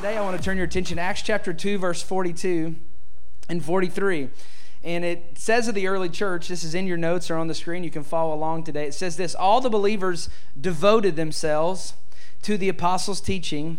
today 0.00 0.16
I 0.16 0.22
want 0.22 0.34
to 0.34 0.42
turn 0.42 0.56
your 0.56 0.64
attention 0.64 0.96
to 0.96 1.02
Acts 1.02 1.20
chapter 1.20 1.52
2, 1.52 1.76
verse 1.76 2.00
42 2.00 2.74
and 3.50 3.62
43. 3.62 4.30
And 4.82 5.04
it 5.04 5.36
says 5.36 5.68
of 5.68 5.74
the 5.74 5.88
early 5.88 6.08
church, 6.08 6.48
this 6.48 6.64
is 6.64 6.74
in 6.74 6.86
your 6.86 6.96
notes 6.96 7.30
or 7.30 7.36
on 7.36 7.48
the 7.48 7.54
screen, 7.54 7.84
you 7.84 7.90
can 7.90 8.02
follow 8.02 8.34
along 8.34 8.64
today. 8.64 8.86
It 8.86 8.94
says 8.94 9.18
this 9.18 9.34
All 9.34 9.60
the 9.60 9.68
believers 9.68 10.30
devoted 10.58 11.16
themselves 11.16 11.92
to 12.40 12.56
the 12.56 12.70
apostles' 12.70 13.20
teaching 13.20 13.78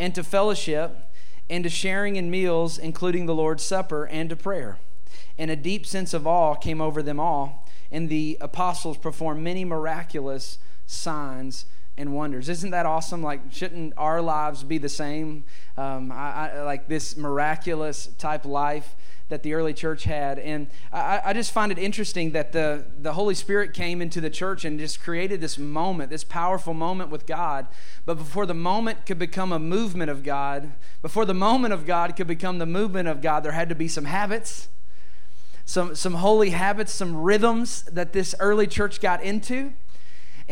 and 0.00 0.12
to 0.16 0.24
fellowship 0.24 1.08
and 1.48 1.62
to 1.62 1.70
sharing 1.70 2.16
in 2.16 2.28
meals, 2.28 2.76
including 2.76 3.26
the 3.26 3.34
Lord's 3.34 3.62
Supper, 3.62 4.06
and 4.06 4.30
to 4.30 4.36
prayer. 4.36 4.78
And 5.38 5.48
a 5.48 5.54
deep 5.54 5.86
sense 5.86 6.12
of 6.12 6.26
awe 6.26 6.56
came 6.56 6.80
over 6.80 7.04
them 7.04 7.20
all, 7.20 7.68
and 7.92 8.08
the 8.08 8.36
apostles 8.40 8.98
performed 8.98 9.44
many 9.44 9.64
miraculous 9.64 10.58
signs 10.88 11.66
and 11.96 12.14
wonders. 12.14 12.48
Isn't 12.48 12.70
that 12.70 12.86
awesome? 12.86 13.22
Like, 13.22 13.40
shouldn't 13.50 13.94
our 13.96 14.22
lives 14.22 14.64
be 14.64 14.78
the 14.78 14.88
same? 14.88 15.44
Um, 15.76 16.10
I, 16.10 16.50
I, 16.50 16.62
like 16.62 16.88
this 16.88 17.16
miraculous 17.16 18.06
type 18.18 18.44
life 18.44 18.96
that 19.28 19.42
the 19.42 19.54
early 19.54 19.72
church 19.72 20.04
had. 20.04 20.38
And 20.38 20.68
I, 20.92 21.20
I, 21.24 21.32
just 21.32 21.52
find 21.52 21.72
it 21.72 21.78
interesting 21.78 22.32
that 22.32 22.52
the, 22.52 22.84
the 23.00 23.14
Holy 23.14 23.34
Spirit 23.34 23.72
came 23.72 24.02
into 24.02 24.20
the 24.20 24.28
church 24.28 24.64
and 24.64 24.78
just 24.78 25.00
created 25.00 25.40
this 25.40 25.58
moment, 25.58 26.10
this 26.10 26.24
powerful 26.24 26.74
moment 26.74 27.10
with 27.10 27.26
God. 27.26 27.66
But 28.04 28.18
before 28.18 28.44
the 28.44 28.54
moment 28.54 29.06
could 29.06 29.18
become 29.18 29.52
a 29.52 29.58
movement 29.58 30.10
of 30.10 30.22
God, 30.22 30.72
before 31.00 31.24
the 31.24 31.34
moment 31.34 31.72
of 31.72 31.86
God 31.86 32.14
could 32.14 32.26
become 32.26 32.58
the 32.58 32.66
movement 32.66 33.08
of 33.08 33.22
God, 33.22 33.40
there 33.42 33.52
had 33.52 33.70
to 33.70 33.74
be 33.74 33.88
some 33.88 34.04
habits. 34.04 34.68
Some, 35.64 35.94
some 35.94 36.14
holy 36.14 36.50
habits, 36.50 36.92
some 36.92 37.16
rhythms 37.16 37.84
that 37.84 38.12
this 38.12 38.34
early 38.40 38.66
church 38.66 39.00
got 39.00 39.22
into 39.22 39.72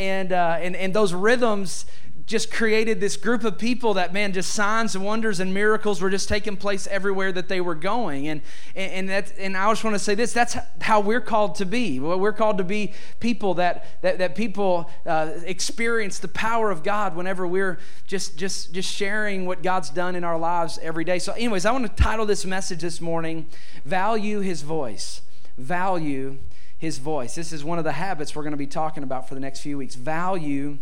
and, 0.01 0.33
uh, 0.33 0.57
and, 0.61 0.75
and 0.75 0.95
those 0.95 1.13
rhythms 1.13 1.85
just 2.25 2.51
created 2.53 3.01
this 3.01 3.17
group 3.17 3.43
of 3.43 3.59
people 3.59 3.95
that 3.95 4.13
man 4.13 4.33
just 4.33 4.55
signs 4.55 4.95
and 4.95 5.05
wonders 5.05 5.41
and 5.41 5.53
miracles 5.53 6.01
were 6.01 6.09
just 6.09 6.29
taking 6.29 6.57
place 6.57 6.87
everywhere 6.87 7.33
that 7.33 7.49
they 7.49 7.61
were 7.61 7.75
going. 7.75 8.29
And 8.29 8.41
and, 8.77 9.09
that 9.09 9.33
and 9.37 9.57
i 9.57 9.69
just 9.69 9.83
want 9.83 9.95
to 9.95 9.99
say 9.99 10.15
this 10.15 10.33
that's 10.33 10.57
how 10.81 11.01
we're 11.01 11.21
called 11.21 11.57
to 11.57 11.67
be. 11.67 11.99
We're 11.99 12.33
called 12.33 12.59
to 12.59 12.65
be 12.65 12.95
people 13.19 13.55
that 13.55 13.85
that, 14.03 14.19
that 14.19 14.37
people 14.37 14.89
uh, 15.05 15.33
experience 15.45 16.21
the 16.21 16.29
power 16.29 16.71
of 16.71 16.85
god 16.85 17.17
whenever 17.17 17.47
we're 17.49 17.79
just 18.07 18.39
just 18.39 18.73
just 18.73 18.91
sharing 18.95 19.45
what 19.45 19.65
god's 19.65 19.91
done 19.91 20.15
in 20.15 20.23
our 20.23 20.39
lives 20.39 20.79
every 20.83 21.05
day. 21.05 21.19
So 21.19 21.33
anyways 21.33 21.67
i 21.67 21.73
want 21.73 21.85
to 21.85 22.03
title 22.03 22.27
this 22.27 22.47
message 22.47 22.81
this 22.81 23.01
morning 23.01 23.47
value 23.85 24.39
his 24.39 24.63
voice. 24.63 25.23
Value 25.59 26.39
his 26.81 26.97
voice. 26.97 27.35
This 27.35 27.53
is 27.53 27.63
one 27.63 27.77
of 27.77 27.85
the 27.85 27.93
habits 27.93 28.35
we're 28.35 28.43
going 28.43 28.53
to 28.53 28.57
be 28.57 28.67
talking 28.67 29.03
about 29.03 29.29
for 29.29 29.35
the 29.35 29.41
next 29.41 29.61
few 29.61 29.77
weeks. 29.77 29.95
Value 29.95 30.79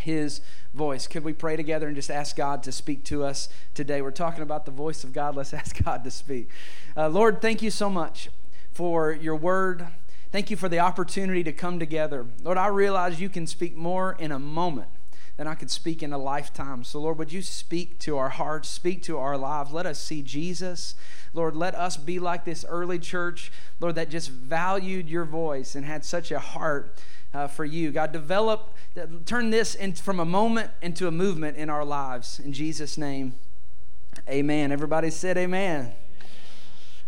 his 0.00 0.40
voice. 0.74 1.06
Could 1.06 1.22
we 1.22 1.32
pray 1.32 1.54
together 1.54 1.86
and 1.86 1.94
just 1.94 2.10
ask 2.10 2.34
God 2.34 2.64
to 2.64 2.72
speak 2.72 3.04
to 3.04 3.22
us 3.22 3.48
today? 3.72 4.02
We're 4.02 4.10
talking 4.10 4.42
about 4.42 4.64
the 4.64 4.72
voice 4.72 5.04
of 5.04 5.12
God. 5.12 5.36
Let's 5.36 5.54
ask 5.62 5.82
God 5.84 6.02
to 6.02 6.10
speak. 6.10 6.48
Uh, 6.96 7.08
Lord, 7.08 7.40
thank 7.40 7.62
you 7.62 7.70
so 7.70 7.88
much 7.88 8.28
for 8.72 9.12
your 9.12 9.36
word. 9.36 9.86
Thank 10.32 10.50
you 10.50 10.56
for 10.56 10.68
the 10.68 10.80
opportunity 10.80 11.44
to 11.44 11.52
come 11.52 11.78
together. 11.78 12.26
Lord, 12.42 12.58
I 12.58 12.66
realize 12.66 13.20
you 13.20 13.28
can 13.28 13.46
speak 13.46 13.76
more 13.76 14.16
in 14.18 14.32
a 14.32 14.38
moment 14.40 14.88
than 15.40 15.48
I 15.48 15.54
could 15.54 15.70
speak 15.70 16.02
in 16.02 16.12
a 16.12 16.18
lifetime. 16.18 16.84
So, 16.84 17.00
Lord, 17.00 17.16
would 17.16 17.32
you 17.32 17.40
speak 17.40 17.98
to 18.00 18.18
our 18.18 18.28
hearts, 18.28 18.68
speak 18.68 19.02
to 19.04 19.16
our 19.16 19.38
lives? 19.38 19.72
Let 19.72 19.86
us 19.86 19.98
see 19.98 20.20
Jesus. 20.20 20.94
Lord, 21.32 21.56
let 21.56 21.74
us 21.74 21.96
be 21.96 22.18
like 22.18 22.44
this 22.44 22.62
early 22.68 22.98
church, 22.98 23.50
Lord, 23.80 23.94
that 23.94 24.10
just 24.10 24.28
valued 24.28 25.08
your 25.08 25.24
voice 25.24 25.74
and 25.74 25.86
had 25.86 26.04
such 26.04 26.30
a 26.30 26.38
heart 26.38 27.00
uh, 27.32 27.46
for 27.46 27.64
you. 27.64 27.90
God, 27.90 28.12
develop, 28.12 28.74
turn 29.24 29.48
this 29.48 29.74
in, 29.74 29.94
from 29.94 30.20
a 30.20 30.26
moment 30.26 30.72
into 30.82 31.08
a 31.08 31.10
movement 31.10 31.56
in 31.56 31.70
our 31.70 31.86
lives. 31.86 32.38
In 32.38 32.52
Jesus' 32.52 32.98
name, 32.98 33.32
amen. 34.28 34.70
Everybody 34.72 35.08
said 35.08 35.38
amen. 35.38 35.90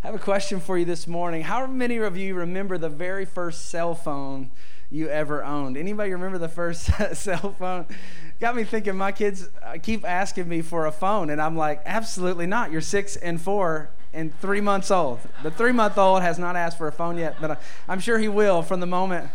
I 0.03 0.07
have 0.07 0.15
a 0.15 0.19
question 0.19 0.59
for 0.59 0.79
you 0.79 0.87
this 0.87 1.07
morning. 1.07 1.43
How 1.43 1.67
many 1.67 1.99
of 1.99 2.17
you 2.17 2.35
remember 2.35 2.79
the 2.79 2.89
very 2.89 3.27
first 3.27 3.69
cell 3.69 3.95
phone 3.95 4.53
you 4.93 5.09
ever 5.09 5.43
owned? 5.45 5.77
Anybody 5.77 6.13
remember 6.13 6.39
the 6.39 6.49
first 6.49 6.85
cell 7.15 7.55
phone? 7.59 7.87
got 8.43 8.57
me 8.57 8.65
thinking 8.65 8.97
my 8.97 9.13
kids 9.13 9.49
uh, 9.65 9.79
keep 9.81 10.05
asking 10.05 10.49
me 10.49 10.61
for 10.61 10.87
a 10.87 10.91
phone 10.91 11.31
and 11.31 11.41
i'm 11.41 11.57
like 11.57 11.81
absolutely 11.87 12.45
not 12.45 12.73
you're 12.73 12.81
six 12.81 13.15
and 13.15 13.41
four 13.41 13.89
and 14.13 14.37
three 14.41 14.61
months 14.61 14.91
old 14.91 15.21
the 15.45 15.51
three 15.53 15.71
month 15.71 15.97
old 15.97 16.23
has 16.23 16.41
not 16.41 16.57
asked 16.57 16.77
for 16.77 16.89
a 16.89 16.93
phone 16.93 17.17
yet 17.17 17.37
but 17.41 17.63
i'm 17.87 18.01
sure 18.01 18.19
he 18.19 18.27
will 18.27 18.61
from 18.61 18.81
the 18.81 18.87
moment 18.87 19.31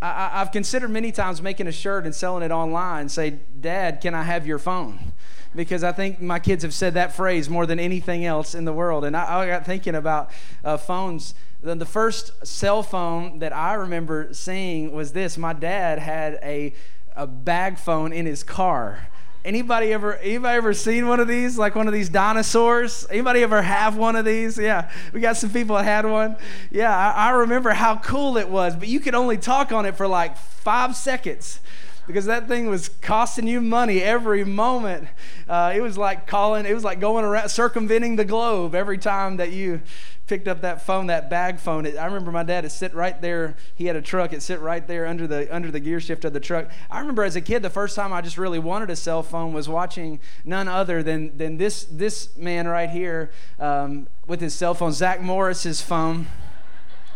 I, 0.00 0.28
have 0.34 0.52
considered 0.52 0.90
many 0.90 1.10
times 1.10 1.42
making 1.42 1.66
a 1.66 1.72
shirt 1.72 2.04
and 2.04 2.14
selling 2.14 2.44
it 2.44 2.52
online 2.52 3.08
say 3.08 3.40
dad 3.60 4.00
can 4.00 4.14
i 4.14 4.22
have 4.22 4.46
your 4.46 4.60
phone 4.60 5.12
because 5.52 5.82
i 5.82 5.90
think 5.90 6.20
my 6.20 6.38
kids 6.38 6.62
have 6.62 6.72
said 6.72 6.94
that 6.94 7.12
phrase 7.12 7.50
more 7.50 7.66
than 7.66 7.80
anything 7.80 8.24
else 8.24 8.54
in 8.54 8.64
the 8.64 8.72
world 8.72 9.04
and 9.04 9.16
i, 9.16 9.40
I 9.40 9.46
got 9.48 9.66
thinking 9.66 9.96
about 9.96 10.30
uh, 10.64 10.76
phones 10.76 11.34
the 11.60 11.84
first 11.84 12.46
cell 12.46 12.82
phone 12.82 13.40
that 13.40 13.52
i 13.52 13.74
remember 13.74 14.32
seeing 14.32 14.92
was 14.92 15.12
this 15.12 15.36
my 15.36 15.52
dad 15.52 15.98
had 15.98 16.38
a 16.42 16.72
a 17.18 17.26
bag 17.26 17.78
phone 17.78 18.12
in 18.12 18.24
his 18.24 18.44
car. 18.44 19.08
Anybody 19.44 19.92
ever 19.92 20.16
anybody 20.16 20.56
ever 20.56 20.72
seen 20.72 21.08
one 21.08 21.20
of 21.20 21.26
these? 21.26 21.58
Like 21.58 21.74
one 21.74 21.88
of 21.88 21.92
these 21.92 22.08
dinosaurs? 22.08 23.06
Anybody 23.10 23.42
ever 23.42 23.60
have 23.60 23.96
one 23.96 24.14
of 24.14 24.24
these? 24.24 24.56
Yeah, 24.56 24.90
we 25.12 25.20
got 25.20 25.36
some 25.36 25.50
people 25.50 25.76
that 25.76 25.84
had 25.84 26.06
one. 26.06 26.36
Yeah, 26.70 26.96
I, 26.96 27.28
I 27.28 27.30
remember 27.30 27.70
how 27.70 27.96
cool 27.96 28.36
it 28.36 28.48
was, 28.48 28.76
but 28.76 28.88
you 28.88 29.00
could 29.00 29.14
only 29.14 29.36
talk 29.36 29.72
on 29.72 29.84
it 29.84 29.96
for 29.96 30.06
like 30.06 30.36
five 30.36 30.94
seconds 30.94 31.60
because 32.08 32.24
that 32.24 32.48
thing 32.48 32.68
was 32.68 32.88
costing 33.02 33.46
you 33.46 33.60
money 33.60 34.02
every 34.02 34.42
moment. 34.42 35.06
Uh, 35.48 35.72
it 35.76 35.80
was 35.80 35.96
like 35.96 36.26
calling, 36.26 36.66
it 36.66 36.74
was 36.74 36.82
like 36.82 36.98
going 36.98 37.24
around, 37.24 37.50
circumventing 37.50 38.16
the 38.16 38.24
globe 38.24 38.74
every 38.74 38.98
time 38.98 39.36
that 39.36 39.52
you 39.52 39.82
picked 40.26 40.48
up 40.48 40.62
that 40.62 40.82
phone, 40.82 41.08
that 41.08 41.28
bag 41.28 41.58
phone. 41.58 41.84
It, 41.84 41.96
I 41.96 42.06
remember 42.06 42.32
my 42.32 42.42
dad. 42.42 42.64
It 42.64 42.70
sit 42.70 42.94
right 42.94 43.20
there. 43.20 43.56
He 43.74 43.86
had 43.86 43.94
a 43.94 44.02
truck. 44.02 44.32
It 44.32 44.42
sit 44.42 44.60
right 44.60 44.86
there 44.86 45.06
under 45.06 45.26
the 45.26 45.54
under 45.54 45.70
the 45.70 45.80
gear 45.80 46.00
shift 46.00 46.24
of 46.24 46.32
the 46.32 46.40
truck. 46.40 46.70
I 46.90 47.00
remember 47.00 47.24
as 47.24 47.36
a 47.36 47.42
kid, 47.42 47.62
the 47.62 47.70
first 47.70 47.94
time 47.94 48.12
I 48.12 48.22
just 48.22 48.38
really 48.38 48.58
wanted 48.58 48.88
a 48.88 48.96
cell 48.96 49.22
phone 49.22 49.52
was 49.52 49.68
watching 49.68 50.18
none 50.46 50.66
other 50.66 51.02
than 51.02 51.36
than 51.36 51.58
this 51.58 51.84
this 51.84 52.34
man 52.38 52.66
right 52.66 52.88
here 52.88 53.30
um, 53.60 54.08
with 54.26 54.40
his 54.40 54.54
cell 54.54 54.72
phone, 54.72 54.92
Zach 54.92 55.20
Morris's 55.20 55.82
phone. 55.82 56.26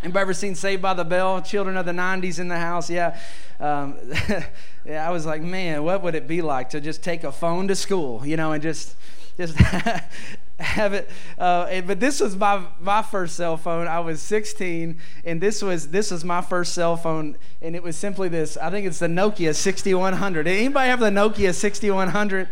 Anybody 0.03 0.23
ever 0.23 0.35
seen 0.35 0.57
Saved 0.57 0.83
by 0.83 0.95
the 0.95 1.05
Bell? 1.05 1.41
Children 1.41 1.77
of 1.77 1.87
the 1.87 1.93
'90s 1.93 2.41
in 2.41 2.49
the 2.49 2.59
house, 2.59 2.91
yeah. 2.91 3.19
Um, 3.61 3.97
yeah, 4.85 5.07
I 5.07 5.11
was 5.11 5.25
like, 5.25 5.43
man, 5.43 5.85
what 5.85 6.03
would 6.03 6.17
it 6.17 6.27
be 6.27 6.43
like 6.43 6.71
to 6.71 6.81
just 6.81 7.05
take 7.05 7.23
a 7.23 7.31
phone 7.31 7.69
to 7.69 7.77
school, 7.77 8.27
you 8.27 8.37
know, 8.37 8.51
and 8.51 8.61
just 8.61 8.97
just 9.37 9.57
have 10.59 10.93
it. 10.93 11.09
Uh, 11.39 11.81
but 11.83 12.01
this 12.01 12.21
was 12.21 12.37
my 12.37 12.65
my 12.81 13.03
first 13.03 13.37
cell 13.37 13.57
phone. 13.57 13.87
I 13.87 14.01
was 14.01 14.21
16, 14.21 14.99
and 15.25 15.41
this 15.41 15.63
was 15.63 15.89
this 15.89 16.11
was 16.11 16.25
my 16.25 16.41
first 16.41 16.75
cell 16.75 16.97
phone, 16.97 17.37
and 17.61 17.77
it 17.77 17.83
was 17.85 17.97
simply 17.97 18.29
this. 18.29 18.57
I 18.57 18.71
think 18.71 18.87
it's 18.89 18.99
the 18.99 19.07
Nokia 19.07 19.55
6100. 19.55 20.49
Anybody 20.49 20.89
have 20.89 21.01
the 21.01 21.11
Nokia 21.11 21.55
6100? 21.55 22.49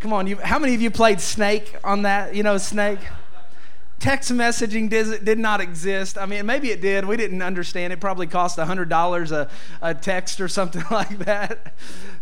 Come 0.00 0.12
on, 0.12 0.26
you, 0.26 0.36
how 0.36 0.58
many 0.58 0.74
of 0.74 0.82
you 0.82 0.90
played 0.90 1.20
Snake 1.20 1.74
on 1.84 2.02
that? 2.02 2.34
You 2.34 2.42
know, 2.42 2.58
Snake 2.58 2.98
text 4.02 4.32
messaging 4.32 4.90
did, 4.90 5.24
did 5.24 5.38
not 5.38 5.60
exist. 5.60 6.18
I 6.18 6.26
mean, 6.26 6.44
maybe 6.44 6.72
it 6.72 6.80
did. 6.80 7.04
We 7.04 7.16
didn't 7.16 7.40
understand. 7.40 7.92
It 7.92 8.00
probably 8.00 8.26
cost 8.26 8.58
$100 8.58 9.30
a, 9.30 9.48
a 9.80 9.94
text 9.94 10.40
or 10.40 10.48
something 10.58 10.82
like 10.90 11.20
that. 11.20 11.74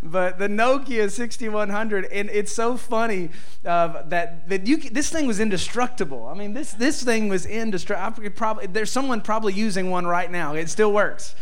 But 0.03 0.39
the 0.39 0.47
Nokia 0.47 1.11
6100, 1.11 2.05
and 2.05 2.29
it's 2.29 2.53
so 2.53 2.77
funny 2.77 3.31
uh, 3.65 4.03
that, 4.03 4.49
that 4.51 4.67
you 4.67 4.77
this 4.77 5.09
thing 5.09 5.27
was 5.27 5.41
indestructible. 5.41 6.27
I 6.27 6.35
mean, 6.35 6.53
this, 6.53 6.73
this 6.75 7.03
thing 7.03 7.31
was 7.31 7.47
indestructible. 7.47 8.29
Probably, 8.31 8.67
there's 8.67 8.93
someone 8.93 9.23
probably 9.23 9.55
using 9.55 9.91
one 9.91 10.07
right 10.07 10.31
now. 10.31 10.55
It 10.55 10.69
still 10.69 10.93
works. 10.93 11.35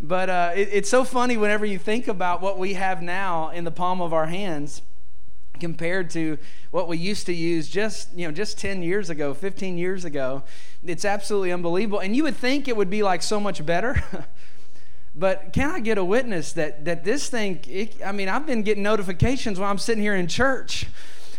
But 0.00 0.30
uh, 0.30 0.52
it, 0.54 0.68
it's 0.70 0.88
so 0.88 1.02
funny 1.02 1.36
whenever 1.36 1.66
you 1.66 1.78
think 1.78 2.06
about 2.06 2.40
what 2.40 2.58
we 2.58 2.74
have 2.74 3.02
now 3.02 3.50
in 3.50 3.64
the 3.64 3.72
palm 3.72 4.00
of 4.00 4.12
our 4.12 4.26
hands 4.26 4.82
compared 5.60 6.10
to 6.10 6.36
what 6.70 6.88
we 6.88 6.98
used 6.98 7.26
to 7.26 7.32
use 7.32 7.68
just 7.68 8.12
you 8.14 8.26
know 8.26 8.32
just 8.32 8.58
10 8.58 8.82
years 8.82 9.08
ago 9.08 9.32
15 9.32 9.78
years 9.78 10.04
ago 10.04 10.42
it's 10.86 11.04
absolutely 11.04 11.52
unbelievable. 11.52 12.00
And 12.00 12.14
you 12.14 12.24
would 12.24 12.36
think 12.36 12.68
it 12.68 12.76
would 12.76 12.90
be 12.90 13.02
like 13.02 13.22
so 13.22 13.40
much 13.40 13.64
better. 13.64 14.02
But 15.16 15.52
can 15.52 15.70
i 15.70 15.78
get 15.78 15.96
a 15.96 16.02
witness 16.04 16.54
that 16.54 16.84
that 16.86 17.04
this 17.04 17.28
thing 17.28 17.60
it, 17.68 18.04
i 18.04 18.10
mean 18.10 18.28
i've 18.28 18.46
been 18.46 18.64
getting 18.64 18.82
notifications 18.82 19.60
while 19.60 19.70
i'm 19.70 19.78
sitting 19.78 20.02
here 20.02 20.16
in 20.16 20.26
church. 20.26 20.86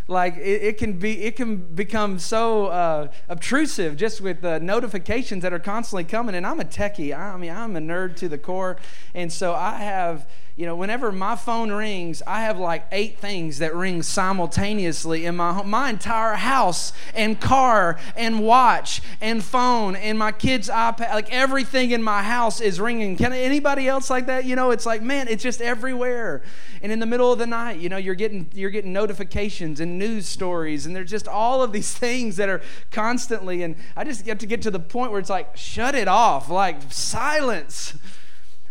Like 0.07 0.37
it, 0.37 0.63
it, 0.63 0.77
can 0.77 0.97
be 0.97 1.23
it 1.23 1.35
can 1.35 1.57
become 1.57 2.17
so 2.17 2.67
uh, 2.67 3.07
obtrusive 3.27 3.97
just 3.97 4.21
with 4.21 4.39
the 4.39 4.61
notifications 4.61 5.41
that 5.43 5.51
are 5.51 5.59
constantly 5.59 6.05
coming. 6.05 6.35
And 6.35 6.47
i'm 6.47 6.61
a 6.61 6.63
techie. 6.63 7.13
I 7.13 7.35
mean 7.35 7.51
i'm 7.51 7.75
a 7.75 7.81
nerd 7.81 8.15
to 8.15 8.29
the 8.29 8.37
core. 8.37 8.77
And 9.13 9.29
so 9.29 9.53
i 9.53 9.75
have 9.75 10.25
you 10.57 10.65
know, 10.65 10.75
whenever 10.77 11.11
my 11.11 11.35
phone 11.35 11.69
rings, 11.69 12.23
I 12.25 12.41
have 12.43 12.57
like 12.57 12.87
eight 12.93 13.19
things 13.19 13.57
that 13.57 13.75
ring 13.75 14.01
simultaneously 14.01 15.25
in 15.25 15.35
my 15.35 15.51
home. 15.51 15.69
My 15.69 15.89
entire 15.89 16.35
house 16.35 16.93
and 17.13 17.41
car 17.41 17.99
and 18.15 18.39
watch 18.39 19.01
and 19.19 19.43
phone 19.43 19.97
and 19.97 20.17
my 20.17 20.31
kids' 20.31 20.69
iPad, 20.69 21.13
like 21.13 21.29
everything 21.33 21.91
in 21.91 22.01
my 22.01 22.23
house 22.23 22.61
is 22.61 22.79
ringing. 22.79 23.17
Can 23.17 23.33
anybody 23.33 23.89
else 23.89 24.09
like 24.09 24.27
that? 24.27 24.45
You 24.45 24.55
know, 24.55 24.71
it's 24.71 24.85
like, 24.85 25.01
man, 25.01 25.27
it's 25.27 25.43
just 25.43 25.59
everywhere. 25.59 26.41
And 26.81 26.89
in 26.89 26.99
the 26.99 27.05
middle 27.05 27.33
of 27.33 27.39
the 27.39 27.47
night, 27.47 27.79
you 27.79 27.89
know, 27.89 27.97
you're 27.97 28.15
getting 28.15 28.49
you're 28.53 28.69
getting 28.69 28.93
notifications 28.93 29.81
and 29.81 29.99
news 29.99 30.25
stories, 30.25 30.85
and 30.85 30.95
there's 30.95 31.11
just 31.11 31.27
all 31.27 31.63
of 31.63 31.73
these 31.73 31.93
things 31.97 32.37
that 32.37 32.47
are 32.47 32.61
constantly. 32.91 33.61
And 33.63 33.75
I 33.97 34.05
just 34.05 34.23
get 34.23 34.39
to 34.39 34.45
get 34.45 34.61
to 34.61 34.71
the 34.71 34.79
point 34.79 35.11
where 35.11 35.19
it's 35.19 35.29
like, 35.29 35.57
shut 35.57 35.95
it 35.95 36.07
off, 36.07 36.49
like 36.49 36.93
silence, 36.93 37.97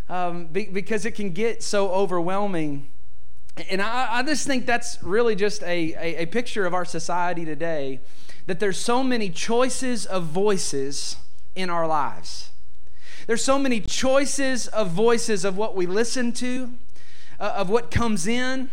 um, 0.08 0.46
be, 0.46 0.66
because 0.66 1.04
it 1.04 1.12
can 1.12 1.30
get 1.30 1.62
so 1.62 1.90
overwhelming. 1.90 2.88
And 3.70 3.80
I, 3.80 4.18
I 4.18 4.22
just 4.22 4.46
think 4.46 4.66
that's 4.66 5.02
really 5.02 5.34
just 5.34 5.62
a, 5.62 5.94
a, 5.94 6.22
a 6.22 6.26
picture 6.26 6.66
of 6.66 6.74
our 6.74 6.84
society 6.84 7.44
today 7.44 8.00
that 8.46 8.60
there's 8.60 8.78
so 8.78 9.02
many 9.02 9.30
choices 9.30 10.04
of 10.04 10.24
voices 10.24 11.16
in 11.54 11.70
our 11.70 11.86
lives. 11.86 12.50
There's 13.26 13.42
so 13.42 13.58
many 13.58 13.80
choices 13.80 14.66
of 14.68 14.90
voices 14.90 15.44
of 15.44 15.56
what 15.56 15.74
we 15.74 15.86
listen 15.86 16.32
to, 16.32 16.72
uh, 17.40 17.54
of 17.56 17.70
what 17.70 17.90
comes 17.90 18.26
in. 18.26 18.70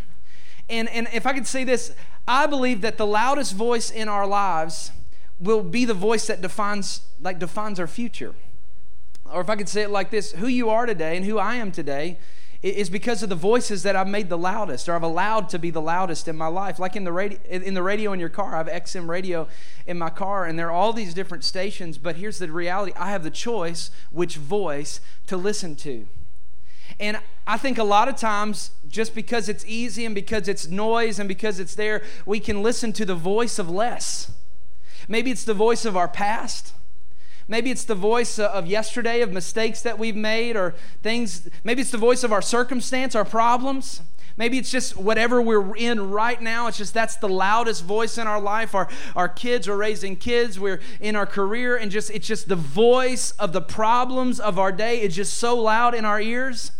And, 0.68 0.88
and 0.90 1.08
if 1.12 1.26
I 1.26 1.32
could 1.32 1.46
say 1.46 1.64
this, 1.64 1.94
I 2.28 2.46
believe 2.46 2.82
that 2.82 2.98
the 2.98 3.06
loudest 3.06 3.54
voice 3.54 3.90
in 3.90 4.08
our 4.08 4.26
lives 4.26 4.90
will 5.40 5.62
be 5.62 5.84
the 5.84 5.94
voice 5.94 6.26
that 6.26 6.40
defines 6.40 7.00
like 7.20 7.38
defines 7.38 7.80
our 7.80 7.86
future. 7.86 8.34
Or 9.32 9.40
if 9.40 9.50
I 9.50 9.56
could 9.56 9.68
say 9.68 9.82
it 9.82 9.90
like 9.90 10.10
this, 10.10 10.32
who 10.32 10.46
you 10.46 10.70
are 10.70 10.86
today 10.86 11.16
and 11.16 11.24
who 11.24 11.38
I 11.38 11.56
am 11.56 11.72
today 11.72 12.18
is 12.62 12.88
because 12.88 13.24
of 13.24 13.28
the 13.28 13.34
voices 13.34 13.82
that 13.82 13.96
I've 13.96 14.06
made 14.06 14.28
the 14.28 14.38
loudest 14.38 14.88
or 14.88 14.94
I've 14.94 15.02
allowed 15.02 15.48
to 15.48 15.58
be 15.58 15.70
the 15.70 15.80
loudest 15.80 16.28
in 16.28 16.36
my 16.36 16.46
life. 16.46 16.78
Like 16.78 16.94
in 16.94 17.02
the 17.02 17.12
radio, 17.12 17.38
in 17.48 17.74
the 17.74 17.82
radio 17.82 18.12
in 18.12 18.20
your 18.20 18.28
car, 18.28 18.54
I 18.54 18.58
have 18.58 18.68
XM 18.68 19.08
radio 19.08 19.48
in 19.86 19.98
my 19.98 20.10
car, 20.10 20.44
and 20.44 20.56
there 20.56 20.68
are 20.68 20.72
all 20.72 20.92
these 20.92 21.12
different 21.12 21.42
stations. 21.42 21.98
But 21.98 22.16
here's 22.16 22.38
the 22.38 22.50
reality: 22.52 22.92
I 22.96 23.10
have 23.10 23.24
the 23.24 23.30
choice 23.30 23.90
which 24.12 24.36
voice 24.36 25.00
to 25.26 25.36
listen 25.36 25.74
to. 25.76 26.06
And 27.00 27.18
I 27.46 27.56
think 27.56 27.78
a 27.78 27.84
lot 27.84 28.08
of 28.08 28.16
times, 28.16 28.70
just 28.88 29.14
because 29.14 29.48
it's 29.48 29.64
easy 29.66 30.04
and 30.04 30.14
because 30.14 30.46
it's 30.46 30.68
noise 30.68 31.18
and 31.18 31.26
because 31.28 31.58
it's 31.58 31.74
there, 31.74 32.02
we 32.26 32.38
can 32.38 32.62
listen 32.62 32.92
to 32.92 33.04
the 33.04 33.14
voice 33.14 33.58
of 33.58 33.68
less. 33.68 34.30
Maybe 35.08 35.32
it's 35.32 35.44
the 35.44 35.54
voice 35.54 35.84
of 35.84 35.96
our 35.96 36.06
past. 36.06 36.74
Maybe 37.52 37.70
it's 37.70 37.84
the 37.84 37.94
voice 37.94 38.38
of 38.38 38.66
yesterday, 38.66 39.20
of 39.20 39.30
mistakes 39.30 39.82
that 39.82 39.98
we've 39.98 40.16
made, 40.16 40.56
or 40.56 40.74
things. 41.02 41.50
Maybe 41.64 41.82
it's 41.82 41.90
the 41.90 41.98
voice 41.98 42.24
of 42.24 42.32
our 42.32 42.40
circumstance, 42.40 43.14
our 43.14 43.26
problems. 43.26 44.00
Maybe 44.38 44.56
it's 44.56 44.70
just 44.70 44.96
whatever 44.96 45.42
we're 45.42 45.76
in 45.76 46.08
right 46.10 46.40
now. 46.40 46.68
It's 46.68 46.78
just 46.78 46.94
that's 46.94 47.16
the 47.16 47.28
loudest 47.28 47.84
voice 47.84 48.16
in 48.16 48.26
our 48.26 48.40
life. 48.40 48.74
Our, 48.74 48.88
our 49.14 49.28
kids 49.28 49.68
are 49.68 49.76
raising 49.76 50.16
kids. 50.16 50.58
We're 50.58 50.80
in 50.98 51.14
our 51.14 51.26
career, 51.26 51.76
and 51.76 51.90
just 51.90 52.10
it's 52.12 52.26
just 52.26 52.48
the 52.48 52.56
voice 52.56 53.32
of 53.32 53.52
the 53.52 53.60
problems 53.60 54.40
of 54.40 54.58
our 54.58 54.72
day 54.72 55.02
is 55.02 55.14
just 55.14 55.34
so 55.34 55.54
loud 55.54 55.94
in 55.94 56.06
our 56.06 56.22
ears. 56.22 56.72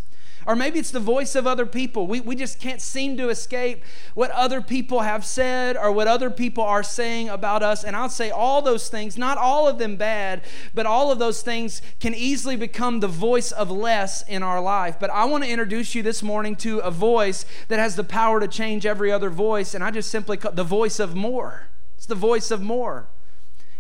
Or 0.47 0.57
maybe 0.57 0.79
it's 0.79 0.91
the 0.91 1.01
voice 1.01 1.35
of 1.35 1.47
other 1.47 1.67
people. 1.67 2.07
We, 2.07 2.21
we 2.21 2.35
just 2.35 2.61
can't 2.61 2.81
seem 2.81 3.17
to 3.17 3.29
escape 3.29 3.83
what 4.15 4.31
other 4.33 4.61
people 4.61 5.01
have 5.01 5.25
said 5.25 5.77
or 5.77 5.93
what 5.93 6.09
other 6.09 6.31
people 6.31 6.65
are 6.65 6.83
saying 6.83 7.29
about 7.29 7.63
us. 7.63 7.85
And 7.85 7.95
I'll 7.95 8.09
say 8.09 8.31
all 8.31 8.63
those 8.63 8.89
things, 8.89 9.17
not 9.17 9.39
all 9.39 9.69
of 9.69 9.79
them 9.79 9.97
bad, 9.97 10.43
but 10.75 10.87
all 10.87 11.13
of 11.13 11.19
those 11.19 11.43
things 11.43 11.83
can 12.01 12.15
easily 12.15 12.57
become 12.57 13.01
the 13.01 13.09
voice 13.09 13.53
of 13.53 13.71
less 13.71 14.23
in 14.29 14.43
our 14.43 14.61
life. 14.61 14.97
But 14.99 15.11
I 15.11 15.25
want 15.27 15.45
to 15.45 15.51
introduce 15.51 15.95
you 15.95 16.03
this 16.03 16.23
morning 16.23 16.57
to 16.57 16.79
a 16.81 16.91
voice 16.91 17.45
that 17.69 17.79
has 17.79 17.97
the 17.97 18.05
power 18.05 18.41
to 18.41 18.49
change 18.49 18.85
every 18.87 19.13
other 19.13 19.31
voice. 19.31 19.75
And 19.75 19.85
I 19.85 19.91
just 19.91 20.11
simply 20.11 20.37
call 20.37 20.53
the 20.53 20.65
voice 20.65 20.99
of 20.99 21.15
more. 21.15 21.69
It's 21.97 22.07
the 22.07 22.15
voice 22.15 22.51
of 22.51 22.61
more. 22.61 23.07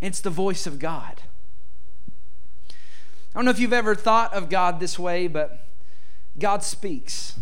It's 0.00 0.20
the 0.20 0.30
voice 0.30 0.66
of 0.66 0.78
God. 0.78 1.22
I 2.70 3.38
don't 3.38 3.46
know 3.46 3.50
if 3.50 3.58
you've 3.58 3.72
ever 3.72 3.94
thought 3.94 4.34
of 4.34 4.50
God 4.50 4.78
this 4.78 4.98
way, 4.98 5.26
but 5.26 5.64
God 6.38 6.62
speaks. 6.62 7.38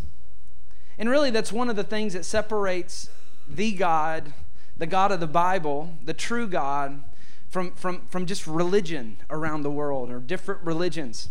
And 0.98 1.08
really, 1.08 1.31
that's 1.31 1.52
one 1.52 1.70
of 1.70 1.76
the 1.76 1.84
things 1.84 2.12
that 2.12 2.25
separates 2.25 3.08
the 3.48 3.72
God, 3.72 4.32
the 4.76 4.87
God 4.87 5.12
of 5.12 5.20
the 5.20 5.26
Bible, 5.26 5.94
the 6.04 6.14
true 6.14 6.46
God, 6.46 7.02
from, 7.48 7.72
from, 7.72 8.06
from 8.06 8.26
just 8.26 8.46
religion 8.46 9.16
around 9.28 9.62
the 9.62 9.70
world 9.70 10.10
or 10.10 10.20
different 10.20 10.60
religions. 10.62 11.31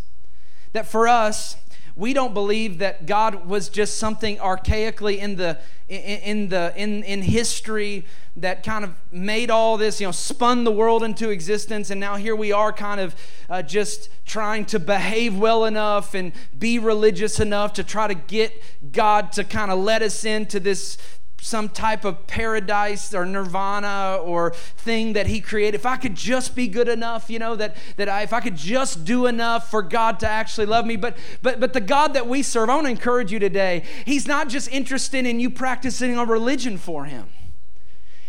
That 0.73 0.88
for 0.88 1.07
us, 1.07 1.56
we 2.00 2.13
don't 2.13 2.34
believe 2.34 2.78
that 2.78 3.06
God 3.06 3.46
was 3.46 3.68
just 3.68 3.98
something 3.98 4.38
archaically 4.38 5.18
in 5.18 5.36
the 5.36 5.60
in, 5.90 6.00
in 6.00 6.50
the 6.50 6.74
in 6.78 7.04
in 7.04 7.22
history 7.22 8.06
that 8.38 8.63
kind 8.63 8.86
of 8.86 8.94
made 9.12 9.51
all 9.51 9.75
this, 9.75 10.00
you 10.00 10.07
know, 10.07 10.12
spun 10.12 10.63
the 10.63 10.72
world 10.72 11.04
into 11.04 11.30
existence, 11.30 11.90
and 11.90 12.00
now 12.00 12.16
here 12.16 12.38
we 12.38 12.54
are, 12.54 12.72
kind 12.72 13.01
of 13.01 13.16
uh, 13.50 13.62
just 13.62 14.10
trying 14.25 14.63
to 14.63 14.80
behave 14.80 15.38
well 15.38 15.66
enough 15.66 16.13
and 16.13 16.31
be 16.57 16.80
religious 16.80 17.40
enough 17.40 17.74
to 17.74 17.84
try 17.84 18.07
to 18.07 18.16
get 18.16 18.63
God 18.94 19.34
to 19.34 19.44
kind 19.44 19.69
of 19.69 19.80
let 19.80 20.02
us 20.02 20.24
into 20.24 20.60
this 20.60 20.98
some 21.41 21.69
type 21.69 22.06
of 22.06 22.27
paradise 22.27 23.13
or 23.13 23.25
nirvana 23.25 24.19
or 24.21 24.51
thing 24.51 25.13
that 25.13 25.27
he 25.27 25.39
created. 25.39 25.75
If 25.75 25.86
i 25.86 25.97
could 25.97 26.15
just 26.15 26.56
be 26.56 26.68
good 26.68 26.89
enough 26.89 27.30
you 27.30 27.39
know 27.39 27.56
that 27.56 27.75
that 27.97 28.09
I, 28.09 28.24
if 28.24 28.33
i 28.33 28.39
could 28.39 28.56
just 28.56 29.06
do 29.06 29.25
enough 29.25 29.69
for 29.69 29.81
god 29.81 30.19
to 30.19 30.27
actually 30.27 30.68
love 30.68 30.86
me. 30.86 30.95
But 30.95 31.18
but 31.41 31.59
but 31.59 31.74
the 31.74 31.81
god 31.81 32.13
that 32.13 32.27
we 32.27 32.44
serve 32.44 32.69
i 32.69 32.75
want 32.75 32.88
to 32.88 32.91
encourage 32.91 33.31
you 33.31 33.39
today. 33.39 33.83
He's 34.06 34.27
not 34.27 34.50
just 34.50 34.69
interested 34.69 35.25
in 35.25 35.39
you 35.39 35.50
practicing 35.50 36.18
a 36.18 36.25
religion 36.25 36.77
for 36.77 37.06
him. 37.06 37.30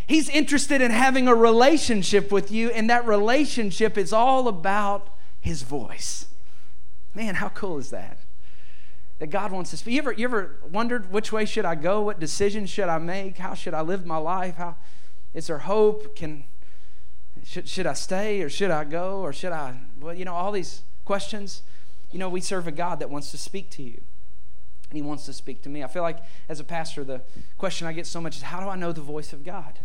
He's 0.06 0.28
interested 0.28 0.80
in 0.80 0.90
having 0.90 1.28
a 1.28 1.34
relationship 1.34 2.32
with 2.32 2.50
you 2.50 2.70
and 2.70 2.90
that 2.90 3.06
relationship 3.06 3.96
is 3.96 4.12
all 4.12 4.48
about 4.48 5.08
his 5.40 5.62
voice. 5.62 6.26
Man 7.14 7.36
how 7.36 7.48
cool 7.48 7.78
is 7.78 7.90
that 7.90 8.19
that 9.20 9.28
God 9.28 9.52
wants 9.52 9.70
to 9.70 9.76
speak. 9.76 9.94
You 9.94 10.00
ever, 10.00 10.12
you 10.12 10.24
ever 10.24 10.56
wondered 10.72 11.12
which 11.12 11.30
way 11.30 11.44
should 11.44 11.66
I 11.66 11.74
go? 11.74 12.00
What 12.00 12.18
decisions 12.18 12.70
should 12.70 12.88
I 12.88 12.96
make? 12.98 13.36
How 13.36 13.52
should 13.52 13.74
I 13.74 13.82
live 13.82 14.06
my 14.06 14.16
life? 14.16 14.56
How 14.56 14.76
is 15.34 15.46
there 15.46 15.58
hope? 15.58 16.16
Can 16.16 16.44
should, 17.44 17.68
should 17.68 17.86
I 17.86 17.92
stay 17.92 18.40
or 18.40 18.48
should 18.48 18.70
I 18.70 18.84
go 18.84 19.20
or 19.20 19.32
should 19.32 19.52
I? 19.52 19.78
Well, 20.00 20.14
you 20.14 20.24
know, 20.24 20.34
all 20.34 20.52
these 20.52 20.82
questions. 21.04 21.62
You 22.10 22.18
know, 22.18 22.30
we 22.30 22.40
serve 22.40 22.66
a 22.66 22.72
God 22.72 22.98
that 23.00 23.10
wants 23.10 23.30
to 23.32 23.38
speak 23.38 23.68
to 23.70 23.82
you. 23.82 24.00
And 24.88 24.96
he 24.96 25.02
wants 25.02 25.26
to 25.26 25.34
speak 25.34 25.62
to 25.62 25.68
me. 25.68 25.84
I 25.84 25.86
feel 25.86 26.02
like 26.02 26.18
as 26.48 26.58
a 26.58 26.64
pastor, 26.64 27.04
the 27.04 27.20
question 27.58 27.86
I 27.86 27.92
get 27.92 28.06
so 28.06 28.22
much 28.22 28.36
is 28.36 28.42
how 28.42 28.60
do 28.60 28.68
I 28.68 28.76
know 28.76 28.90
the 28.90 29.02
voice 29.02 29.34
of 29.34 29.44
God? 29.44 29.78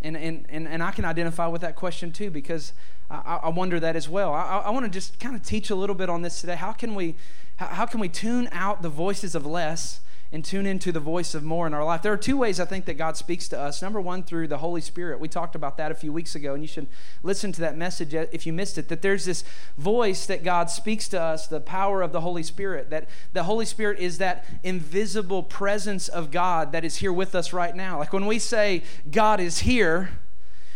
And, 0.00 0.16
and, 0.16 0.46
and, 0.48 0.68
and 0.68 0.80
I 0.80 0.92
can 0.92 1.04
identify 1.04 1.48
with 1.48 1.60
that 1.62 1.74
question 1.74 2.12
too 2.12 2.30
because 2.30 2.72
I, 3.10 3.40
I 3.44 3.48
wonder 3.48 3.80
that 3.80 3.96
as 3.96 4.08
well. 4.08 4.32
I, 4.32 4.62
I 4.66 4.70
want 4.70 4.84
to 4.84 4.90
just 4.90 5.18
kind 5.18 5.34
of 5.34 5.42
teach 5.42 5.70
a 5.70 5.74
little 5.74 5.94
bit 5.94 6.10
on 6.10 6.22
this 6.22 6.40
today. 6.40 6.56
How 6.56 6.72
can 6.72 6.94
we 6.94 7.14
how, 7.56 7.86
can 7.86 7.98
we 7.98 8.08
tune 8.08 8.48
out 8.52 8.82
the 8.82 8.88
voices 8.88 9.34
of 9.34 9.44
less 9.44 10.00
and 10.30 10.44
tune 10.44 10.66
into 10.66 10.92
the 10.92 11.00
voice 11.00 11.34
of 11.34 11.42
more 11.42 11.66
in 11.66 11.72
our 11.72 11.84
life. 11.84 12.02
There 12.02 12.12
are 12.12 12.18
two 12.18 12.36
ways 12.36 12.60
I 12.60 12.66
think 12.66 12.84
that 12.84 12.98
God 12.98 13.16
speaks 13.16 13.48
to 13.48 13.58
us. 13.58 13.80
Number 13.80 13.98
one, 13.98 14.22
through 14.22 14.48
the 14.48 14.58
Holy 14.58 14.82
Spirit. 14.82 15.20
We 15.20 15.28
talked 15.28 15.54
about 15.54 15.78
that 15.78 15.90
a 15.90 15.94
few 15.94 16.12
weeks 16.12 16.34
ago, 16.34 16.52
and 16.52 16.62
you 16.62 16.68
should 16.68 16.86
listen 17.22 17.50
to 17.52 17.60
that 17.62 17.78
message 17.78 18.12
if 18.12 18.46
you 18.46 18.52
missed 18.52 18.76
it. 18.76 18.88
That 18.88 19.00
there's 19.00 19.24
this 19.24 19.42
voice 19.78 20.26
that 20.26 20.44
God 20.44 20.68
speaks 20.68 21.08
to 21.08 21.20
us, 21.20 21.46
the 21.46 21.60
power 21.60 22.02
of 22.02 22.12
the 22.12 22.20
Holy 22.20 22.42
Spirit. 22.42 22.90
That 22.90 23.08
the 23.32 23.44
Holy 23.44 23.64
Spirit 23.64 23.98
is 24.00 24.18
that 24.18 24.44
invisible 24.62 25.42
presence 25.42 26.08
of 26.08 26.30
God 26.30 26.72
that 26.72 26.84
is 26.84 26.96
here 26.96 27.12
with 27.12 27.34
us 27.34 27.54
right 27.54 27.74
now. 27.74 27.98
Like 27.98 28.12
when 28.12 28.26
we 28.26 28.38
say 28.38 28.82
God 29.10 29.40
is 29.40 29.60
here, 29.60 30.10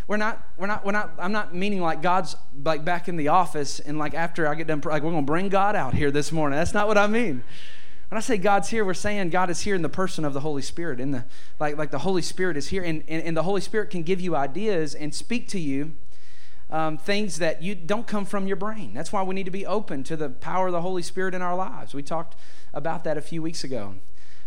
we're 0.06 0.16
not 0.16 0.46
we're 0.56 0.66
not 0.66 0.84
we're 0.84 0.92
not 0.92 1.12
i'm 1.18 1.32
not 1.32 1.54
meaning 1.54 1.80
like 1.80 2.02
god's 2.02 2.36
like 2.64 2.84
back 2.84 3.08
in 3.08 3.16
the 3.16 3.28
office 3.28 3.80
and 3.80 3.98
like 3.98 4.14
after 4.14 4.46
i 4.46 4.54
get 4.54 4.66
done 4.66 4.80
like 4.84 5.02
we're 5.02 5.12
to 5.12 5.22
bring 5.22 5.48
god 5.48 5.76
out 5.76 5.94
here 5.94 6.10
this 6.10 6.32
morning. 6.32 6.58
That's 6.58 6.74
not 6.74 6.88
what 6.88 6.98
i 6.98 7.06
mean. 7.06 7.42
When 8.08 8.18
i 8.18 8.20
say 8.20 8.36
god's 8.36 8.68
here 8.68 8.84
we're 8.84 8.94
saying 8.94 9.30
god 9.30 9.50
is 9.50 9.60
here 9.60 9.74
in 9.74 9.82
the 9.82 9.88
person 9.88 10.24
of 10.24 10.34
the 10.34 10.40
holy 10.40 10.62
spirit 10.62 11.00
in 11.00 11.12
the 11.12 11.24
like 11.58 11.76
like 11.76 11.90
the 11.90 12.00
holy 12.00 12.22
spirit 12.22 12.56
is 12.56 12.68
here 12.68 12.82
and 12.82 13.02
and, 13.08 13.22
and 13.22 13.36
the 13.36 13.44
holy 13.44 13.60
spirit 13.60 13.90
can 13.90 14.02
give 14.02 14.20
you 14.20 14.36
ideas 14.36 14.94
and 14.94 15.14
speak 15.14 15.48
to 15.48 15.58
you 15.58 15.92
um, 16.70 16.96
things 16.96 17.38
that 17.38 17.62
you 17.62 17.74
don't 17.74 18.06
come 18.06 18.24
from 18.24 18.46
your 18.46 18.56
brain. 18.56 18.94
That's 18.94 19.12
why 19.12 19.22
we 19.22 19.34
need 19.34 19.44
to 19.44 19.50
be 19.50 19.66
open 19.66 20.04
to 20.04 20.16
the 20.16 20.30
power 20.30 20.68
of 20.68 20.72
the 20.72 20.80
holy 20.80 21.02
spirit 21.02 21.34
in 21.34 21.42
our 21.42 21.54
lives. 21.54 21.92
We 21.92 22.02
talked 22.02 22.34
about 22.72 23.04
that 23.04 23.18
a 23.18 23.20
few 23.20 23.42
weeks 23.42 23.62
ago 23.62 23.96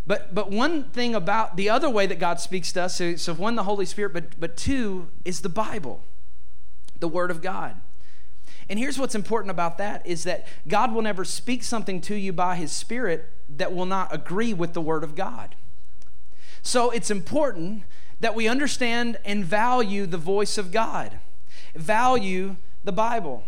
but, 0.08 0.36
but 0.36 0.52
one 0.52 0.86
thing 0.86 1.16
about 1.16 1.58
the 1.58 1.70
other 1.70 1.90
way 1.90 2.06
that 2.06 2.20
God 2.20 2.40
speaks 2.40 2.72
to 2.74 2.84
us, 2.84 2.96
so, 2.96 3.16
so 3.16 3.34
one, 3.34 3.56
the 3.56 3.64
Holy 3.64 3.86
Spirit, 3.86 4.14
but, 4.14 4.40
but 4.40 4.56
two, 4.56 5.08
is 5.24 5.42
the 5.42 5.50
Bible, 5.50 6.04
the 7.00 7.08
Word 7.08 7.32
of 7.32 7.42
God. 7.42 7.76
And 8.70 8.80
here's 8.80 8.98
what's 9.00 9.16
important 9.16 9.52
about 9.52 9.78
that 9.78 10.06
is 10.06 10.24
that 10.24 10.48
God 10.68 10.94
will 10.94 11.02
never 11.02 11.26
speak 11.26 11.64
something 11.64 12.02
to 12.02 12.16
you 12.16 12.34
by 12.34 12.56
His 12.56 12.72
Spirit 12.72 13.30
that 13.50 13.74
will 13.74 13.86
not 13.86 14.14
agree 14.14 14.54
with 14.54 14.74
the 14.74 14.82
Word 14.82 15.04
of 15.04 15.16
God. 15.16 15.56
So 16.62 16.92
it's 16.92 17.12
important 17.12 17.84
that 18.20 18.36
we 18.36 18.48
understand 18.48 19.18
and 19.26 19.44
value 19.46 20.06
the 20.06 20.18
voice 20.18 20.58
of 20.58 20.72
God, 20.72 21.20
value 21.76 22.56
the 22.84 22.92
Bible. 22.92 23.44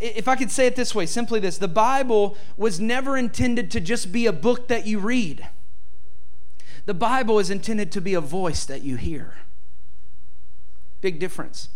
If 0.00 0.26
I 0.26 0.36
could 0.36 0.50
say 0.50 0.66
it 0.66 0.76
this 0.76 0.94
way, 0.94 1.06
simply 1.06 1.38
this 1.38 1.58
the 1.58 1.68
Bible 1.68 2.36
was 2.56 2.80
never 2.80 3.16
intended 3.16 3.70
to 3.72 3.80
just 3.80 4.10
be 4.10 4.26
a 4.26 4.32
book 4.32 4.68
that 4.68 4.86
you 4.86 4.98
read. 4.98 5.48
The 6.86 6.94
Bible 6.94 7.38
is 7.38 7.50
intended 7.50 7.92
to 7.92 8.00
be 8.00 8.14
a 8.14 8.20
voice 8.20 8.64
that 8.64 8.82
you 8.82 8.96
hear. 8.96 9.34
Big 11.00 11.18
difference. 11.18 11.68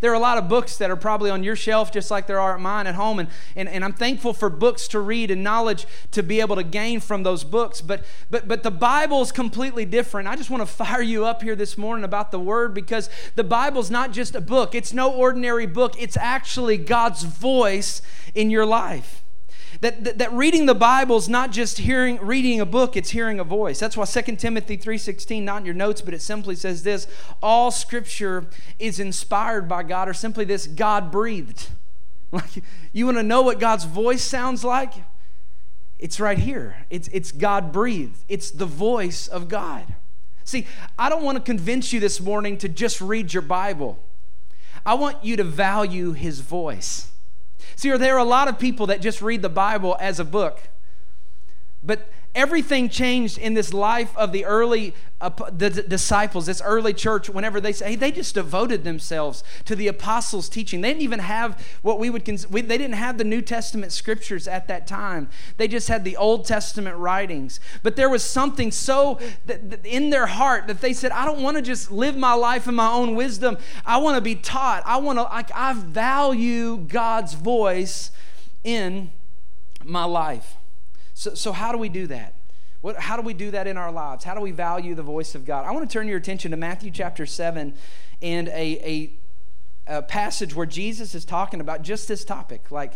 There 0.00 0.10
are 0.10 0.14
a 0.14 0.20
lot 0.20 0.38
of 0.38 0.48
books 0.48 0.78
that 0.78 0.90
are 0.90 0.96
probably 0.96 1.30
on 1.30 1.44
your 1.44 1.56
shelf, 1.56 1.92
just 1.92 2.10
like 2.10 2.26
there 2.26 2.40
are 2.40 2.54
at 2.54 2.60
mine 2.60 2.86
at 2.86 2.94
home. 2.94 3.18
And, 3.18 3.28
and, 3.54 3.68
and 3.68 3.84
I'm 3.84 3.92
thankful 3.92 4.32
for 4.32 4.48
books 4.48 4.88
to 4.88 5.00
read 5.00 5.30
and 5.30 5.44
knowledge 5.44 5.86
to 6.12 6.22
be 6.22 6.40
able 6.40 6.56
to 6.56 6.62
gain 6.62 7.00
from 7.00 7.22
those 7.22 7.44
books. 7.44 7.82
But, 7.82 8.04
but, 8.30 8.48
but 8.48 8.62
the 8.62 8.70
Bible 8.70 9.20
is 9.20 9.30
completely 9.30 9.84
different. 9.84 10.26
I 10.26 10.36
just 10.36 10.48
want 10.48 10.62
to 10.62 10.66
fire 10.66 11.02
you 11.02 11.26
up 11.26 11.42
here 11.42 11.54
this 11.54 11.76
morning 11.76 12.04
about 12.04 12.30
the 12.30 12.40
Word 12.40 12.72
because 12.72 13.10
the 13.34 13.44
Bible's 13.44 13.90
not 13.90 14.12
just 14.12 14.34
a 14.34 14.40
book, 14.40 14.74
it's 14.74 14.94
no 14.94 15.12
ordinary 15.12 15.66
book. 15.66 16.00
It's 16.00 16.16
actually 16.16 16.78
God's 16.78 17.24
voice 17.24 18.00
in 18.34 18.50
your 18.50 18.64
life. 18.64 19.22
That, 19.80 20.04
that, 20.04 20.18
that, 20.18 20.32
reading 20.32 20.66
the 20.66 20.74
Bible 20.74 21.16
is 21.16 21.28
not 21.28 21.52
just 21.52 21.78
hearing 21.78 22.18
reading 22.20 22.60
a 22.60 22.66
book, 22.66 22.98
it's 22.98 23.10
hearing 23.10 23.40
a 23.40 23.44
voice. 23.44 23.78
That's 23.78 23.96
why 23.96 24.04
2 24.04 24.36
Timothy 24.36 24.76
3.16, 24.76 25.42
not 25.42 25.60
in 25.60 25.64
your 25.64 25.74
notes, 25.74 26.02
but 26.02 26.12
it 26.12 26.20
simply 26.20 26.54
says 26.54 26.82
this, 26.82 27.06
all 27.42 27.70
scripture 27.70 28.46
is 28.78 29.00
inspired 29.00 29.68
by 29.68 29.82
God, 29.82 30.06
or 30.06 30.12
simply 30.12 30.44
this, 30.44 30.66
God 30.66 31.10
breathed. 31.10 31.68
Like 32.32 32.62
you 32.92 33.06
want 33.06 33.18
to 33.18 33.24
know 33.24 33.42
what 33.42 33.58
God's 33.58 33.84
voice 33.84 34.22
sounds 34.22 34.62
like? 34.62 34.92
It's 35.98 36.20
right 36.20 36.38
here. 36.38 36.86
It's, 36.88 37.08
it's 37.08 37.32
God 37.32 37.72
breathed. 37.72 38.22
It's 38.28 38.52
the 38.52 38.66
voice 38.66 39.26
of 39.26 39.48
God. 39.48 39.96
See, 40.44 40.66
I 40.96 41.08
don't 41.08 41.24
want 41.24 41.38
to 41.38 41.42
convince 41.42 41.92
you 41.92 41.98
this 41.98 42.20
morning 42.20 42.56
to 42.58 42.68
just 42.68 43.00
read 43.00 43.34
your 43.34 43.42
Bible. 43.42 43.98
I 44.86 44.94
want 44.94 45.24
you 45.24 45.36
to 45.36 45.44
value 45.44 46.12
his 46.12 46.38
voice. 46.38 47.10
See, 47.76 47.90
there 47.96 48.14
are 48.14 48.18
a 48.18 48.24
lot 48.24 48.48
of 48.48 48.58
people 48.58 48.86
that 48.86 49.00
just 49.00 49.22
read 49.22 49.42
the 49.42 49.48
Bible 49.48 49.96
as 50.00 50.20
a 50.20 50.24
book. 50.24 50.68
But 51.82 52.08
everything 52.34 52.88
changed 52.88 53.38
in 53.38 53.54
this 53.54 53.72
life 53.74 54.16
of 54.16 54.32
the 54.32 54.44
early 54.44 54.94
uh, 55.20 55.28
the 55.52 55.68
d- 55.68 55.82
disciples 55.86 56.46
this 56.46 56.62
early 56.62 56.94
church 56.94 57.28
whenever 57.28 57.60
they 57.60 57.72
say 57.72 57.90
hey, 57.90 57.96
they 57.96 58.10
just 58.10 58.34
devoted 58.34 58.84
themselves 58.84 59.44
to 59.66 59.76
the 59.76 59.86
apostles 59.86 60.48
teaching. 60.48 60.80
They 60.80 60.88
didn't 60.90 61.02
even 61.02 61.18
have 61.18 61.62
what 61.82 61.98
we 61.98 62.08
would 62.08 62.24
cons- 62.24 62.48
we, 62.48 62.62
they 62.62 62.78
didn't 62.78 62.94
have 62.94 63.18
the 63.18 63.24
new 63.24 63.42
testament 63.42 63.92
scriptures 63.92 64.48
at 64.48 64.66
that 64.68 64.86
time. 64.86 65.28
They 65.58 65.68
just 65.68 65.88
had 65.88 66.04
the 66.04 66.16
old 66.16 66.46
testament 66.46 66.96
writings. 66.96 67.60
But 67.82 67.96
there 67.96 68.08
was 68.08 68.24
something 68.24 68.70
so 68.70 69.16
th- 69.46 69.60
th- 69.68 69.80
in 69.84 70.08
their 70.08 70.26
heart 70.26 70.68
that 70.68 70.80
they 70.80 70.92
said 70.92 71.12
i 71.12 71.24
don't 71.24 71.42
want 71.42 71.56
to 71.56 71.62
just 71.62 71.90
live 71.90 72.16
my 72.16 72.32
life 72.32 72.66
in 72.66 72.74
my 72.74 72.90
own 72.90 73.14
wisdom. 73.14 73.58
I 73.84 73.98
want 73.98 74.16
to 74.16 74.22
be 74.22 74.36
taught. 74.36 74.82
I 74.86 74.96
want 74.98 75.18
to 75.18 75.24
like 75.24 75.50
i 75.54 75.72
value 75.74 76.78
god's 76.78 77.34
voice 77.34 78.10
in 78.64 79.10
my 79.84 80.04
life 80.04 80.56
so, 81.20 81.34
so 81.34 81.52
how 81.52 81.70
do 81.70 81.76
we 81.76 81.90
do 81.90 82.06
that? 82.06 82.32
What, 82.80 82.96
how 82.96 83.14
do 83.16 83.20
we 83.20 83.34
do 83.34 83.50
that 83.50 83.66
in 83.66 83.76
our 83.76 83.92
lives? 83.92 84.24
How 84.24 84.34
do 84.34 84.40
we 84.40 84.52
value 84.52 84.94
the 84.94 85.02
voice 85.02 85.34
of 85.34 85.44
God? 85.44 85.66
I 85.66 85.70
want 85.70 85.86
to 85.86 85.92
turn 85.92 86.08
your 86.08 86.16
attention 86.16 86.50
to 86.52 86.56
Matthew 86.56 86.90
chapter 86.90 87.26
7 87.26 87.74
and 88.22 88.48
a, 88.48 88.52
a, 88.56 89.12
a 89.98 90.00
passage 90.00 90.54
where 90.54 90.64
Jesus 90.64 91.14
is 91.14 91.26
talking 91.26 91.60
about 91.60 91.82
just 91.82 92.08
this 92.08 92.24
topic, 92.24 92.70
like, 92.70 92.94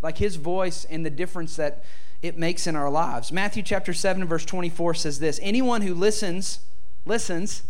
like 0.00 0.16
his 0.16 0.36
voice 0.36 0.86
and 0.86 1.04
the 1.04 1.10
difference 1.10 1.56
that 1.56 1.84
it 2.22 2.38
makes 2.38 2.66
in 2.66 2.74
our 2.74 2.88
lives. 2.88 3.30
Matthew 3.32 3.62
chapter 3.62 3.92
7, 3.92 4.24
verse 4.24 4.46
24 4.46 4.94
says 4.94 5.18
this 5.18 5.38
Anyone 5.42 5.82
who 5.82 5.92
listens, 5.92 6.60
listens, 7.04 7.64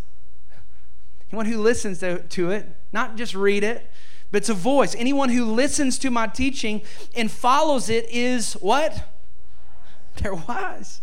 anyone 1.32 1.46
who 1.46 1.60
listens 1.60 1.98
to, 1.98 2.20
to 2.20 2.52
it, 2.52 2.68
not 2.92 3.16
just 3.16 3.34
read 3.34 3.64
it, 3.64 3.90
but 4.30 4.42
it's 4.42 4.48
a 4.48 4.54
voice. 4.54 4.94
Anyone 4.94 5.30
who 5.30 5.44
listens 5.44 5.98
to 5.98 6.10
my 6.12 6.28
teaching 6.28 6.82
and 7.16 7.28
follows 7.28 7.90
it 7.90 8.08
is 8.10 8.52
what? 8.52 9.17
They're 10.22 10.34
wise. 10.34 11.00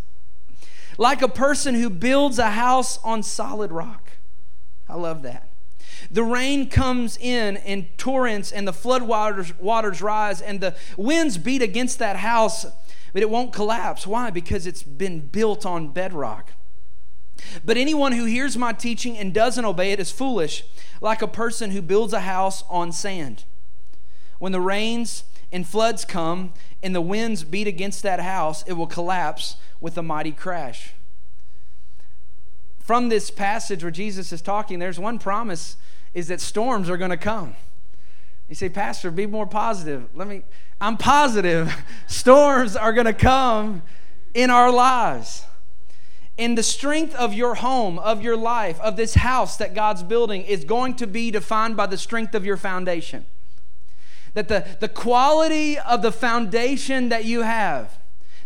Like 0.98 1.22
a 1.22 1.28
person 1.28 1.76
who 1.76 1.90
builds 1.90 2.40
a 2.40 2.52
house 2.52 3.00
on 3.04 3.24
solid 3.24 3.72
rock. 3.72 4.12
I 4.88 4.96
love 4.96 5.24
that. 5.24 5.50
The 6.12 6.24
rain 6.24 6.70
comes 6.70 7.18
in 7.18 7.58
in 7.58 7.88
torrents, 7.98 8.52
and 8.52 8.68
the 8.68 8.74
flood 8.74 9.04
waters, 9.04 9.58
waters 9.60 10.02
rise, 10.02 10.42
and 10.42 10.62
the 10.62 10.76
winds 10.98 11.38
beat 11.38 11.62
against 11.62 12.00
that 12.00 12.18
house, 12.18 12.66
but 13.12 13.22
it 13.22 13.30
won't 13.30 13.54
collapse. 13.54 14.06
Why? 14.06 14.30
Because 14.30 14.68
it's 14.68 14.84
been 14.84 15.20
built 15.20 15.66
on 15.66 15.90
bedrock. 15.90 16.54
But 17.66 17.78
anyone 17.78 18.14
who 18.14 18.26
hears 18.26 18.58
my 18.58 18.74
teaching 18.74 19.18
and 19.18 19.34
doesn't 19.34 19.66
obey 19.66 19.92
it 19.92 20.00
is 20.00 20.12
foolish, 20.12 20.64
like 21.02 21.22
a 21.22 21.28
person 21.28 21.72
who 21.72 21.82
builds 21.82 22.14
a 22.14 22.22
house 22.22 22.64
on 22.70 22.92
sand. 22.92 23.46
When 24.40 24.52
the 24.52 24.62
rains 24.62 25.24
and 25.56 25.66
floods 25.66 26.04
come 26.04 26.52
and 26.84 26.94
the 26.94 27.00
winds 27.00 27.46
beat 27.46 27.66
against 27.66 28.04
that 28.04 28.20
house, 28.20 28.62
it 28.68 28.74
will 28.74 28.88
collapse 28.88 29.56
with 29.80 29.98
a 29.98 30.04
mighty 30.04 30.34
crash. 30.34 30.92
From 32.78 33.08
this 33.08 33.32
passage 33.32 33.82
where 33.82 33.90
Jesus 33.90 34.34
is 34.34 34.42
talking, 34.42 34.80
there's 34.80 35.00
one 35.00 35.18
promise 35.18 35.78
is 36.14 36.28
that 36.28 36.42
storms 36.42 36.90
are 36.90 36.98
going 36.98 37.10
to 37.10 37.16
come. 37.16 37.56
You 38.50 38.56
say, 38.56 38.68
Pastor, 38.68 39.10
be 39.12 39.26
more 39.26 39.48
positive. 39.48 40.10
Let 40.14 40.28
me, 40.28 40.44
I'm 40.82 40.98
positive 40.98 41.74
storms 42.08 42.76
are 42.76 42.92
going 42.92 43.06
to 43.06 43.14
come 43.14 43.82
in 44.34 44.50
our 44.50 44.74
lives. 44.74 45.46
And 46.38 46.58
the 46.58 46.64
strength 46.64 47.16
of 47.16 47.34
your 47.34 47.56
home, 47.56 47.98
of 48.00 48.22
your 48.22 48.36
life, 48.36 48.78
of 48.82 48.98
this 48.98 49.14
house 49.14 49.56
that 49.56 49.74
God's 49.74 50.04
building 50.04 50.42
is 50.42 50.66
going 50.66 50.96
to 50.96 51.08
be 51.08 51.32
defined 51.32 51.78
by 51.78 51.86
the 51.86 51.98
strength 51.98 52.36
of 52.36 52.46
your 52.46 52.58
foundation 52.58 53.26
that 54.36 54.48
the, 54.48 54.66
the 54.80 54.90
quality 54.90 55.80
of 55.80 56.04
the 56.04 56.12
foundation 56.12 57.10
that 57.10 57.26
you 57.26 57.42
have, 57.42 57.98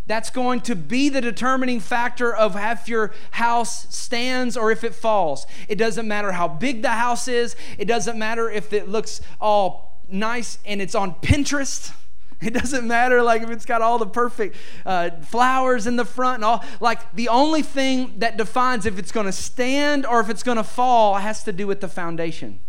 that's 0.07 0.29
going 0.29 0.61
to 0.61 0.75
be 0.75 1.09
the 1.09 1.21
determining 1.21 1.79
factor 1.79 2.33
of 2.33 2.55
if 2.57 2.87
your 2.87 3.11
house 3.31 3.95
stands 3.95 4.55
or 4.55 4.71
if 4.71 4.83
it 4.83 4.95
falls. 4.95 5.45
It 5.67 5.75
doesn't 5.75 6.07
matter 6.07 6.31
how 6.31 6.47
big 6.47 6.81
the 6.81 6.89
house 6.89 7.27
is, 7.27 7.55
it 7.77 7.85
doesn't 7.85 8.17
matter 8.17 8.49
if 8.49 8.71
it 8.71 8.87
looks 8.87 9.21
all 9.41 10.01
nice 10.09 10.57
and 10.65 10.81
it's 10.81 10.95
on 10.95 11.13
Pinterest. 11.15 11.93
It 12.41 12.53
doesn't 12.53 12.87
matter 12.87 13.21
like 13.21 13.41
if 13.41 13.49
it's 13.49 13.65
got 13.65 13.81
all 13.81 13.97
the 13.97 14.07
perfect 14.07 14.55
uh, 14.85 15.09
flowers 15.23 15.87
in 15.87 15.97
the 15.97 16.05
front 16.05 16.35
and 16.35 16.45
all. 16.45 16.63
Like 16.79 17.11
the 17.11 17.27
only 17.27 17.61
thing 17.61 18.13
that 18.19 18.37
defines 18.37 18.85
if 18.85 18.97
it's 18.97 19.11
going 19.11 19.25
to 19.25 19.33
stand 19.33 20.05
or 20.05 20.21
if 20.21 20.29
it's 20.29 20.41
going 20.41 20.55
to 20.55 20.63
fall 20.63 21.15
has 21.15 21.43
to 21.43 21.51
do 21.51 21.67
with 21.67 21.81
the 21.81 21.89
foundation. 21.89 22.61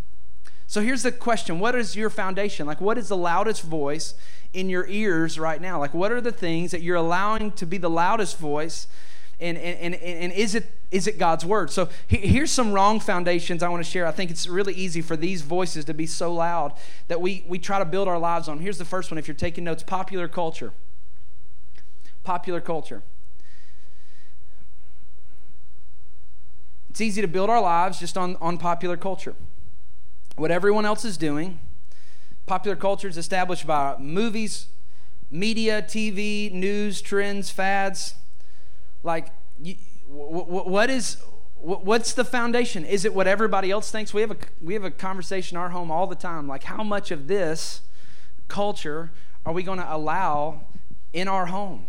So 0.70 0.82
here's 0.82 1.02
the 1.02 1.10
question 1.10 1.58
What 1.58 1.74
is 1.74 1.96
your 1.96 2.10
foundation? 2.10 2.64
Like, 2.64 2.80
what 2.80 2.96
is 2.96 3.08
the 3.08 3.16
loudest 3.16 3.62
voice 3.62 4.14
in 4.52 4.68
your 4.68 4.86
ears 4.86 5.36
right 5.36 5.60
now? 5.60 5.80
Like, 5.80 5.92
what 5.92 6.12
are 6.12 6.20
the 6.20 6.30
things 6.30 6.70
that 6.70 6.80
you're 6.80 6.94
allowing 6.94 7.50
to 7.52 7.66
be 7.66 7.76
the 7.76 7.90
loudest 7.90 8.38
voice? 8.38 8.86
And, 9.40 9.58
and, 9.58 9.96
and, 9.96 10.02
and 10.02 10.32
is, 10.32 10.54
it, 10.54 10.70
is 10.92 11.08
it 11.08 11.18
God's 11.18 11.44
word? 11.44 11.72
So 11.72 11.88
here's 12.06 12.52
some 12.52 12.72
wrong 12.72 13.00
foundations 13.00 13.64
I 13.64 13.68
want 13.68 13.84
to 13.84 13.90
share. 13.90 14.06
I 14.06 14.12
think 14.12 14.30
it's 14.30 14.46
really 14.46 14.72
easy 14.74 15.02
for 15.02 15.16
these 15.16 15.42
voices 15.42 15.86
to 15.86 15.94
be 15.94 16.06
so 16.06 16.32
loud 16.32 16.74
that 17.08 17.20
we, 17.20 17.44
we 17.48 17.58
try 17.58 17.80
to 17.80 17.84
build 17.84 18.06
our 18.06 18.18
lives 18.18 18.46
on. 18.46 18.60
Here's 18.60 18.78
the 18.78 18.84
first 18.84 19.10
one 19.10 19.18
if 19.18 19.26
you're 19.26 19.34
taking 19.34 19.64
notes 19.64 19.82
popular 19.82 20.28
culture. 20.28 20.72
Popular 22.22 22.60
culture. 22.60 23.02
It's 26.90 27.00
easy 27.00 27.22
to 27.22 27.28
build 27.28 27.50
our 27.50 27.60
lives 27.60 27.98
just 27.98 28.16
on, 28.16 28.36
on 28.40 28.56
popular 28.56 28.96
culture 28.96 29.34
what 30.36 30.50
everyone 30.50 30.84
else 30.84 31.04
is 31.04 31.16
doing. 31.16 31.60
Popular 32.46 32.76
culture 32.76 33.08
is 33.08 33.16
established 33.16 33.66
by 33.66 33.96
movies, 33.98 34.66
media, 35.30 35.82
TV, 35.82 36.52
news, 36.52 37.00
trends, 37.00 37.50
fads. 37.50 38.14
Like, 39.02 39.28
what 40.08 40.90
is 40.90 41.18
what's 41.60 42.14
the 42.14 42.24
foundation? 42.24 42.84
Is 42.84 43.04
it 43.04 43.14
what 43.14 43.26
everybody 43.26 43.70
else 43.70 43.90
thinks? 43.90 44.14
We 44.14 44.22
have 44.22 44.30
a 44.30 44.36
we 44.60 44.74
have 44.74 44.84
a 44.84 44.90
conversation 44.90 45.56
in 45.56 45.62
our 45.62 45.70
home 45.70 45.90
all 45.90 46.06
the 46.06 46.16
time. 46.16 46.48
Like, 46.48 46.64
how 46.64 46.82
much 46.82 47.10
of 47.10 47.28
this 47.28 47.82
culture 48.48 49.12
are 49.44 49.52
we 49.52 49.62
going 49.62 49.78
to 49.78 49.94
allow 49.94 50.62
in 51.12 51.28
our 51.28 51.46
home? 51.46 51.86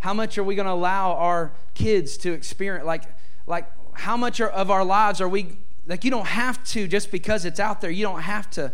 How 0.00 0.12
much 0.12 0.36
are 0.36 0.44
we 0.44 0.54
going 0.54 0.66
to 0.66 0.72
allow 0.72 1.12
our 1.14 1.52
kids 1.74 2.16
to 2.18 2.32
experience? 2.32 2.84
Like, 2.84 3.04
like 3.46 3.70
how 3.94 4.16
much 4.16 4.40
of 4.40 4.70
our 4.70 4.84
lives 4.84 5.20
are 5.20 5.28
we 5.28 5.56
like 5.86 6.04
you 6.04 6.10
don't 6.10 6.26
have 6.26 6.62
to 6.64 6.86
just 6.86 7.10
because 7.10 7.44
it's 7.44 7.60
out 7.60 7.80
there. 7.80 7.90
You 7.90 8.04
don't 8.04 8.22
have 8.22 8.50
to 8.50 8.72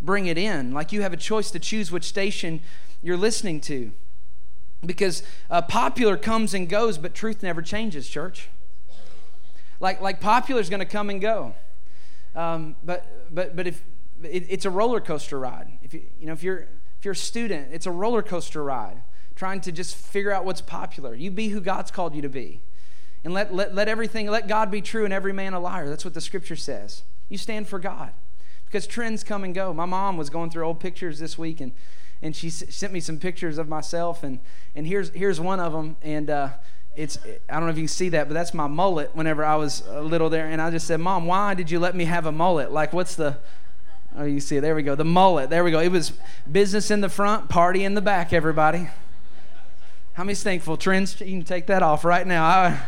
bring 0.00 0.26
it 0.26 0.38
in. 0.38 0.72
Like 0.72 0.92
you 0.92 1.02
have 1.02 1.12
a 1.12 1.16
choice 1.16 1.50
to 1.52 1.58
choose 1.58 1.92
which 1.92 2.04
station 2.04 2.60
you're 3.02 3.16
listening 3.16 3.60
to. 3.62 3.92
Because 4.84 5.22
uh, 5.50 5.62
popular 5.62 6.16
comes 6.16 6.54
and 6.54 6.68
goes 6.68 6.98
but 6.98 7.14
truth 7.14 7.42
never 7.42 7.62
changes 7.62 8.08
church. 8.08 8.48
Like 9.78 10.00
like 10.00 10.20
popular 10.20 10.60
is 10.60 10.68
going 10.68 10.80
to 10.80 10.86
come 10.86 11.10
and 11.10 11.20
go. 11.20 11.54
Um, 12.34 12.76
but 12.82 13.34
but 13.34 13.54
but 13.54 13.66
if 13.66 13.82
it, 14.22 14.46
it's 14.48 14.64
a 14.64 14.70
roller 14.70 15.00
coaster 15.00 15.38
ride. 15.38 15.68
If 15.82 15.94
you 15.94 16.02
you 16.18 16.26
know 16.26 16.32
if 16.32 16.42
you're 16.42 16.66
if 16.98 17.04
you're 17.04 17.12
a 17.12 17.16
student 17.16 17.68
it's 17.72 17.86
a 17.86 17.90
roller 17.90 18.22
coaster 18.22 18.62
ride 18.62 19.02
trying 19.36 19.60
to 19.62 19.72
just 19.72 19.96
figure 19.96 20.32
out 20.32 20.44
what's 20.44 20.60
popular. 20.60 21.14
You 21.14 21.30
be 21.30 21.48
who 21.48 21.60
god's 21.60 21.90
called 21.90 22.14
you 22.14 22.22
to 22.22 22.28
be 22.28 22.60
and 23.24 23.34
let, 23.34 23.54
let, 23.54 23.74
let 23.74 23.88
everything, 23.88 24.26
let 24.28 24.48
God 24.48 24.70
be 24.70 24.80
true 24.80 25.04
and 25.04 25.12
every 25.12 25.32
man 25.32 25.54
a 25.54 25.60
liar. 25.60 25.88
That's 25.88 26.04
what 26.04 26.14
the 26.14 26.20
scripture 26.20 26.56
says. 26.56 27.02
You 27.28 27.38
stand 27.38 27.68
for 27.68 27.78
God 27.78 28.12
because 28.66 28.86
trends 28.86 29.22
come 29.22 29.44
and 29.44 29.54
go. 29.54 29.72
My 29.72 29.84
mom 29.84 30.16
was 30.16 30.30
going 30.30 30.50
through 30.50 30.64
old 30.64 30.80
pictures 30.80 31.18
this 31.18 31.36
week 31.36 31.60
and, 31.60 31.72
and 32.22 32.34
she 32.34 32.48
s- 32.48 32.64
sent 32.70 32.92
me 32.92 33.00
some 33.00 33.18
pictures 33.18 33.58
of 33.58 33.68
myself 33.68 34.22
and, 34.22 34.38
and 34.74 34.86
here's, 34.86 35.10
here's 35.10 35.40
one 35.40 35.60
of 35.60 35.72
them. 35.72 35.96
And 36.02 36.30
uh, 36.30 36.48
it's, 36.96 37.18
I 37.48 37.54
don't 37.54 37.64
know 37.64 37.70
if 37.70 37.76
you 37.76 37.82
can 37.82 37.88
see 37.88 38.08
that, 38.10 38.28
but 38.28 38.34
that's 38.34 38.54
my 38.54 38.66
mullet 38.66 39.14
whenever 39.14 39.44
I 39.44 39.56
was 39.56 39.82
a 39.88 40.00
little 40.00 40.30
there. 40.30 40.46
And 40.46 40.60
I 40.60 40.70
just 40.70 40.86
said, 40.86 41.00
Mom, 41.00 41.26
why 41.26 41.54
did 41.54 41.70
you 41.70 41.78
let 41.78 41.94
me 41.94 42.06
have 42.06 42.26
a 42.26 42.32
mullet? 42.32 42.72
Like, 42.72 42.92
what's 42.92 43.14
the, 43.14 43.36
Oh, 44.16 44.24
you 44.24 44.40
see. 44.40 44.58
There 44.58 44.74
we 44.74 44.82
go. 44.82 44.96
The 44.96 45.04
mullet. 45.04 45.50
There 45.50 45.62
we 45.62 45.70
go. 45.70 45.78
It 45.78 45.92
was 45.92 46.12
business 46.50 46.90
in 46.90 47.00
the 47.00 47.08
front, 47.08 47.48
party 47.48 47.84
in 47.84 47.94
the 47.94 48.00
back, 48.00 48.32
everybody. 48.32 48.88
How 50.14 50.24
many's 50.24 50.42
thankful? 50.42 50.76
Trends, 50.76 51.20
you 51.20 51.26
can 51.26 51.44
take 51.44 51.66
that 51.66 51.82
off 51.82 52.04
right 52.04 52.26
now. 52.26 52.44
I, 52.44 52.80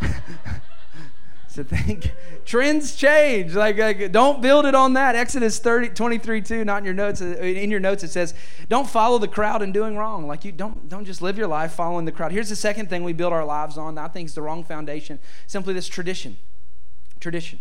so 1.48 1.62
think 1.62 2.12
trends 2.44 2.94
change. 2.94 3.54
Like, 3.54 3.78
like, 3.78 4.12
don't 4.12 4.40
build 4.40 4.66
it 4.66 4.74
on 4.74 4.94
that. 4.94 5.14
Exodus 5.14 5.58
30, 5.58 5.90
23, 5.90 6.42
2, 6.42 6.64
not 6.64 6.78
in 6.78 6.84
your 6.84 6.94
notes. 6.94 7.20
Uh, 7.20 7.36
in 7.36 7.70
your 7.70 7.80
notes, 7.80 8.02
it 8.02 8.10
says, 8.10 8.34
don't 8.68 8.88
follow 8.88 9.18
the 9.18 9.28
crowd 9.28 9.62
in 9.62 9.72
doing 9.72 9.96
wrong. 9.96 10.26
Like 10.26 10.44
you 10.44 10.52
don't 10.52 10.88
don't 10.88 11.04
just 11.04 11.22
live 11.22 11.38
your 11.38 11.48
life 11.48 11.72
following 11.72 12.04
the 12.04 12.12
crowd. 12.12 12.32
Here's 12.32 12.48
the 12.48 12.56
second 12.56 12.88
thing 12.88 13.04
we 13.04 13.12
build 13.12 13.32
our 13.32 13.44
lives 13.44 13.78
on. 13.78 13.98
I 13.98 14.08
think 14.08 14.28
is 14.28 14.34
the 14.34 14.42
wrong 14.42 14.64
foundation. 14.64 15.18
Simply 15.46 15.74
this 15.74 15.88
tradition. 15.88 16.36
Tradition. 17.20 17.58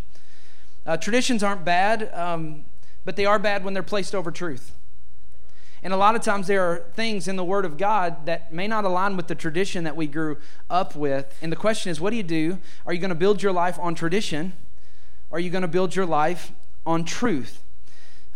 Uh, 0.86 0.98
traditions 0.98 1.42
aren't 1.44 1.65
bad. 1.65 2.13
Um, 2.13 2.65
but 3.06 3.15
they 3.15 3.25
are 3.25 3.39
bad 3.39 3.63
when 3.63 3.74
they're 3.74 3.84
placed 3.84 4.13
over 4.13 4.32
truth. 4.32 4.74
And 5.86 5.94
a 5.94 5.98
lot 5.98 6.15
of 6.15 6.24
times 6.24 6.48
there 6.48 6.63
are 6.63 6.84
things 6.96 7.27
in 7.27 7.36
the 7.36 7.44
Word 7.44 7.63
of 7.63 7.77
God 7.77 8.25
that 8.25 8.51
may 8.51 8.68
not 8.68 8.86
align 8.86 9.15
with 9.15 9.27
the 9.27 9.36
tradition 9.36 9.84
that 9.84 9.96
we 9.96 10.08
grew 10.08 10.38
up 10.68 10.96
with. 10.96 11.38
And 11.44 11.51
the 11.51 11.56
question 11.56 11.92
is, 11.92 12.01
what 12.01 12.10
do 12.10 12.15
you 12.15 12.24
do? 12.24 12.58
Are 12.88 12.94
you 12.94 12.98
going 12.98 13.10
to 13.10 13.15
build 13.15 13.44
your 13.44 13.51
life 13.51 13.77
on 13.80 13.94
tradition? 13.94 14.54
Are 15.32 15.39
you 15.39 15.51
going 15.51 15.62
to 15.62 15.68
build 15.68 15.96
your 15.96 16.08
life 16.08 16.51
on 16.88 17.06
truth? 17.06 17.62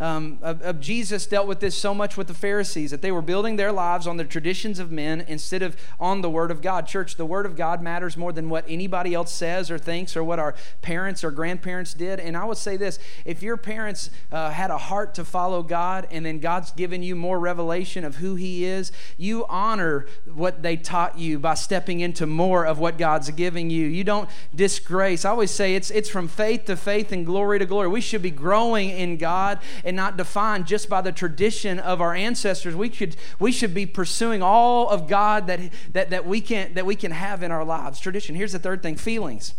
Um, 0.00 0.38
of, 0.40 0.62
of, 0.62 0.80
Jesus 0.80 1.26
dealt 1.26 1.46
with 1.46 1.60
this 1.60 1.76
so 1.76 1.92
much 1.92 2.16
with 2.16 2.26
the 2.26 2.34
Pharisees 2.34 2.90
that 2.90 3.02
they 3.02 3.12
were 3.12 3.20
building 3.20 3.56
their 3.56 3.70
lives 3.70 4.06
on 4.06 4.16
the 4.16 4.24
traditions 4.24 4.78
of 4.78 4.90
men 4.90 5.22
instead 5.28 5.62
of 5.62 5.76
on 6.00 6.22
the 6.22 6.30
Word 6.30 6.50
of 6.50 6.62
God. 6.62 6.86
Church, 6.86 7.16
the 7.16 7.26
Word 7.26 7.44
of 7.44 7.54
God 7.54 7.82
matters 7.82 8.16
more 8.16 8.32
than 8.32 8.48
what 8.48 8.64
anybody 8.66 9.12
else 9.12 9.30
says 9.30 9.70
or 9.70 9.78
thinks 9.78 10.16
or 10.16 10.24
what 10.24 10.38
our 10.38 10.54
parents 10.80 11.22
or 11.22 11.30
grandparents 11.30 11.92
did. 11.92 12.18
And 12.18 12.34
I 12.34 12.44
would 12.44 12.56
say 12.56 12.78
this 12.78 12.98
if 13.26 13.42
your 13.42 13.58
parents 13.58 14.08
uh, 14.32 14.50
had 14.50 14.70
a 14.70 14.78
heart 14.78 15.14
to 15.16 15.24
follow 15.24 15.62
God 15.62 16.08
and 16.10 16.24
then 16.24 16.38
God's 16.38 16.70
given 16.70 17.02
you 17.02 17.14
more 17.14 17.38
revelation 17.38 18.02
of 18.02 18.16
who 18.16 18.36
He 18.36 18.64
is, 18.64 18.92
you 19.18 19.44
honor 19.50 20.06
what 20.24 20.62
they 20.62 20.78
taught 20.78 21.18
you 21.18 21.38
by 21.38 21.52
stepping 21.52 22.00
into 22.00 22.26
more 22.26 22.64
of 22.64 22.78
what 22.78 22.96
God's 22.96 23.30
giving 23.32 23.68
you. 23.68 23.86
You 23.86 24.04
don't 24.04 24.30
disgrace. 24.54 25.26
I 25.26 25.30
always 25.30 25.50
say 25.50 25.74
it's, 25.74 25.90
it's 25.90 26.08
from 26.08 26.26
faith 26.26 26.64
to 26.64 26.76
faith 26.76 27.12
and 27.12 27.26
glory 27.26 27.58
to 27.58 27.66
glory. 27.66 27.88
We 27.88 28.00
should 28.00 28.22
be 28.22 28.30
growing 28.30 28.88
in 28.88 29.18
God 29.18 29.58
and 29.90 29.96
not 29.96 30.16
defined 30.16 30.68
just 30.68 30.88
by 30.88 31.00
the 31.00 31.10
tradition 31.10 31.80
of 31.80 32.00
our 32.00 32.14
ancestors. 32.14 32.76
We 32.76 32.92
should, 32.92 33.16
we 33.40 33.50
should 33.50 33.74
be 33.74 33.86
pursuing 33.86 34.40
all 34.40 34.88
of 34.88 35.08
God 35.08 35.48
that, 35.48 35.58
that, 35.94 36.10
that, 36.10 36.24
we 36.24 36.40
can, 36.40 36.74
that 36.74 36.86
we 36.86 36.94
can 36.94 37.10
have 37.10 37.42
in 37.42 37.50
our 37.50 37.64
lives. 37.64 37.98
Tradition. 37.98 38.36
Here's 38.36 38.52
the 38.52 38.60
third 38.60 38.84
thing 38.84 38.94
feelings. 38.94 39.54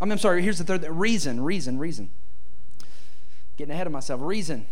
I 0.00 0.06
mean, 0.06 0.12
I'm 0.12 0.18
sorry, 0.18 0.42
here's 0.42 0.56
the 0.56 0.64
third 0.64 0.80
thing 0.80 0.96
reason, 0.96 1.44
reason, 1.44 1.78
reason. 1.78 2.08
Getting 3.58 3.74
ahead 3.74 3.86
of 3.86 3.92
myself. 3.92 4.22
Reason. 4.22 4.64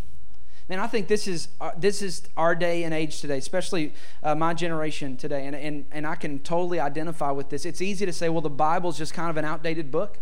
Man, 0.66 0.80
I 0.80 0.86
think 0.86 1.08
this 1.08 1.28
is 1.28 1.48
uh, 1.60 1.72
this 1.76 2.00
is 2.00 2.26
our 2.34 2.54
day 2.54 2.84
and 2.84 2.94
age 2.94 3.20
today, 3.20 3.36
especially 3.36 3.92
uh, 4.22 4.34
my 4.34 4.54
generation 4.54 5.18
today, 5.18 5.46
and, 5.46 5.54
and 5.54 5.84
and 5.92 6.06
I 6.06 6.14
can 6.14 6.38
totally 6.38 6.80
identify 6.80 7.30
with 7.32 7.50
this. 7.50 7.66
It's 7.66 7.82
easy 7.82 8.06
to 8.06 8.12
say, 8.12 8.30
well, 8.30 8.40
the 8.40 8.48
Bible's 8.48 8.96
just 8.96 9.12
kind 9.12 9.28
of 9.28 9.36
an 9.36 9.44
outdated 9.44 9.90
book 9.90 10.18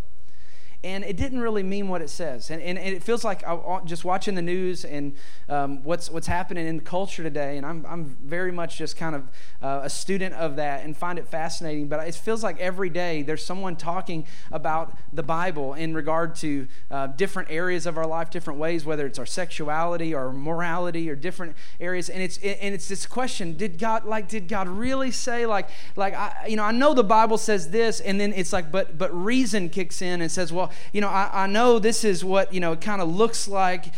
and 0.85 1.03
it 1.03 1.17
didn't 1.17 1.41
really 1.41 1.63
mean 1.63 1.87
what 1.87 2.03
it 2.03 2.11
says. 2.11 2.51
And, 2.51 2.61
and, 2.61 2.77
and 2.77 2.95
it 2.95 3.01
feels 3.01 3.23
like 3.23 3.43
I, 3.43 3.81
just 3.85 4.05
watching 4.05 4.35
the 4.35 4.41
news 4.43 4.85
and 4.85 5.15
um, 5.49 5.83
what's, 5.83 6.11
what's 6.11 6.27
happening 6.27 6.67
in 6.67 6.79
culture 6.81 7.23
today, 7.23 7.57
and 7.57 7.65
I'm, 7.65 7.83
I'm 7.87 8.15
very 8.23 8.51
much 8.51 8.77
just 8.77 8.95
kind 8.95 9.15
of 9.15 9.23
uh, 9.63 9.81
a 9.83 9.89
student 9.89 10.35
of 10.35 10.57
that 10.57 10.85
and 10.85 10.95
find 10.95 11.17
it 11.17 11.27
fascinating. 11.27 11.87
But 11.87 12.07
it 12.07 12.13
feels 12.13 12.43
like 12.43 12.59
every 12.59 12.91
day 12.91 13.23
there's 13.23 13.43
someone 13.43 13.75
talking 13.75 14.27
about 14.51 14.95
the 15.11 15.23
Bible 15.23 15.73
in 15.73 15.95
regard 15.95 16.35
to 16.35 16.67
uh, 16.91 17.07
different 17.07 17.49
areas 17.49 17.87
of 17.87 17.97
our 17.97 18.05
life, 18.05 18.29
different 18.29 18.59
ways, 18.59 18.85
whether 18.85 19.07
it's 19.07 19.17
our 19.17 19.25
sexuality 19.25 20.13
or 20.13 20.31
morality 20.31 21.09
or 21.09 21.15
different 21.15 21.55
areas. 21.79 22.11
And 22.11 22.21
it's, 22.21 22.37
and 22.37 22.75
it's 22.75 22.87
this 22.87 23.07
question 23.07 23.57
did 23.57 23.79
God, 23.79 24.05
like, 24.05 24.29
did 24.29 24.47
God 24.47 24.67
really 24.67 25.09
say, 25.09 25.47
like, 25.47 25.67
like 25.95 26.13
I, 26.13 26.45
you 26.47 26.57
know, 26.57 26.63
I 26.63 26.71
know 26.71 26.93
the 26.93 27.03
Bible 27.03 27.39
says 27.39 27.71
this, 27.71 27.99
and 28.01 28.21
then 28.21 28.33
it's 28.33 28.53
like, 28.53 28.71
but, 28.71 28.99
but 28.99 29.11
reason 29.15 29.69
kicks 29.69 30.03
in 30.03 30.21
and 30.21 30.31
says, 30.31 30.53
well, 30.53 30.71
you 30.93 31.01
know, 31.01 31.09
I, 31.09 31.29
I 31.43 31.47
know 31.47 31.79
this 31.79 32.03
is 32.03 32.23
what, 32.23 32.53
you 32.53 32.59
know, 32.59 32.73
it 32.73 32.81
kind 32.81 33.01
of 33.01 33.13
looks 33.13 33.47
like. 33.47 33.93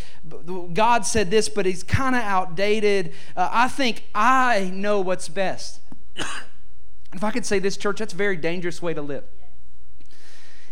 God 0.73 1.05
said 1.05 1.31
this, 1.31 1.49
but 1.49 1.65
he's 1.65 1.83
kind 1.83 2.15
of 2.15 2.21
outdated. 2.21 3.13
Uh, 3.35 3.49
I 3.51 3.67
think 3.67 4.03
I 4.13 4.71
know 4.73 5.01
what's 5.01 5.29
best. 5.29 5.79
if 6.15 7.23
I 7.23 7.31
could 7.31 7.45
say 7.45 7.59
this, 7.59 7.77
church, 7.77 7.99
that's 7.99 8.13
a 8.13 8.17
very 8.17 8.37
dangerous 8.37 8.81
way 8.81 8.93
to 8.93 9.01
live. 9.01 9.23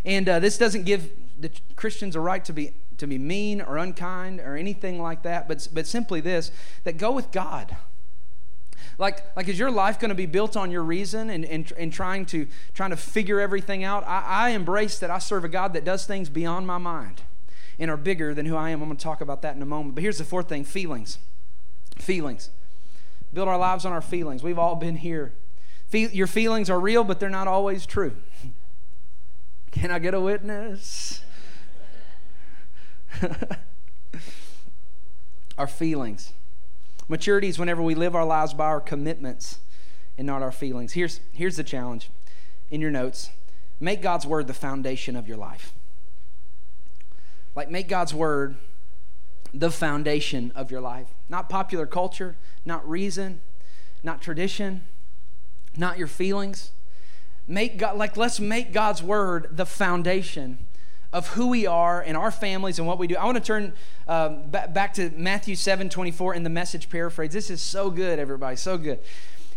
And 0.04 0.30
uh, 0.30 0.40
this 0.40 0.58
doesn't 0.58 0.84
give 0.84 1.10
the 1.40 1.52
Christians 1.76 2.16
a 2.16 2.20
right 2.20 2.44
to 2.46 2.54
be 2.54 2.74
to 2.98 3.08
be 3.08 3.18
mean 3.18 3.62
or 3.62 3.78
unkind 3.78 4.40
or 4.40 4.56
anything 4.56 5.02
like 5.02 5.24
that, 5.24 5.48
but, 5.48 5.68
but 5.74 5.86
simply 5.86 6.22
this 6.22 6.52
that 6.84 6.98
go 6.98 7.12
with 7.12 7.32
God. 7.32 7.76
Like, 8.98 9.36
like 9.36 9.48
is 9.48 9.60
your 9.60 9.72
life 9.72 10.00
going 10.00 10.10
to 10.10 10.16
be 10.16 10.26
built 10.26 10.56
on 10.56 10.72
your 10.72 10.84
reason 10.84 11.30
and, 11.30 11.46
and, 11.46 11.72
and 11.78 11.92
trying, 11.92 12.26
to, 12.28 12.48
trying 12.74 12.92
to 12.92 12.98
figure 12.98 13.40
everything 13.40 13.84
out? 13.84 14.06
I, 14.06 14.22
I 14.22 14.50
embrace 14.50 15.00
that 15.00 15.10
I 15.12 15.20
serve 15.20 15.44
a 15.44 15.50
God 15.50 15.74
that 15.74 15.84
does 15.84 16.06
things 16.06 16.30
beyond 16.30 16.68
my 16.68 16.78
mind 16.78 17.22
and 17.78 17.92
are 17.92 17.98
bigger 17.98 18.34
than 18.34 18.46
who 18.46 18.56
I 18.56 18.70
am. 18.70 18.82
I'm 18.82 18.88
going 18.88 18.98
to 18.98 19.04
talk 19.04 19.22
about 19.22 19.42
that 19.42 19.56
in 19.56 19.62
a 19.62 19.66
moment. 19.66 19.96
But 19.96 20.04
here's 20.04 20.18
the 20.18 20.24
fourth 20.24 20.48
thing 20.48 20.64
feelings. 20.64 21.20
Feelings. 21.98 22.50
Build 23.34 23.48
our 23.48 23.58
lives 23.58 23.86
on 23.86 23.92
our 23.92 24.02
feelings. 24.02 24.44
We've 24.44 24.60
all 24.60 24.76
been 24.76 24.98
here. 24.98 25.34
Your 25.92 26.28
feelings 26.28 26.70
are 26.70 26.80
real, 26.80 27.04
but 27.04 27.20
they're 27.20 27.30
not 27.30 27.48
always 27.48 27.86
true. 27.86 28.14
Can 29.72 29.92
I 29.92 30.00
get 30.00 30.14
a 30.14 30.22
witness? 30.22 31.22
our 35.58 35.68
feelings. 35.68 36.34
Maturity 37.08 37.48
is 37.48 37.60
whenever 37.60 37.82
we 37.82 37.96
live 37.96 38.16
our 38.16 38.26
lives 38.26 38.54
by 38.54 38.66
our 38.66 38.82
commitments 38.82 39.60
and 40.18 40.26
not 40.26 40.42
our 40.42 40.52
feelings. 40.52 40.94
Here's, 40.94 41.20
here's 41.32 41.56
the 41.56 41.64
challenge 41.64 42.10
in 42.70 42.82
your 42.82 42.92
notes 42.92 43.30
make 43.80 44.02
God's 44.02 44.26
word 44.26 44.48
the 44.48 44.54
foundation 44.54 45.16
of 45.16 45.28
your 45.28 45.38
life. 45.38 45.74
Like, 47.56 47.70
make 47.70 47.88
God's 47.88 48.14
word 48.14 48.56
the 49.54 49.72
foundation 49.72 50.52
of 50.56 50.72
your 50.72 50.82
life. 50.82 51.08
Not 51.30 51.50
popular 51.50 51.86
culture, 51.86 52.36
not 52.66 52.88
reason, 52.88 53.42
not 54.04 54.22
tradition, 54.22 54.84
not 55.78 55.98
your 55.98 56.08
feelings. 56.08 56.72
Make 57.48 57.78
God, 57.78 57.98
like, 57.98 58.18
let's 58.18 58.40
make 58.40 58.74
God's 58.74 59.04
word 59.04 59.50
the 59.52 59.66
foundation 59.66 60.60
of 61.16 61.30
who 61.30 61.48
we 61.48 61.66
are 61.66 62.02
and 62.02 62.18
our 62.18 62.30
families 62.30 62.78
and 62.78 62.86
what 62.86 63.00
we 63.00 63.08
do. 63.08 63.16
I 63.16 63.24
want 63.24 63.38
to 63.38 63.44
turn 63.44 63.72
um, 64.06 64.52
back 64.52 64.94
to 64.96 65.10
Matthew 65.12 65.56
7 65.56 65.88
24 65.88 66.34
in 66.34 66.44
the 66.44 66.50
message 66.50 66.90
paraphrase. 66.90 67.32
This 67.32 67.50
is 67.50 67.62
so 67.62 67.90
good, 67.90 68.20
everybody, 68.20 68.58
so 68.58 68.78
good. 68.78 69.00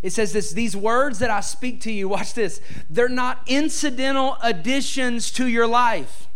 It 0.00 0.10
says 0.10 0.32
this 0.32 0.52
These 0.52 0.76
words 0.76 1.18
that 1.18 1.30
I 1.30 1.40
speak 1.40 1.80
to 1.80 1.90
you, 1.92 2.08
watch 2.10 2.34
this, 2.34 2.60
they're 2.88 3.08
not 3.08 3.42
incidental 3.48 4.36
additions 4.40 5.32
to 5.32 5.48
your 5.48 5.66
life. 5.66 6.28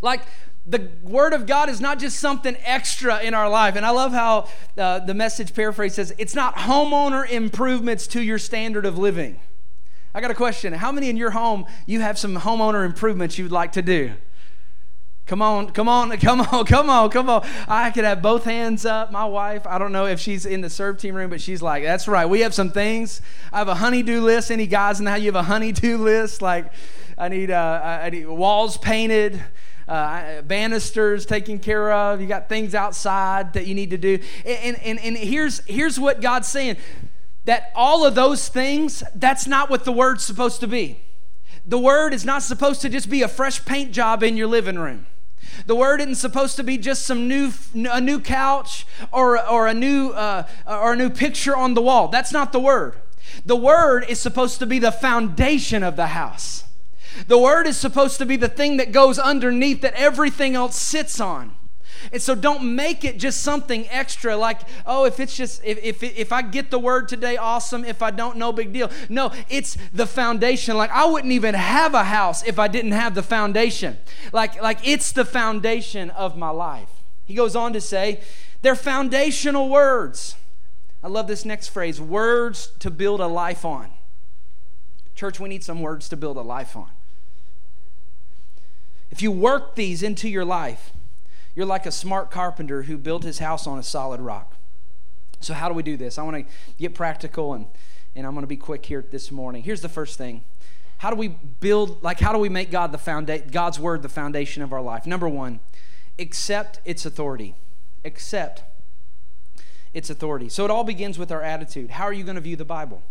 Like, 0.00 0.20
the 0.64 0.88
word 1.02 1.32
of 1.32 1.46
God 1.46 1.68
is 1.68 1.80
not 1.80 1.98
just 1.98 2.20
something 2.20 2.56
extra 2.62 3.20
in 3.20 3.34
our 3.34 3.48
life. 3.48 3.74
And 3.74 3.84
I 3.84 3.90
love 3.90 4.12
how 4.12 4.46
uh, 4.76 5.00
the 5.00 5.14
message 5.14 5.54
paraphrase 5.54 5.94
says 5.94 6.14
it's 6.18 6.36
not 6.36 6.54
homeowner 6.54 7.28
improvements 7.28 8.06
to 8.08 8.22
your 8.22 8.38
standard 8.38 8.86
of 8.86 8.96
living. 8.96 9.40
I 10.14 10.20
got 10.20 10.30
a 10.30 10.34
question. 10.34 10.72
How 10.72 10.90
many 10.90 11.10
in 11.10 11.16
your 11.16 11.30
home 11.30 11.66
you 11.86 12.00
have 12.00 12.18
some 12.18 12.36
homeowner 12.36 12.84
improvements 12.84 13.38
you'd 13.38 13.52
like 13.52 13.72
to 13.72 13.82
do? 13.82 14.12
Come 15.28 15.42
on, 15.42 15.70
come 15.72 15.90
on, 15.90 16.10
come 16.18 16.40
on, 16.40 16.64
come 16.64 16.88
on, 16.88 17.10
come 17.10 17.28
on. 17.28 17.46
I 17.68 17.90
could 17.90 18.04
have 18.04 18.22
both 18.22 18.44
hands 18.44 18.86
up. 18.86 19.12
My 19.12 19.26
wife, 19.26 19.66
I 19.66 19.78
don't 19.78 19.92
know 19.92 20.06
if 20.06 20.18
she's 20.18 20.46
in 20.46 20.62
the 20.62 20.70
serve 20.70 20.96
team 20.96 21.14
room, 21.14 21.28
but 21.28 21.40
she's 21.40 21.60
like, 21.60 21.82
that's 21.82 22.08
right. 22.08 22.24
We 22.24 22.40
have 22.40 22.54
some 22.54 22.70
things. 22.70 23.20
I 23.52 23.58
have 23.58 23.68
a 23.68 23.74
honey-do 23.74 24.22
list. 24.22 24.50
Any 24.50 24.66
guys 24.66 24.98
in 24.98 25.04
the 25.04 25.10
house, 25.10 25.20
you 25.20 25.26
have 25.26 25.36
a 25.36 25.42
honey-do 25.42 25.98
list? 25.98 26.40
Like, 26.40 26.72
I 27.18 27.28
need, 27.28 27.50
uh, 27.50 28.00
I 28.02 28.08
need 28.08 28.26
walls 28.26 28.78
painted. 28.78 29.42
Uh, 29.86 30.42
banisters 30.42 31.24
taken 31.26 31.58
care 31.58 31.92
of. 31.92 32.20
You 32.20 32.26
got 32.26 32.48
things 32.48 32.74
outside 32.74 33.52
that 33.54 33.66
you 33.66 33.74
need 33.74 33.90
to 33.90 33.98
do. 33.98 34.18
And, 34.44 34.78
and, 34.82 34.98
and 34.98 35.16
here's, 35.16 35.60
here's 35.66 36.00
what 36.00 36.20
God's 36.20 36.48
saying 36.48 36.76
that 37.48 37.72
all 37.74 38.04
of 38.04 38.14
those 38.14 38.48
things, 38.48 39.02
that's 39.14 39.46
not 39.46 39.70
what 39.70 39.84
the 39.86 39.90
word's 39.90 40.22
supposed 40.22 40.60
to 40.60 40.66
be. 40.66 41.00
The 41.64 41.78
word 41.78 42.12
is 42.12 42.22
not 42.22 42.42
supposed 42.42 42.82
to 42.82 42.90
just 42.90 43.08
be 43.08 43.22
a 43.22 43.28
fresh 43.28 43.64
paint 43.64 43.90
job 43.90 44.22
in 44.22 44.36
your 44.36 44.46
living 44.46 44.78
room. 44.78 45.06
The 45.64 45.74
word 45.74 46.02
isn't 46.02 46.16
supposed 46.16 46.56
to 46.56 46.62
be 46.62 46.76
just 46.76 47.06
some 47.06 47.26
new 47.26 47.52
a 47.74 48.02
new 48.02 48.20
couch 48.20 48.86
or 49.12 49.42
or 49.48 49.66
a 49.66 49.72
new 49.72 50.10
uh, 50.10 50.46
or 50.66 50.92
a 50.92 50.96
new 50.96 51.08
picture 51.08 51.56
on 51.56 51.72
the 51.72 51.80
wall. 51.80 52.08
That's 52.08 52.32
not 52.32 52.52
the 52.52 52.60
word. 52.60 52.96
The 53.46 53.56
word 53.56 54.04
is 54.10 54.20
supposed 54.20 54.58
to 54.58 54.66
be 54.66 54.78
the 54.78 54.92
foundation 54.92 55.82
of 55.82 55.96
the 55.96 56.08
house. 56.08 56.64
The 57.28 57.38
word 57.38 57.66
is 57.66 57.78
supposed 57.78 58.18
to 58.18 58.26
be 58.26 58.36
the 58.36 58.50
thing 58.50 58.76
that 58.76 58.92
goes 58.92 59.18
underneath 59.18 59.80
that 59.80 59.94
everything 59.94 60.54
else 60.54 60.76
sits 60.76 61.18
on. 61.18 61.56
And 62.12 62.20
so 62.20 62.34
don't 62.34 62.74
make 62.74 63.04
it 63.04 63.18
just 63.18 63.42
something 63.42 63.88
extra 63.90 64.36
like, 64.36 64.60
oh, 64.86 65.04
if 65.04 65.20
it's 65.20 65.36
just, 65.36 65.62
if, 65.64 65.78
if, 65.82 66.02
if 66.02 66.32
I 66.32 66.42
get 66.42 66.70
the 66.70 66.78
word 66.78 67.08
today, 67.08 67.36
awesome. 67.36 67.84
If 67.84 68.02
I 68.02 68.10
don't, 68.10 68.36
no 68.36 68.52
big 68.52 68.72
deal. 68.72 68.90
No, 69.08 69.32
it's 69.48 69.76
the 69.92 70.06
foundation. 70.06 70.76
Like 70.76 70.90
I 70.90 71.06
wouldn't 71.06 71.32
even 71.32 71.54
have 71.54 71.94
a 71.94 72.04
house 72.04 72.42
if 72.46 72.58
I 72.58 72.68
didn't 72.68 72.92
have 72.92 73.14
the 73.14 73.22
foundation. 73.22 73.98
Like, 74.32 74.60
like 74.62 74.86
it's 74.86 75.12
the 75.12 75.24
foundation 75.24 76.10
of 76.10 76.36
my 76.36 76.50
life. 76.50 76.90
He 77.24 77.34
goes 77.34 77.54
on 77.54 77.72
to 77.74 77.80
say, 77.80 78.20
they're 78.62 78.74
foundational 78.74 79.68
words. 79.68 80.36
I 81.02 81.08
love 81.08 81.28
this 81.28 81.44
next 81.44 81.68
phrase 81.68 82.00
words 82.00 82.72
to 82.80 82.90
build 82.90 83.20
a 83.20 83.26
life 83.26 83.64
on. 83.64 83.90
Church, 85.14 85.38
we 85.38 85.48
need 85.48 85.64
some 85.64 85.80
words 85.80 86.08
to 86.08 86.16
build 86.16 86.36
a 86.36 86.42
life 86.42 86.76
on. 86.76 86.90
If 89.10 89.22
you 89.22 89.32
work 89.32 89.74
these 89.74 90.02
into 90.02 90.28
your 90.28 90.44
life, 90.44 90.92
you're 91.54 91.66
like 91.66 91.86
a 91.86 91.92
smart 91.92 92.30
carpenter 92.30 92.82
who 92.82 92.96
built 92.98 93.24
his 93.24 93.38
house 93.38 93.66
on 93.66 93.78
a 93.78 93.82
solid 93.82 94.20
rock. 94.20 94.56
So, 95.40 95.54
how 95.54 95.68
do 95.68 95.74
we 95.74 95.82
do 95.82 95.96
this? 95.96 96.18
I 96.18 96.22
want 96.22 96.36
to 96.36 96.52
get 96.78 96.94
practical 96.94 97.54
and, 97.54 97.66
and 98.16 98.26
I'm 98.26 98.32
going 98.32 98.42
to 98.42 98.48
be 98.48 98.56
quick 98.56 98.86
here 98.86 99.04
this 99.10 99.30
morning. 99.30 99.62
Here's 99.62 99.80
the 99.80 99.88
first 99.88 100.18
thing 100.18 100.42
How 100.98 101.10
do 101.10 101.16
we 101.16 101.28
build, 101.28 102.02
like, 102.02 102.20
how 102.20 102.32
do 102.32 102.38
we 102.38 102.48
make 102.48 102.70
God 102.70 102.92
the 102.92 102.98
founda- 102.98 103.50
God's 103.50 103.78
word 103.78 104.02
the 104.02 104.08
foundation 104.08 104.62
of 104.62 104.72
our 104.72 104.82
life? 104.82 105.06
Number 105.06 105.28
one, 105.28 105.60
accept 106.18 106.80
its 106.84 107.06
authority. 107.06 107.54
Accept 108.04 108.62
its 109.94 110.10
authority. 110.10 110.48
So, 110.48 110.64
it 110.64 110.70
all 110.70 110.84
begins 110.84 111.18
with 111.18 111.30
our 111.30 111.42
attitude. 111.42 111.90
How 111.90 112.04
are 112.04 112.12
you 112.12 112.24
going 112.24 112.36
to 112.36 112.40
view 112.40 112.56
the 112.56 112.64
Bible? 112.64 113.02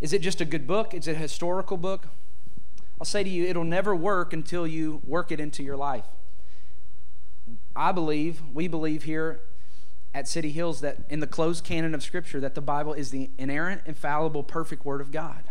Is 0.00 0.12
it 0.12 0.20
just 0.20 0.40
a 0.40 0.44
good 0.44 0.66
book? 0.66 0.92
Is 0.94 1.08
it 1.08 1.12
a 1.12 1.18
historical 1.18 1.76
book? 1.76 2.08
I'll 3.00 3.06
say 3.06 3.22
to 3.22 3.30
you, 3.30 3.46
it'll 3.46 3.64
never 3.64 3.94
work 3.94 4.32
until 4.32 4.66
you 4.66 5.00
work 5.06 5.30
it 5.30 5.40
into 5.40 5.62
your 5.62 5.76
life. 5.76 6.04
I 7.76 7.92
believe, 7.92 8.42
we 8.52 8.68
believe 8.68 9.04
here 9.04 9.40
at 10.14 10.26
City 10.26 10.50
Hills 10.50 10.80
that 10.80 10.96
in 11.10 11.20
the 11.20 11.26
closed 11.26 11.62
canon 11.62 11.94
of 11.94 12.02
Scripture 12.02 12.40
that 12.40 12.54
the 12.54 12.60
Bible 12.60 12.94
is 12.94 13.10
the 13.10 13.30
inerrant, 13.38 13.82
infallible, 13.84 14.42
perfect 14.42 14.84
Word 14.84 15.00
of 15.00 15.12
God. 15.12 15.44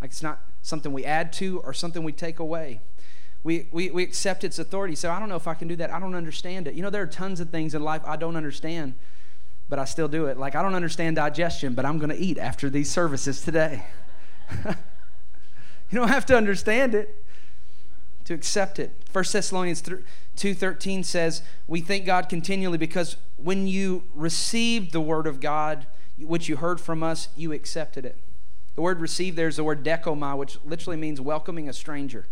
Like 0.00 0.10
it's 0.10 0.22
not 0.22 0.40
something 0.62 0.92
we 0.92 1.04
add 1.04 1.32
to 1.34 1.60
or 1.60 1.72
something 1.72 2.02
we 2.02 2.12
take 2.12 2.38
away. 2.38 2.80
We, 3.42 3.68
we, 3.70 3.90
we 3.90 4.02
accept 4.02 4.44
its 4.44 4.58
authority. 4.58 4.94
So 4.94 5.10
I 5.10 5.18
don't 5.18 5.28
know 5.28 5.36
if 5.36 5.46
I 5.46 5.54
can 5.54 5.68
do 5.68 5.76
that. 5.76 5.92
I 5.92 6.00
don't 6.00 6.14
understand 6.14 6.66
it. 6.66 6.74
You 6.74 6.82
know, 6.82 6.90
there 6.90 7.02
are 7.02 7.06
tons 7.06 7.40
of 7.40 7.50
things 7.50 7.74
in 7.74 7.82
life 7.82 8.02
I 8.04 8.16
don't 8.16 8.36
understand, 8.36 8.94
but 9.68 9.78
I 9.78 9.84
still 9.84 10.08
do 10.08 10.26
it. 10.26 10.36
Like 10.36 10.54
I 10.54 10.62
don't 10.62 10.74
understand 10.74 11.16
digestion, 11.16 11.74
but 11.74 11.84
I'm 11.84 11.98
going 11.98 12.10
to 12.10 12.18
eat 12.18 12.38
after 12.38 12.68
these 12.68 12.90
services 12.90 13.40
today. 13.40 13.86
you 14.66 14.74
don't 15.92 16.08
have 16.08 16.26
to 16.26 16.36
understand 16.36 16.94
it 16.94 17.19
to 18.30 18.34
accept 18.34 18.78
it. 18.78 18.92
1 19.12 19.32
Thessalonians 19.32 19.82
2:13 20.36 21.02
says, 21.02 21.42
"We 21.66 21.80
thank 21.80 22.06
God 22.06 22.28
continually 22.28 22.78
because 22.78 23.16
when 23.36 23.66
you 23.66 24.04
received 24.14 24.92
the 24.92 25.00
word 25.00 25.26
of 25.26 25.40
God, 25.40 25.86
which 26.16 26.48
you 26.48 26.56
heard 26.58 26.80
from 26.80 27.02
us, 27.02 27.28
you 27.34 27.52
accepted 27.52 28.04
it." 28.04 28.16
The 28.76 28.82
word 28.82 29.00
receive 29.00 29.34
there 29.34 29.48
is 29.48 29.56
the 29.56 29.64
word 29.64 29.82
dechomai, 29.82 30.38
which 30.38 30.58
literally 30.64 30.96
means 30.96 31.20
welcoming 31.20 31.68
a 31.68 31.72
stranger. 31.72 32.26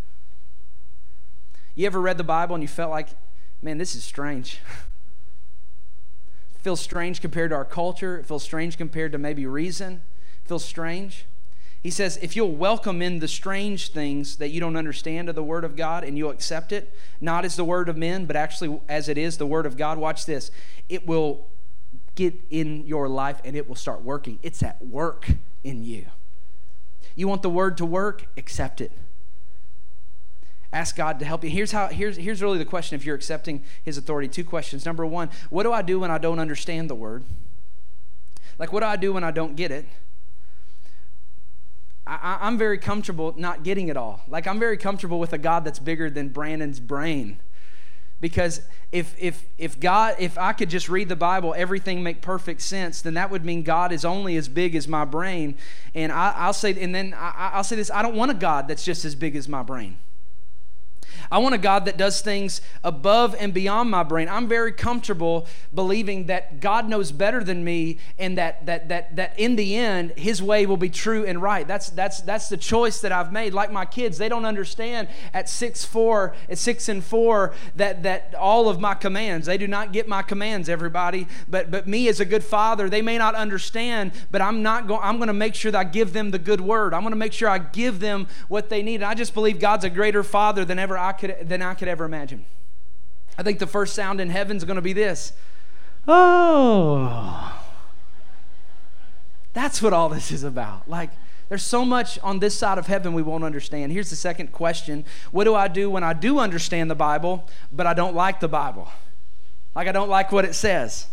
You 1.75 1.87
ever 1.87 2.01
read 2.01 2.17
the 2.17 2.25
Bible 2.25 2.55
and 2.55 2.63
you 2.63 2.69
felt 2.69 2.91
like, 2.91 3.09
man, 3.61 3.79
this 3.79 3.97
is 3.97 4.05
strange? 4.05 4.61
feels 6.61 6.81
strange 6.81 7.21
compared 7.21 7.51
to 7.51 7.57
our 7.57 7.65
culture. 7.65 8.19
It 8.19 8.27
feels 8.27 8.45
strange 8.45 8.79
compared 8.79 9.11
to 9.11 9.19
maybe 9.19 9.47
reason. 9.47 10.03
It 10.45 10.49
feels 10.49 10.65
strange. 10.65 11.25
He 11.83 11.91
says, 11.91 12.19
if 12.21 12.35
you'll 12.35 12.55
welcome 12.55 13.01
in 13.01 13.21
the 13.21 13.29
strange 13.29 13.93
things 13.93 14.37
that 14.37 14.49
you 14.49 14.61
don't 14.61 14.77
understand 14.77 15.29
of 15.29 15.35
the 15.37 15.45
Word 15.45 15.65
of 15.65 15.77
God 15.77 16.03
and 16.03 16.19
you'll 16.19 16.31
accept 16.31 16.73
it, 16.73 16.93
not 17.21 17.45
as 17.45 17.55
the 17.55 17.65
Word 17.65 17.89
of 17.89 17.97
men, 17.97 18.27
but 18.27 18.35
actually 18.35 18.81
as 18.89 19.09
it 19.09 19.17
is 19.17 19.39
the 19.39 19.47
Word 19.47 19.65
of 19.65 19.77
God, 19.77 19.97
watch 19.97 20.27
this. 20.27 20.51
It 20.89 21.07
will 21.07 21.47
get 22.17 22.35
in 22.51 22.85
your 22.85 23.09
life 23.09 23.41
and 23.45 23.55
it 23.55 23.69
will 23.69 23.77
start 23.77 24.03
working. 24.03 24.41
It's 24.43 24.63
at 24.63 24.85
work 24.85 25.29
in 25.63 25.85
you. 25.85 26.07
You 27.15 27.29
want 27.29 27.43
the 27.43 27.51
Word 27.51 27.77
to 27.79 27.87
work? 27.87 28.27
Accept 28.37 28.81
it. 28.81 28.91
Ask 30.73 30.97
God 30.97 31.19
to 31.21 31.25
help 31.25 31.45
you. 31.45 31.51
Here's 31.51 31.73
how 31.73 31.89
here's 31.89 32.17
here's 32.17 32.43
really 32.43 32.59
the 32.59 32.65
question 32.65 32.97
if 32.97 33.07
you're 33.07 33.17
accepting 33.17 33.65
his 33.85 33.97
authority. 33.97 34.29
Two 34.29 34.45
questions. 34.45 34.85
Number 34.85 35.07
one, 35.07 35.31
what 35.49 35.63
do 35.63 35.73
I 35.73 35.81
do 35.81 36.01
when 36.01 36.11
I 36.11 36.19
don't 36.19 36.39
understand 36.39 36.91
the 36.91 36.95
word? 36.95 37.25
Like 38.59 38.73
what 38.73 38.81
do 38.81 38.87
I 38.87 38.97
do 38.97 39.15
when 39.15 39.25
I 39.25 39.31
don't 39.31 39.57
get 39.57 39.71
it? 39.71 39.87
I, 42.09 42.47
am 42.47 42.57
very 42.57 42.79
comfortable 42.79 43.35
not 43.37 43.63
getting 43.63 43.89
it 43.89 43.97
all. 43.97 44.23
Like, 44.29 44.47
I'm 44.47 44.59
very 44.59 44.79
comfortable 44.79 45.21
with 45.21 45.33
a 45.33 45.39
God 45.39 45.65
that's 45.65 45.79
bigger 45.79 46.09
than 46.09 46.31
Brandon's 46.31 46.81
brain. 46.81 47.39
Because 48.21 48.63
if, 48.91 49.15
if, 49.19 49.45
if 49.59 49.79
God, 49.79 50.17
if 50.19 50.39
I 50.39 50.53
could 50.53 50.71
just 50.71 50.89
read 50.89 51.09
the 51.09 51.17
Bible, 51.17 51.55
everything 51.57 52.03
make 52.03 52.21
perfect 52.21 52.63
sense, 52.63 53.03
then 53.03 53.15
that 53.15 53.31
would 53.31 53.45
mean 53.45 53.63
God 53.63 53.93
is 53.93 54.05
only 54.05 54.37
as 54.37 54.49
big 54.49 54.75
as 54.75 54.89
my 54.89 55.05
brain. 55.05 55.57
And 55.95 56.11
I, 56.11 56.47
will 56.47 56.53
say, 56.53 56.81
and 56.83 56.95
then 56.95 57.15
I, 57.15 57.51
I'll 57.55 57.65
say 57.65 57.77
this: 57.77 57.91
I 57.91 58.03
don't 58.03 58.17
want 58.17 58.31
a 58.31 58.35
God 58.35 58.67
that's 58.67 58.85
just 58.85 59.05
as 59.05 59.15
big 59.15 59.37
as 59.37 59.49
my 59.49 59.63
brain. 59.63 59.99
I 61.31 61.39
want 61.39 61.55
a 61.55 61.59
God 61.59 61.85
that 61.87 61.97
does 61.97 62.21
things 62.21 62.61
above 62.83 63.35
and 63.39 63.53
beyond 63.53 63.91
my 63.91 64.03
brain. 64.03 64.29
I'm 64.29 64.49
very 64.49 64.73
comfortable 64.73 65.47
believing 65.75 66.27
that 66.27 66.61
God 66.61 66.89
knows 66.89 67.13
better 67.13 67.43
than 67.45 67.65
me 67.65 67.99
and 68.19 68.39
that 68.39 68.67
that 68.67 68.89
that 68.89 69.17
that 69.17 69.39
in 69.39 69.57
the 69.57 69.77
end 69.77 70.13
his 70.17 70.43
way 70.43 70.67
will 70.67 70.77
be 70.77 70.91
true 70.91 71.25
and 71.25 71.41
right. 71.43 71.67
That's 71.67 71.91
that's 71.91 72.21
that's 72.23 72.49
the 72.49 72.57
choice 72.57 73.01
that 73.01 73.13
I've 73.13 73.33
made. 73.33 73.55
Like 73.55 73.73
my 73.73 73.85
kids, 73.85 74.19
they 74.19 74.29
don't 74.29 74.45
understand 74.45 75.09
at 75.33 75.49
6 75.49 75.85
4, 75.85 76.35
at 76.49 76.59
6 76.59 76.89
and 76.89 77.05
4 77.05 77.55
that 77.77 78.03
that 78.03 78.35
all 78.35 78.69
of 78.69 78.81
my 78.81 78.95
commands. 78.95 79.47
They 79.47 79.59
do 79.59 79.67
not 79.69 79.93
get 79.93 80.09
my 80.09 80.23
commands 80.23 80.69
everybody, 80.69 81.27
but 81.49 81.71
but 81.71 81.87
me 81.87 82.09
as 82.09 82.21
a 82.21 82.25
good 82.25 82.45
father, 82.45 82.89
they 82.89 83.03
may 83.03 83.19
not 83.19 83.35
understand, 83.35 84.13
but 84.31 84.43
I'm 84.43 84.63
not 84.63 84.87
going 84.87 85.01
I'm 85.03 85.17
going 85.17 85.29
to 85.29 85.33
make 85.33 85.55
sure 85.55 85.71
that 85.73 85.79
I 85.79 85.85
give 85.85 86.13
them 86.13 86.31
the 86.31 86.39
good 86.39 86.61
word. 86.61 86.95
I'm 86.95 87.03
going 87.03 87.13
to 87.13 87.17
make 87.17 87.33
sure 87.33 87.49
I 87.49 87.59
give 87.59 88.01
them 88.01 88.27
what 88.49 88.69
they 88.69 88.83
need. 88.83 88.97
And 88.97 89.05
I 89.05 89.15
just 89.15 89.35
believe 89.35 89.61
God's 89.61 89.85
a 89.85 89.91
greater 89.91 90.23
father 90.23 90.65
than 90.65 90.79
ever 90.79 90.98
I 90.99 91.13
could 91.13 91.49
than 91.49 91.63
I 91.63 91.75
could 91.75 91.89
ever 91.89 92.05
imagine. 92.05 92.45
I 93.39 93.43
think 93.43 93.59
the 93.59 93.67
first 93.67 93.95
sound 93.95 94.21
in 94.21 94.31
heaven 94.31 94.57
is 94.57 94.65
going 94.65 94.77
to 94.77 94.83
be 94.83 94.93
this. 94.93 95.33
Oh. 96.07 97.55
That's 99.53 99.81
what 99.81 99.93
all 99.93 100.09
this 100.09 100.31
is 100.31 100.43
about. 100.43 100.89
Like 100.89 101.11
there's 101.49 101.63
so 101.63 101.85
much 101.85 102.19
on 102.21 102.41
this 102.41 102.57
side 102.57 102.79
of 102.79 102.87
heaven 102.87 103.15
we 103.15 103.23
won't 103.23 103.45
understand. 103.45 103.93
Here's 103.93 104.11
the 104.11 104.17
second 104.17 104.53
question 104.53 105.05
What 105.31 105.45
do 105.45 105.55
I 105.55 105.69
do 105.69 105.89
when 105.89 106.05
I 106.05 106.13
do 106.13 106.39
understand 106.39 106.91
the 106.91 106.95
Bible, 106.95 107.49
but 107.73 107.87
I 107.87 107.95
don't 107.95 108.15
like 108.15 108.41
the 108.41 108.49
Bible? 108.49 108.89
Like 109.75 109.89
I 109.89 109.93
don't 109.93 110.11
like 110.11 110.33
what 110.33 110.45
it 110.45 110.55
says. 110.55 111.07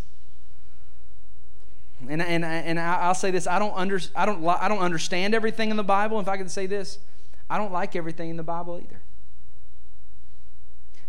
And, 2.09 2.21
and, 2.21 2.43
and 2.43 2.79
I'll 2.79 3.15
say 3.15 3.31
this 3.31 3.47
I 3.47 3.57
don't, 3.57 3.73
under, 3.75 3.99
I, 4.15 4.25
don't, 4.25 4.45
I 4.45 4.67
don't 4.67 4.79
understand 4.79 5.33
everything 5.33 5.71
in 5.71 5.77
the 5.77 5.83
Bible. 5.83 6.19
If 6.19 6.27
I 6.27 6.37
could 6.37 6.51
say 6.51 6.65
this, 6.65 6.99
I 7.49 7.57
don't 7.57 7.71
like 7.71 7.95
everything 7.95 8.29
in 8.29 8.37
the 8.37 8.43
Bible 8.43 8.79
either. 8.83 8.99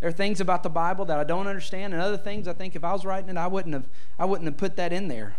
There 0.06 0.10
are 0.12 0.14
things 0.16 0.40
about 0.40 0.62
the 0.62 0.70
Bible 0.70 1.04
that 1.06 1.18
I 1.18 1.24
don't 1.24 1.48
understand, 1.48 1.92
and 1.92 2.00
other 2.00 2.16
things 2.16 2.46
I 2.46 2.52
think 2.52 2.76
if 2.76 2.84
I 2.84 2.92
was 2.92 3.04
writing 3.04 3.28
it, 3.28 3.36
I 3.36 3.48
wouldn't 3.48 3.74
have, 3.74 3.88
I 4.20 4.24
wouldn't 4.24 4.46
have 4.46 4.56
put 4.56 4.76
that 4.76 4.92
in 4.92 5.08
there. 5.08 5.34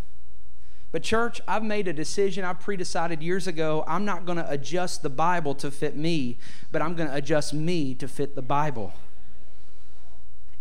But, 0.92 1.04
church, 1.04 1.40
I've 1.48 1.64
made 1.64 1.88
a 1.88 1.94
decision. 1.94 2.44
I 2.44 2.52
pre 2.52 2.76
decided 2.76 3.24
years 3.24 3.48
ago 3.48 3.86
I'm 3.88 4.04
not 4.04 4.26
going 4.26 4.38
to 4.38 4.52
adjust 4.52 5.04
the 5.04 5.10
Bible 5.10 5.56
to 5.56 5.72
fit 5.72 5.96
me, 5.96 6.38
but 6.70 6.82
I'm 6.82 6.96
going 6.96 7.08
to 7.08 7.16
adjust 7.16 7.54
me 7.54 7.96
to 7.96 8.10
fit 8.10 8.36
the 8.36 8.42
Bible. 8.42 8.92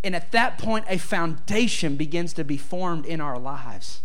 And 0.04 0.14
at 0.14 0.30
that 0.30 0.56
point, 0.56 0.84
a 0.88 0.98
foundation 0.98 1.96
begins 1.96 2.32
to 2.34 2.44
be 2.44 2.56
formed 2.56 3.06
in 3.06 3.20
our 3.20 3.40
lives. 3.40 4.02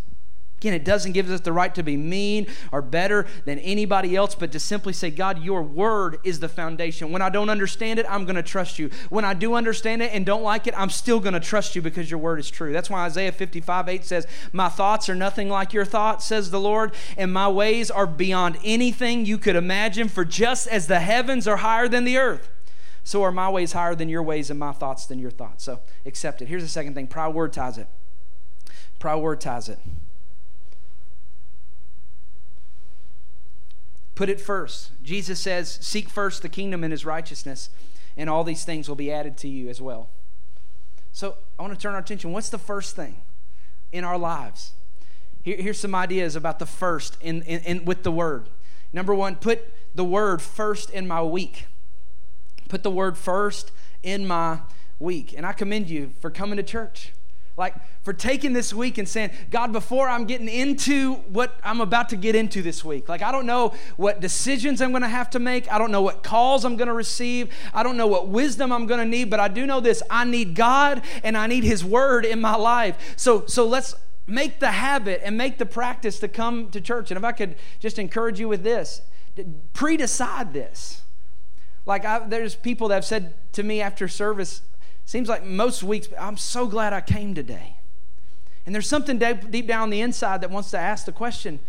Again, 0.62 0.76
it 0.76 0.86
doesn't 0.86 1.13
give 1.13 1.28
us 1.32 1.41
the 1.41 1.52
right 1.52 1.74
to 1.74 1.82
be 1.82 1.97
mean 1.97 2.45
or 2.71 2.84
better 2.84 3.26
than 3.45 3.58
anybody 3.58 4.15
else, 4.15 4.36
but 4.36 4.52
to 4.52 4.60
simply 4.60 4.93
say, 4.93 5.10
God, 5.10 5.41
your 5.41 5.63
word 5.63 6.19
is 6.24 6.39
the 6.39 6.47
foundation. 6.47 7.12
When 7.12 7.24
I 7.24 7.30
don't 7.30 7.50
understand 7.50 7.97
it, 7.97 8.06
I'm 8.08 8.26
going 8.26 8.36
to 8.36 8.43
trust 8.43 8.78
you. 8.78 8.91
When 9.10 9.26
I 9.26 9.34
do 9.34 9.56
understand 9.56 10.04
it 10.04 10.12
and 10.13 10.24
don't 10.24 10.43
like 10.43 10.67
it, 10.67 10.76
I'm 10.78 10.91
still 10.91 11.19
going 11.19 11.34
to 11.34 11.39
trust 11.39 11.76
you 11.76 11.82
because 11.82 12.12
your 12.12 12.19
word 12.19 12.39
is 12.39 12.47
true. 12.47 12.74
That's 12.74 12.91
why 12.91 13.06
Isaiah 13.06 13.32
55 13.32 13.89
8 13.89 14.06
says, 14.06 14.28
My 14.54 14.69
thoughts 14.69 15.10
are 15.10 15.15
nothing 15.15 15.50
like 15.50 15.74
your 15.74 15.84
thoughts, 15.84 16.26
says 16.26 16.52
the 16.52 16.60
Lord, 16.60 16.93
and 17.17 17.34
my 17.34 17.50
ways 17.50 17.89
are 17.89 18.06
beyond 18.06 18.60
anything 18.63 19.26
you 19.26 19.39
could 19.39 19.56
imagine, 19.56 20.10
for 20.10 20.24
just 20.24 20.67
as 20.67 20.86
the 20.86 21.00
heavens 21.00 21.47
are 21.47 21.58
higher 21.58 21.88
than 21.88 22.04
the 22.04 22.19
earth 22.19 22.50
so 23.04 23.24
are 23.24 23.32
my 23.32 23.50
ways 23.50 23.74
higher 23.74 23.95
than 23.95 24.10
your 24.10 24.21
ways 24.21 24.52
and 24.52 24.60
my 24.60 24.71
thoughts 24.71 25.08
than 25.08 25.17
your 25.17 25.32
thoughts. 25.32 25.63
So 25.63 25.80
accept 26.06 26.41
it. 26.43 26.47
Here's 26.47 26.62
the 26.62 26.69
second 26.69 26.93
thing 26.93 27.08
prioritize 27.08 27.80
it. 27.80 27.88
Prioritize 29.00 29.67
it. 29.69 29.80
Put 34.21 34.29
it 34.29 34.39
first. 34.39 34.91
Jesus 35.01 35.39
says, 35.39 35.79
Seek 35.81 36.07
first 36.07 36.43
the 36.43 36.47
kingdom 36.47 36.84
and 36.84 36.91
his 36.91 37.07
righteousness, 37.07 37.71
and 38.15 38.29
all 38.29 38.43
these 38.43 38.63
things 38.63 38.88
will 38.88 38.95
be 38.95 39.12
added 39.12 39.36
to 39.38 39.47
you 39.47 39.67
as 39.67 39.81
well. 39.81 40.12
So 41.12 41.38
I 41.57 41.63
want 41.63 41.73
to 41.73 41.79
turn 41.79 41.95
our 41.95 42.01
attention. 42.01 42.31
What's 42.31 42.49
the 42.49 42.60
first 42.60 42.95
thing 42.95 43.23
in 43.91 44.03
our 44.03 44.19
lives? 44.19 44.73
Here, 45.41 45.57
here's 45.57 45.79
some 45.79 45.95
ideas 45.95 46.36
about 46.36 46.60
the 46.60 46.67
first 46.67 47.17
in, 47.19 47.41
in, 47.41 47.62
in, 47.62 47.86
with 47.86 48.03
the 48.03 48.12
word. 48.12 48.49
Number 48.93 49.15
one, 49.15 49.38
put 49.38 49.73
the 49.95 50.05
word 50.05 50.39
first 50.39 50.91
in 50.91 51.07
my 51.07 51.23
week. 51.23 51.65
Put 52.69 52.84
the 52.84 52.91
word 52.91 53.17
first 53.17 53.71
in 54.03 54.27
my 54.27 54.60
week. 54.99 55.34
And 55.36 55.47
I 55.47 55.53
commend 55.53 55.89
you 55.89 56.12
for 56.19 56.29
coming 56.29 56.57
to 56.57 56.63
church. 56.63 57.13
Like 57.62 57.76
for 58.02 58.12
taking 58.12 58.54
this 58.54 58.74
week 58.74 58.97
and 58.97 59.08
saying, 59.08 59.30
God, 59.52 59.71
before 59.71 60.10
I'm 60.10 60.26
getting 60.26 60.50
into 60.50 61.13
what 61.30 61.60
I'm 61.63 61.80
about 61.80 62.10
to 62.10 62.15
get 62.15 62.34
into 62.34 62.63
this 62.63 62.84
week, 62.84 63.08
like 63.08 63.21
I 63.21 63.32
don't 63.32 63.45
know 63.45 63.76
what 63.97 64.19
decisions 64.19 64.82
I'm 64.82 64.89
going 64.89 65.04
to 65.04 65.08
have 65.08 65.30
to 65.30 65.39
make. 65.39 65.71
I 65.71 65.78
don't 65.78 65.91
know 65.91 66.02
what 66.02 66.24
calls 66.24 66.65
I'm 66.65 66.76
going 66.76 66.88
to 66.88 66.93
receive. 66.95 67.54
I 67.71 67.84
don't 67.84 67.97
know 67.97 68.08
what 68.08 68.28
wisdom 68.28 68.71
I'm 68.71 68.88
going 68.88 69.00
to 69.00 69.06
need, 69.06 69.30
but 69.30 69.39
I 69.39 69.47
do 69.47 69.67
know 69.67 69.80
this 69.80 70.02
I 70.10 70.26
need 70.26 70.56
God 70.56 71.04
and 71.24 71.38
I 71.38 71.45
need 71.45 71.63
His 71.63 71.86
Word 71.86 72.26
in 72.26 72.41
my 72.41 72.56
life. 72.56 73.13
So, 73.15 73.45
so 73.45 73.67
let's 73.67 73.93
make 74.26 74.60
the 74.60 74.71
habit 74.71 75.21
and 75.24 75.38
make 75.38 75.60
the 75.60 75.67
practice 75.67 76.17
to 76.21 76.28
come 76.28 76.71
to 76.71 76.82
church. 76.82 77.12
And 77.12 77.17
if 77.19 77.24
I 77.24 77.32
could 77.32 77.58
just 77.80 78.00
encourage 78.00 78.39
you 78.39 78.50
with 78.50 78.63
this, 78.63 79.04
pre 79.74 79.97
decide 79.97 80.52
this. 80.52 81.04
Like, 81.86 82.06
I, 82.06 82.28
there's 82.28 82.56
people 82.56 82.88
that 82.88 82.95
have 82.95 83.06
said 83.06 83.36
to 83.54 83.62
me 83.62 83.82
after 83.82 84.08
service, 84.08 84.63
seems 85.05 85.27
like 85.27 85.43
most 85.43 85.83
weeks, 85.83 86.07
I'm 86.19 86.37
so 86.37 86.67
glad 86.67 86.93
I 86.93 87.01
came 87.01 87.33
today. 87.35 87.75
And 88.65 88.75
there's 88.75 88.87
something 88.87 89.17
deep, 89.17 89.67
down 89.67 89.89
the 89.89 90.01
inside 90.01 90.41
that 90.41 90.51
wants 90.51 90.71
to 90.71 90.77
ask 90.77 91.05
the 91.05 91.11
question, 91.11 91.59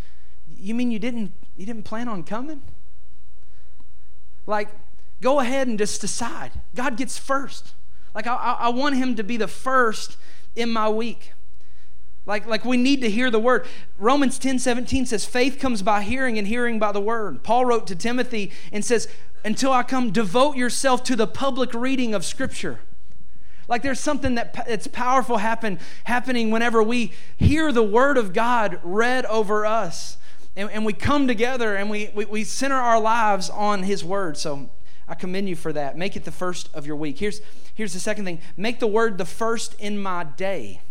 you 0.59 0.75
mean 0.75 0.90
you 0.90 0.99
didn't 0.99 1.33
you 1.57 1.66
didn't 1.66 1.85
plan 1.85 2.09
on 2.09 2.23
coming? 2.23 2.62
Like, 4.47 4.68
go 5.21 5.40
ahead 5.40 5.68
and 5.68 5.79
just 5.79 6.01
decide. 6.01 6.53
God 6.75 6.97
gets 6.97 7.18
first. 7.18 7.75
Like, 8.14 8.27
I, 8.27 8.35
I 8.35 8.68
want 8.71 8.97
Him 8.97 9.16
to 9.16 9.23
be 9.23 9.37
the 9.37 9.49
first 9.49 10.16
in 10.57 10.71
my 10.71 10.88
week. 10.88 11.33
Like, 12.25 12.47
like 12.47 12.64
we 12.64 12.77
need 12.77 13.01
to 13.01 13.11
hear 13.11 13.31
the 13.31 13.38
word. 13.38 13.66
Romans 13.99 14.38
10 14.38 14.59
17 14.59 15.07
says, 15.07 15.25
faith 15.25 15.59
comes 15.59 15.83
by 15.83 16.03
hearing, 16.03 16.38
and 16.38 16.47
hearing 16.47 16.79
by 16.79 16.92
the 16.92 17.01
word. 17.01 17.42
Paul 17.42 17.64
wrote 17.64 17.87
to 17.88 17.97
Timothy 17.97 18.51
and 18.71 18.85
says, 18.85 19.09
Until 19.45 19.73
I 19.73 19.83
come, 19.83 20.11
devote 20.11 20.57
yourself 20.57 21.03
to 21.05 21.16
the 21.16 21.27
public 21.27 21.75
reading 21.75 22.14
of 22.14 22.25
Scripture. 22.25 22.81
Like 23.73 23.81
there's 23.81 24.01
something 24.01 24.35
that 24.35 24.67
it's 24.69 24.87
powerful 24.87 25.39
happen, 25.39 25.79
happening 26.05 26.51
whenever 26.51 26.83
we 26.83 27.15
hear 27.39 27.73
the 27.73 27.83
word 27.83 28.19
of 28.19 28.35
God 28.35 28.79
read 28.83 29.25
over 29.25 29.65
us. 29.65 30.19
And, 30.55 30.71
and 30.71 30.85
we 30.85 30.93
come 30.93 31.27
together 31.27 31.75
and 31.75 31.89
we, 31.89 32.11
we, 32.15 32.27
we 32.27 32.45
center 32.45 32.75
our 32.75 33.01
lives 33.01 33.49
on 33.49 33.85
his 33.85 34.05
word. 34.05 34.37
So 34.37 34.69
I 35.09 35.15
commend 35.15 35.49
you 35.49 35.57
for 35.57 35.73
that. 35.73 35.97
Make 35.97 36.17
it 36.17 36.25
the 36.25 36.31
first 36.31 36.69
of 36.75 36.87
your 36.87 36.97
week. 36.97 37.19
Here's, 37.19 37.41
here's 37.75 37.95
the 37.95 37.99
second 37.99 38.27
thing 38.27 38.43
make 38.59 38.79
the 38.79 38.87
word 38.87 39.17
the 39.17 39.25
first 39.25 39.75
in 39.81 39.99
my 39.99 40.25
day. 40.25 40.83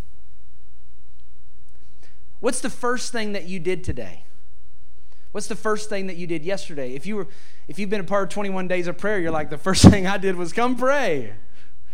What's 2.39 2.61
the 2.61 2.71
first 2.71 3.11
thing 3.11 3.33
that 3.33 3.47
you 3.47 3.59
did 3.59 3.83
today? 3.83 4.23
What's 5.33 5.45
the 5.45 5.55
first 5.55 5.87
thing 5.87 6.07
that 6.07 6.17
you 6.17 6.25
did 6.25 6.43
yesterday? 6.43 6.95
If 6.95 7.05
you 7.05 7.17
were 7.17 7.27
if 7.67 7.77
you've 7.77 7.91
been 7.91 8.01
a 8.01 8.05
part 8.05 8.23
of 8.23 8.29
21 8.29 8.67
days 8.67 8.87
of 8.87 8.97
prayer, 8.97 9.19
you're 9.19 9.29
like 9.29 9.51
the 9.51 9.59
first 9.59 9.83
thing 9.91 10.07
I 10.07 10.17
did 10.17 10.35
was 10.35 10.51
come 10.51 10.75
pray. 10.75 11.33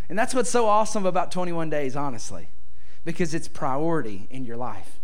And 0.10 0.18
that's 0.18 0.34
what's 0.34 0.50
so 0.50 0.68
awesome 0.68 1.06
about 1.06 1.32
21 1.32 1.70
days, 1.70 1.96
honestly, 1.96 2.50
because 3.04 3.34
it's 3.34 3.48
priority 3.48 4.28
in 4.30 4.46
your 4.46 4.58
life. 4.58 5.00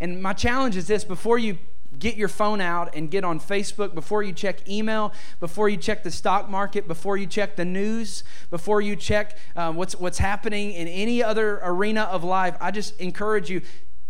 And 0.00 0.22
my 0.22 0.32
challenge 0.32 0.76
is 0.76 0.86
this 0.88 1.04
before 1.04 1.38
you 1.38 1.58
get 1.98 2.16
your 2.16 2.28
phone 2.28 2.60
out 2.60 2.94
and 2.94 3.10
get 3.10 3.24
on 3.24 3.40
Facebook, 3.40 3.94
before 3.94 4.22
you 4.22 4.32
check 4.32 4.68
email, 4.68 5.12
before 5.40 5.68
you 5.68 5.76
check 5.76 6.02
the 6.02 6.10
stock 6.10 6.50
market, 6.50 6.86
before 6.86 7.16
you 7.16 7.26
check 7.26 7.56
the 7.56 7.64
news, 7.64 8.24
before 8.50 8.80
you 8.80 8.96
check 8.96 9.38
um, 9.54 9.76
what's, 9.76 9.94
what's 9.96 10.18
happening 10.18 10.72
in 10.72 10.88
any 10.88 11.22
other 11.22 11.60
arena 11.62 12.02
of 12.02 12.24
life, 12.24 12.56
I 12.60 12.70
just 12.70 12.98
encourage 13.00 13.48
you 13.48 13.62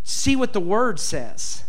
see 0.02 0.34
what 0.36 0.52
the 0.52 0.60
word 0.60 0.98
says 0.98 1.64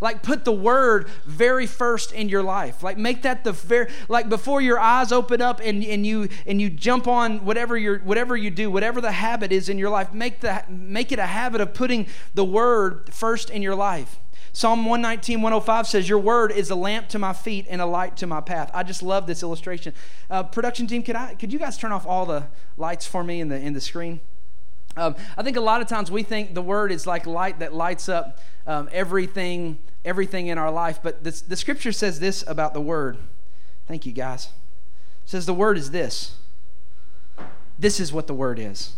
like 0.00 0.22
put 0.22 0.44
the 0.44 0.52
word 0.52 1.08
very 1.24 1.66
first 1.66 2.12
in 2.12 2.28
your 2.28 2.42
life 2.42 2.82
like 2.82 2.98
make 2.98 3.22
that 3.22 3.44
the 3.44 3.52
very 3.52 3.90
like 4.08 4.28
before 4.28 4.60
your 4.60 4.78
eyes 4.78 5.12
open 5.12 5.40
up 5.40 5.60
and, 5.62 5.84
and 5.84 6.06
you 6.06 6.28
and 6.46 6.60
you 6.60 6.70
jump 6.70 7.06
on 7.06 7.44
whatever 7.44 7.76
you 7.76 7.96
whatever 8.04 8.36
you 8.36 8.50
do 8.50 8.70
whatever 8.70 9.00
the 9.00 9.12
habit 9.12 9.52
is 9.52 9.68
in 9.68 9.78
your 9.78 9.90
life 9.90 10.12
make 10.12 10.40
the 10.40 10.62
make 10.68 11.12
it 11.12 11.18
a 11.18 11.26
habit 11.26 11.60
of 11.60 11.74
putting 11.74 12.06
the 12.34 12.44
word 12.44 13.08
first 13.12 13.50
in 13.50 13.62
your 13.62 13.74
life 13.74 14.18
Psalm 14.56 14.84
119, 14.84 15.42
105 15.42 15.88
says, 15.88 16.08
Your 16.08 16.20
word 16.20 16.52
is 16.52 16.70
a 16.70 16.76
lamp 16.76 17.08
to 17.08 17.18
my 17.18 17.32
feet 17.32 17.66
and 17.68 17.80
a 17.80 17.86
light 17.86 18.16
to 18.18 18.26
my 18.28 18.40
path. 18.40 18.70
I 18.72 18.84
just 18.84 19.02
love 19.02 19.26
this 19.26 19.42
illustration. 19.42 19.92
Uh, 20.30 20.44
production 20.44 20.86
team, 20.86 21.02
could, 21.02 21.16
I, 21.16 21.34
could 21.34 21.52
you 21.52 21.58
guys 21.58 21.76
turn 21.76 21.90
off 21.90 22.06
all 22.06 22.24
the 22.24 22.46
lights 22.76 23.04
for 23.04 23.24
me 23.24 23.40
in 23.40 23.48
the, 23.48 23.58
in 23.58 23.72
the 23.72 23.80
screen? 23.80 24.20
Um, 24.96 25.16
I 25.36 25.42
think 25.42 25.56
a 25.56 25.60
lot 25.60 25.80
of 25.80 25.88
times 25.88 26.10
we 26.10 26.22
think 26.22 26.54
the 26.54 26.62
word 26.62 26.92
is 26.92 27.06
like 27.06 27.26
light 27.26 27.58
that 27.58 27.74
lights 27.74 28.08
up 28.08 28.38
um, 28.66 28.88
everything, 28.92 29.78
everything 30.04 30.46
in 30.46 30.58
our 30.58 30.70
life. 30.70 31.00
But 31.02 31.24
this, 31.24 31.40
the 31.40 31.56
scripture 31.56 31.92
says 31.92 32.20
this 32.20 32.44
about 32.46 32.74
the 32.74 32.80
word. 32.80 33.18
Thank 33.86 34.06
you, 34.06 34.12
guys. 34.12 34.46
It 35.24 35.30
says 35.30 35.46
the 35.46 35.54
word 35.54 35.76
is 35.76 35.90
this. 35.90 36.36
This 37.78 37.98
is 37.98 38.12
what 38.12 38.26
the 38.26 38.34
word 38.34 38.58
is. 38.58 38.94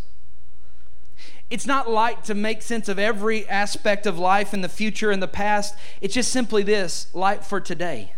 It's 1.49 1.65
not 1.65 1.89
light 1.89 2.25
to 2.25 2.35
make 2.35 2.61
sense 2.61 2.89
of 2.89 2.99
every 2.99 3.47
aspect 3.47 4.05
of 4.05 4.19
life 4.19 4.53
in 4.53 4.61
the 4.61 4.69
future 4.69 5.11
and 5.11 5.23
the 5.23 5.27
past. 5.27 5.75
It's 6.01 6.13
just 6.13 6.31
simply 6.31 6.61
this 6.61 7.07
light 7.15 7.43
for 7.43 7.59
today, 7.61 8.13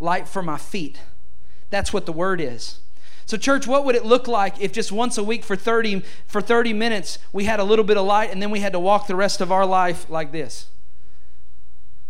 light 0.00 0.26
for 0.26 0.42
my 0.42 0.56
feet. 0.56 1.00
That's 1.70 1.92
what 1.92 2.06
the 2.06 2.12
word 2.12 2.40
is. 2.40 2.78
So, 3.28 3.36
church, 3.36 3.66
what 3.66 3.84
would 3.84 3.94
it 3.94 4.06
look 4.06 4.26
like 4.26 4.58
if 4.58 4.72
just 4.72 4.90
once 4.90 5.18
a 5.18 5.22
week 5.22 5.44
for 5.44 5.54
30, 5.54 6.02
for 6.26 6.40
30 6.40 6.72
minutes 6.72 7.18
we 7.30 7.44
had 7.44 7.60
a 7.60 7.62
little 7.62 7.84
bit 7.84 7.98
of 7.98 8.06
light 8.06 8.32
and 8.32 8.40
then 8.40 8.50
we 8.50 8.60
had 8.60 8.72
to 8.72 8.80
walk 8.80 9.06
the 9.06 9.14
rest 9.14 9.42
of 9.42 9.52
our 9.52 9.66
life 9.66 10.08
like 10.08 10.32
this? 10.32 10.68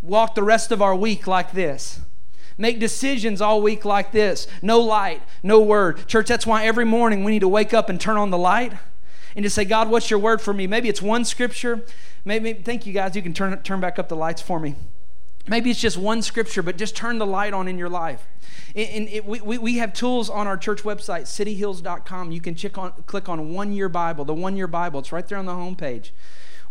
Walk 0.01 0.33
the 0.33 0.43
rest 0.43 0.71
of 0.71 0.81
our 0.81 0.95
week 0.95 1.27
like 1.27 1.51
this. 1.51 1.99
Make 2.57 2.79
decisions 2.79 3.41
all 3.41 3.61
week 3.61 3.83
like 3.83 4.13
this. 4.13 4.47
No 4.61 4.79
light, 4.79 5.21
no 5.43 5.59
word. 5.59 6.07
Church, 6.07 6.29
that's 6.29 6.47
why 6.47 6.65
every 6.65 6.85
morning 6.85 7.25
we 7.25 7.33
need 7.33 7.39
to 7.39 7.49
wake 7.49 7.73
up 7.73 7.89
and 7.89 7.99
turn 7.99 8.15
on 8.15 8.29
the 8.29 8.37
light 8.37 8.71
and 9.35 9.43
just 9.43 9.55
say, 9.55 9.65
God, 9.65 9.89
what's 9.89 10.09
your 10.09 10.19
word 10.19 10.39
for 10.39 10.53
me? 10.53 10.67
Maybe 10.67 10.87
it's 10.87 11.01
one 11.01 11.25
scripture. 11.25 11.83
Maybe, 12.23 12.53
thank 12.53 12.85
you 12.85 12.93
guys. 12.93 13.17
You 13.17 13.21
can 13.21 13.33
turn, 13.33 13.61
turn 13.63 13.81
back 13.81 13.99
up 13.99 14.07
the 14.07 14.15
lights 14.15 14.41
for 14.41 14.57
me. 14.57 14.75
Maybe 15.49 15.71
it's 15.71 15.81
just 15.81 15.97
one 15.97 16.21
scripture, 16.21 16.61
but 16.61 16.77
just 16.77 16.95
turn 16.95 17.17
the 17.17 17.25
light 17.25 17.53
on 17.53 17.67
in 17.67 17.77
your 17.79 17.89
life. 17.89 18.27
And, 18.75 19.09
it, 19.09 19.25
we, 19.25 19.57
we 19.57 19.77
have 19.77 19.93
tools 19.93 20.29
on 20.29 20.45
our 20.45 20.55
church 20.55 20.83
website, 20.83 21.23
cityhills.com. 21.23 22.31
You 22.31 22.39
can 22.39 22.53
check 22.53 22.77
on, 22.77 22.91
click 23.07 23.27
on 23.27 23.51
One 23.51 23.73
Year 23.73 23.89
Bible, 23.89 24.25
the 24.25 24.33
One 24.33 24.55
Year 24.55 24.67
Bible. 24.67 24.99
It's 24.99 25.11
right 25.11 25.27
there 25.27 25.39
on 25.39 25.47
the 25.47 25.53
homepage. 25.53 26.11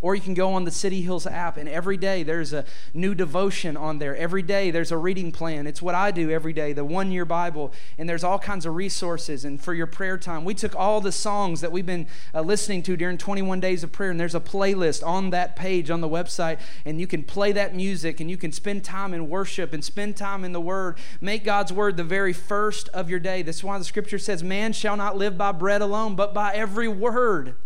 Or 0.01 0.15
you 0.15 0.21
can 0.21 0.35
go 0.35 0.53
on 0.53 0.65
the 0.65 0.71
City 0.71 1.03
Hills 1.03 1.27
app, 1.27 1.57
and 1.57 1.69
every 1.69 1.97
day 1.97 2.23
there's 2.23 2.53
a 2.53 2.65
new 2.95 3.17
devotion 3.17 3.77
on 3.77 3.99
there. 3.99 4.17
Every 4.17 4.43
day 4.43 4.71
there's 4.71 4.93
a 4.93 4.97
reading 4.97 5.33
plan. 5.33 5.67
It's 5.67 5.83
what 5.83 5.97
I 5.97 6.13
do 6.13 6.31
every 6.31 6.53
day, 6.53 6.73
the 6.73 6.85
one 6.85 7.11
year 7.11 7.25
Bible. 7.25 7.73
And 7.99 8.09
there's 8.09 8.23
all 8.23 8.39
kinds 8.39 8.65
of 8.65 8.77
resources. 8.77 9.45
And 9.45 9.61
for 9.61 9.75
your 9.75 9.89
prayer 9.89 10.17
time, 10.17 10.45
we 10.45 10.55
took 10.55 10.77
all 10.77 11.01
the 11.01 11.11
songs 11.11 11.61
that 11.63 11.73
we've 11.73 11.85
been 11.85 12.07
uh, 12.33 12.43
listening 12.43 12.85
to 12.85 12.97
during 12.97 13.19
21 13.19 13.59
days 13.59 13.83
of 13.83 13.91
prayer, 13.91 14.13
and 14.13 14.21
there's 14.21 14.37
a 14.37 14.41
playlist 14.41 15.05
on 15.05 15.31
that 15.31 15.57
page 15.57 15.91
on 15.91 16.01
the 16.01 16.09
website. 16.09 16.61
And 16.85 17.01
you 17.01 17.09
can 17.09 17.25
play 17.25 17.51
that 17.51 17.75
music, 17.75 18.21
and 18.21 18.31
you 18.31 18.37
can 18.37 18.53
spend 18.53 18.85
time 18.85 19.13
in 19.13 19.29
worship 19.29 19.73
and 19.73 19.85
spend 19.85 20.17
time 20.17 20.45
in 20.45 20.53
the 20.53 20.61
Word. 20.61 20.97
Make 21.21 21.43
God's 21.43 21.73
Word 21.73 21.97
the 21.97 22.05
very 22.05 22.33
first 22.33 22.89
of 22.91 23.11
your 23.11 23.19
day. 23.19 23.43
That's 23.43 23.65
why 23.65 23.79
the 23.79 23.85
scripture 23.85 24.21
says, 24.21 24.45
Man 24.45 24.73
shall 24.73 24.97
not 24.97 25.17
live 25.17 25.37
by 25.37 25.51
bread 25.51 25.83
alone, 25.83 26.15
but 26.15 26.33
by 26.33 26.55
every 26.55 26.87
word 26.87 27.57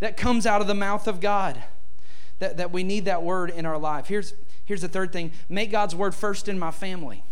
that 0.00 0.16
comes 0.16 0.46
out 0.46 0.62
of 0.62 0.66
the 0.66 0.74
mouth 0.74 1.06
of 1.06 1.20
God 1.20 1.62
that, 2.42 2.56
that 2.56 2.72
we 2.72 2.82
need 2.82 3.04
that 3.04 3.22
word 3.22 3.50
in 3.50 3.64
our 3.64 3.78
life. 3.78 4.08
Here's, 4.08 4.34
here's 4.64 4.80
the 4.80 4.88
third 4.88 5.12
thing 5.12 5.30
make 5.48 5.70
God's 5.70 5.94
word 5.94 6.12
first 6.12 6.48
in 6.48 6.58
my 6.58 6.72
family. 6.72 7.22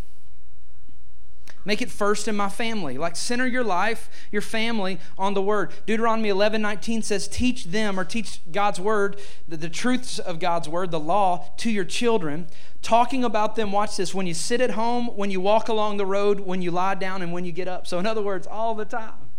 Make 1.64 1.83
it 1.83 1.90
first 1.90 2.29
in 2.29 2.37
my 2.37 2.49
family. 2.49 2.96
Like 2.96 3.16
center 3.16 3.46
your 3.46 3.64
life, 3.64 4.09
your 4.31 4.40
family 4.40 5.01
on 5.18 5.35
the 5.35 5.42
word. 5.42 5.73
Deuteronomy 5.85 6.29
11 6.29 6.62
19 6.62 7.03
says, 7.03 7.27
Teach 7.27 7.64
them 7.64 7.99
or 7.99 8.05
teach 8.05 8.40
God's 8.53 8.79
word, 8.79 9.18
the, 9.49 9.57
the 9.57 9.68
truths 9.68 10.20
of 10.20 10.38
God's 10.38 10.68
word, 10.68 10.92
the 10.92 11.01
law, 11.01 11.51
to 11.59 11.70
your 11.70 11.85
children. 11.85 12.46
Talking 12.81 13.25
about 13.25 13.57
them, 13.57 13.73
watch 13.73 13.96
this, 13.96 14.14
when 14.14 14.29
you 14.29 14.33
sit 14.33 14.61
at 14.61 14.70
home, 14.70 15.09
when 15.09 15.33
you 15.33 15.40
walk 15.40 15.68
along 15.68 15.96
the 15.96 16.07
road, 16.07 16.40
when 16.40 16.62
you 16.62 16.70
lie 16.70 16.94
down, 16.94 17.20
and 17.20 17.33
when 17.33 17.44
you 17.44 17.53
get 17.53 17.66
up. 17.66 17.87
So, 17.87 17.99
in 17.99 18.07
other 18.07 18.23
words, 18.23 18.46
all 18.46 18.77
the 18.77 18.87
time 18.87 19.30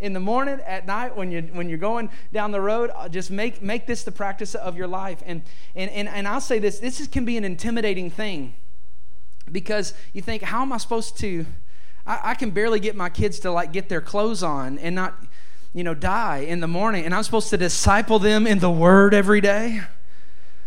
in 0.00 0.12
the 0.12 0.20
morning, 0.20 0.60
at 0.64 0.86
night, 0.86 1.16
when 1.16 1.32
you're, 1.32 1.42
when 1.42 1.68
you're 1.68 1.78
going 1.78 2.10
down 2.32 2.52
the 2.52 2.60
road, 2.60 2.90
uh, 2.94 3.08
just 3.08 3.30
make, 3.30 3.62
make 3.62 3.86
this 3.86 4.04
the 4.04 4.12
practice 4.12 4.54
of 4.54 4.76
your 4.76 4.86
life. 4.86 5.22
And, 5.26 5.42
and, 5.74 5.90
and, 5.90 6.08
and 6.08 6.28
I'll 6.28 6.40
say 6.40 6.58
this 6.58 6.78
this 6.78 7.00
is, 7.00 7.08
can 7.08 7.24
be 7.24 7.36
an 7.36 7.44
intimidating 7.44 8.10
thing 8.10 8.54
because 9.50 9.94
you 10.12 10.22
think, 10.22 10.42
how 10.42 10.62
am 10.62 10.72
I 10.72 10.78
supposed 10.78 11.18
to? 11.18 11.46
I, 12.06 12.20
I 12.30 12.34
can 12.34 12.50
barely 12.50 12.78
get 12.78 12.94
my 12.94 13.08
kids 13.08 13.40
to 13.40 13.50
like 13.50 13.72
get 13.72 13.88
their 13.88 14.00
clothes 14.00 14.42
on 14.42 14.78
and 14.78 14.94
not, 14.94 15.20
you 15.74 15.82
know, 15.82 15.94
die 15.94 16.38
in 16.38 16.60
the 16.60 16.68
morning. 16.68 17.04
And 17.04 17.12
I'm 17.12 17.24
supposed 17.24 17.50
to 17.50 17.56
disciple 17.56 18.20
them 18.20 18.46
in 18.46 18.60
the 18.60 18.70
word 18.70 19.14
every 19.14 19.40
day. 19.40 19.80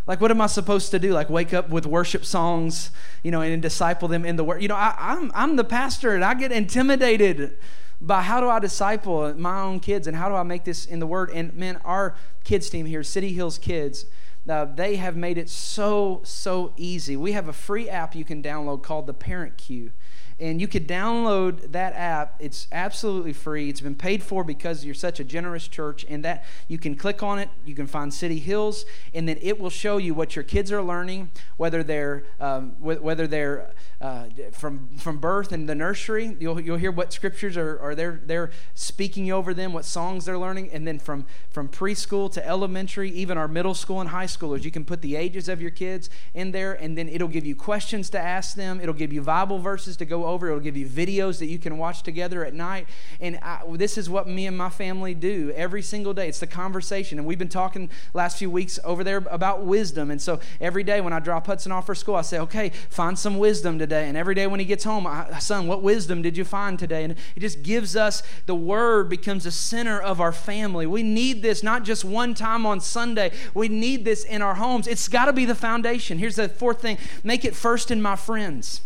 Like, 0.08 0.20
what 0.20 0.32
am 0.32 0.42
I 0.42 0.48
supposed 0.48 0.92
to 0.92 1.00
do? 1.00 1.14
Like, 1.14 1.30
wake 1.30 1.54
up 1.54 1.70
with 1.70 1.86
worship 1.86 2.26
songs, 2.26 2.92
you 3.24 3.32
know, 3.32 3.42
and 3.42 3.62
disciple 3.62 4.08
them 4.10 4.26
in 4.26 4.36
the 4.36 4.44
word. 4.44 4.62
You 4.62 4.68
know, 4.68 4.76
I, 4.76 4.94
I'm, 4.98 5.32
I'm 5.34 5.56
the 5.56 5.64
pastor 5.64 6.16
and 6.16 6.26
I 6.26 6.34
get 6.34 6.52
intimidated 6.52 7.58
by 8.02 8.24
how 8.24 8.42
do 8.42 8.50
I 8.50 8.60
disciple 8.60 9.34
my 9.36 9.62
own 9.62 9.80
kids 9.80 10.08
and 10.08 10.18
how 10.18 10.28
do 10.28 10.36
I 10.36 10.44
make 10.44 10.64
this 10.64 10.86
in 10.86 11.00
the 11.00 11.08
Word? 11.08 11.30
And 11.30 11.54
man, 11.54 11.80
our 11.86 12.16
kids 12.44 12.70
team 12.70 12.88
here, 12.88 13.04
City 13.04 13.34
Hills 13.34 13.58
Kids, 13.58 14.06
uh, 14.50 14.66
they 14.66 14.96
have 14.96 15.16
made 15.16 15.38
it 15.38 15.50
so, 15.50 16.22
so 16.24 16.74
easy. 16.76 17.16
We 17.16 17.34
have 17.34 17.48
a 17.48 17.54
free 17.54 17.88
app 17.88 18.16
you 18.16 18.26
can 18.26 18.42
download 18.42 18.82
called 18.82 19.06
the 19.06 19.14
Parent 19.14 19.58
Cue 19.58 19.92
and 20.42 20.60
you 20.60 20.68
could 20.68 20.88
download 20.88 21.72
that 21.72 21.94
app. 21.94 22.36
It's 22.40 22.68
absolutely 22.72 23.32
free. 23.32 23.70
It's 23.70 23.80
been 23.80 23.96
paid 23.96 24.24
for 24.24 24.44
because 24.44 24.84
you're 24.84 24.96
such 24.96 25.20
a 25.20 25.24
generous 25.24 25.68
church, 25.68 26.06
and 26.10 26.26
that 26.26 26.44
you 26.68 26.80
can 26.80 26.96
click 26.96 27.22
on 27.22 27.38
it. 27.40 27.50
You 27.66 27.76
can 27.76 27.88
find 27.88 28.14
City 28.14 28.40
Hills, 28.40 28.86
and 29.14 29.30
then 29.30 29.38
it 29.42 29.60
will 29.60 29.70
show 29.70 29.98
you 29.98 30.14
what 30.16 30.36
your 30.36 30.44
kids 30.44 30.72
are 30.72 30.82
learning, 30.82 31.30
whether 31.58 31.84
they're 31.84 32.24
um, 32.40 32.72
whether 32.80 33.28
they're 33.28 33.72
uh, 34.02 34.26
from 34.52 34.90
from 34.98 35.20
birth 35.20 35.54
in 35.54 35.68
the 35.68 35.76
nursery. 35.76 36.36
You'll, 36.40 36.60
you'll 36.60 36.78
hear 36.78 36.92
what 36.92 37.14
scriptures 37.14 37.56
are, 37.56 37.80
are 37.80 37.94
they're, 37.94 38.20
they're 38.26 38.52
speaking 38.74 39.32
over 39.32 39.54
them, 39.54 39.74
what 39.74 39.86
songs 39.86 40.26
they're 40.26 40.40
learning, 40.40 40.72
and 40.72 40.88
then 40.88 40.98
from 40.98 41.26
from 41.52 41.70
preschool 41.70 42.32
to 42.32 42.46
elementary, 42.48 43.12
even 43.12 43.38
our 43.38 43.48
middle 43.48 43.76
school 43.76 44.02
and 44.02 44.10
high 44.10 44.26
schoolers, 44.26 44.64
you 44.64 44.72
can 44.72 44.86
put 44.86 45.02
the 45.04 45.16
ages 45.16 45.48
of 45.48 45.62
your 45.62 45.70
kids 45.70 46.10
in 46.34 46.52
there, 46.52 46.74
and 46.74 46.98
then 46.98 47.08
it'll 47.08 47.28
give 47.28 47.46
you 47.46 47.56
questions 47.56 48.10
to 48.10 48.20
ask 48.20 48.56
them. 48.56 48.82
It'll 48.82 48.96
give 48.96 49.14
you 49.14 49.22
Bible 49.22 49.60
verses 49.60 49.98
to 49.98 50.06
go 50.06 50.26
over. 50.32 50.48
It'll 50.48 50.60
give 50.60 50.78
you 50.78 50.88
videos 50.88 51.40
that 51.40 51.48
you 51.48 51.60
can 51.60 51.78
watch 51.78 52.04
together 52.04 52.46
at 52.46 52.54
night. 52.54 52.88
And 53.20 53.38
I, 53.42 53.62
this 53.72 53.98
is 53.98 54.10
what 54.10 54.28
me 54.28 54.48
and 54.48 54.58
my 54.58 54.70
family 54.70 55.14
do 55.14 55.52
every 55.56 55.82
single 55.82 56.14
day. 56.14 56.28
It's 56.28 56.40
the 56.40 56.48
conversation, 56.48 57.20
and 57.20 57.28
we've 57.28 57.40
been 57.40 57.50
talking 57.50 57.90
last 58.14 58.38
few 58.38 58.50
weeks 58.50 58.80
over 58.84 59.04
there 59.04 59.18
about 59.30 59.64
wisdom. 59.64 60.12
And 60.12 60.22
so 60.22 60.40
every 60.60 60.84
day 60.84 61.02
when 61.02 61.14
I 61.14 61.20
drop 61.20 61.46
Hudson 61.48 61.72
off 61.72 61.86
for 61.86 61.96
school, 61.96 62.16
I 62.16 62.22
say, 62.22 62.40
okay, 62.40 62.70
find 62.90 63.18
some 63.18 63.38
wisdom 63.38 63.78
today. 63.78 64.08
And 64.08 64.18
every 64.18 64.36
day 64.36 64.48
when 64.48 64.60
he 64.60 64.66
gets 64.66 64.84
home, 64.84 65.08
son, 65.40 65.68
what 65.68 65.82
wisdom 65.82 66.22
did 66.22 66.38
you 66.38 66.46
find 66.46 66.80
today? 66.80 67.04
And 67.04 67.16
it 67.36 67.40
just 67.40 67.64
gives 67.64 67.96
us 67.96 68.24
the 68.46 68.56
word 68.56 69.10
becomes 69.10 69.44
the 69.44 69.52
center 69.52 70.02
of 70.02 70.22
our 70.22 70.32
family. 70.32 70.86
We 70.86 71.04
need 71.04 71.42
this 71.42 71.64
not 71.64 71.84
just 71.84 72.06
one 72.06 72.34
time 72.34 72.66
on 72.66 72.80
Sunday, 72.80 73.32
we 73.54 73.68
need 73.68 74.06
this 74.06 74.24
in 74.24 74.42
our 74.42 74.56
homes. 74.56 74.88
It's 74.88 75.08
got 75.08 75.26
to 75.26 75.34
be 75.34 75.46
the 75.46 75.56
foundation. 75.56 76.18
Here's 76.18 76.36
the 76.36 76.50
fourth 76.50 76.82
thing 76.82 76.98
make 77.24 77.46
it 77.46 77.56
first 77.56 77.92
in 77.92 78.02
my 78.02 78.16
friends. 78.16 78.82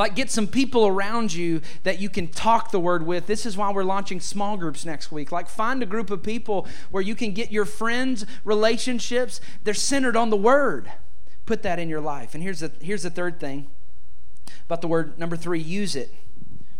Like, 0.00 0.14
get 0.14 0.30
some 0.30 0.46
people 0.46 0.86
around 0.86 1.34
you 1.34 1.60
that 1.82 2.00
you 2.00 2.08
can 2.08 2.28
talk 2.28 2.70
the 2.70 2.80
word 2.80 3.04
with. 3.04 3.26
This 3.26 3.44
is 3.44 3.54
why 3.54 3.70
we're 3.70 3.84
launching 3.84 4.18
small 4.18 4.56
groups 4.56 4.86
next 4.86 5.12
week. 5.12 5.30
Like, 5.30 5.46
find 5.46 5.82
a 5.82 5.86
group 5.86 6.10
of 6.10 6.22
people 6.22 6.66
where 6.90 7.02
you 7.02 7.14
can 7.14 7.32
get 7.32 7.52
your 7.52 7.66
friends' 7.66 8.24
relationships, 8.42 9.42
they're 9.62 9.74
centered 9.74 10.16
on 10.16 10.30
the 10.30 10.38
word. 10.38 10.90
Put 11.44 11.62
that 11.64 11.78
in 11.78 11.90
your 11.90 12.00
life. 12.00 12.32
And 12.32 12.42
here's 12.42 12.60
the, 12.60 12.72
here's 12.80 13.02
the 13.02 13.10
third 13.10 13.38
thing 13.38 13.68
about 14.64 14.80
the 14.80 14.88
word 14.88 15.18
number 15.18 15.36
three 15.36 15.60
use 15.60 15.94
it. 15.94 16.14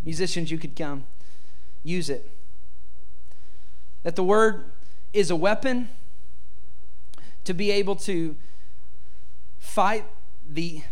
Musicians, 0.03 0.51
you 0.51 0.57
could 0.57 0.75
come. 0.75 1.05
Use 1.85 2.09
it. 2.09 2.27
That 4.03 4.17
the 4.17 4.25
word 4.25 4.65
is 5.13 5.31
a 5.31 5.37
weapon 5.37 5.91
to 7.45 7.53
be 7.53 7.71
able 7.71 7.97
to 7.97 8.35
fight 9.59 10.07
the, 10.49 10.85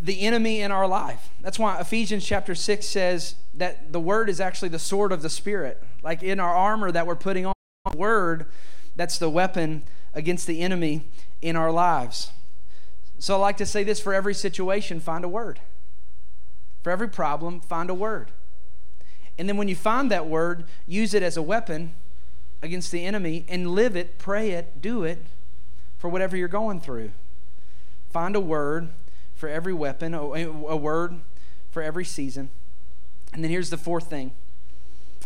the, 0.00 0.20
enemy 0.20 0.60
in 0.60 0.70
our 0.70 0.86
life. 0.86 1.30
That's 1.40 1.58
why 1.58 1.78
Ephesians 1.80 2.24
chapter 2.24 2.54
6 2.54 2.86
says 2.86 3.34
that 3.54 3.92
the 3.92 4.00
word 4.00 4.28
is 4.28 4.40
actually 4.40 4.68
the 4.68 4.78
sword 4.78 5.12
of 5.12 5.22
the 5.22 5.30
Spirit. 5.30 5.82
Like 6.02 6.22
in 6.22 6.40
our 6.40 6.54
armor 6.54 6.90
that 6.92 7.06
we're 7.06 7.16
putting 7.16 7.46
on, 7.46 7.54
word, 7.94 8.46
that's 8.96 9.18
the 9.18 9.30
weapon 9.30 9.84
against 10.14 10.46
the 10.46 10.60
enemy 10.60 11.06
in 11.42 11.56
our 11.56 11.70
lives. 11.70 12.32
So 13.18 13.34
I 13.34 13.38
like 13.38 13.56
to 13.58 13.66
say 13.66 13.84
this 13.84 14.00
for 14.00 14.12
every 14.12 14.34
situation, 14.34 15.00
find 15.00 15.24
a 15.24 15.28
word. 15.28 15.60
For 16.82 16.90
every 16.90 17.08
problem, 17.08 17.60
find 17.60 17.90
a 17.90 17.94
word. 17.94 18.30
And 19.38 19.48
then 19.48 19.56
when 19.56 19.68
you 19.68 19.76
find 19.76 20.10
that 20.10 20.26
word, 20.26 20.64
use 20.86 21.14
it 21.14 21.22
as 21.22 21.36
a 21.36 21.42
weapon 21.42 21.94
against 22.62 22.90
the 22.90 23.04
enemy 23.04 23.44
and 23.48 23.72
live 23.72 23.96
it, 23.96 24.18
pray 24.18 24.50
it, 24.50 24.80
do 24.80 25.04
it 25.04 25.22
for 25.98 26.08
whatever 26.08 26.36
you're 26.36 26.48
going 26.48 26.80
through. 26.80 27.10
Find 28.10 28.34
a 28.34 28.40
word 28.40 28.90
for 29.36 29.48
every 29.48 29.72
weapon, 29.72 30.14
a 30.14 30.76
word 30.76 31.20
for 31.70 31.82
every 31.82 32.04
season. 32.04 32.50
And 33.32 33.44
then 33.44 33.50
here's 33.50 33.70
the 33.70 33.76
fourth 33.76 34.08
thing 34.08 34.32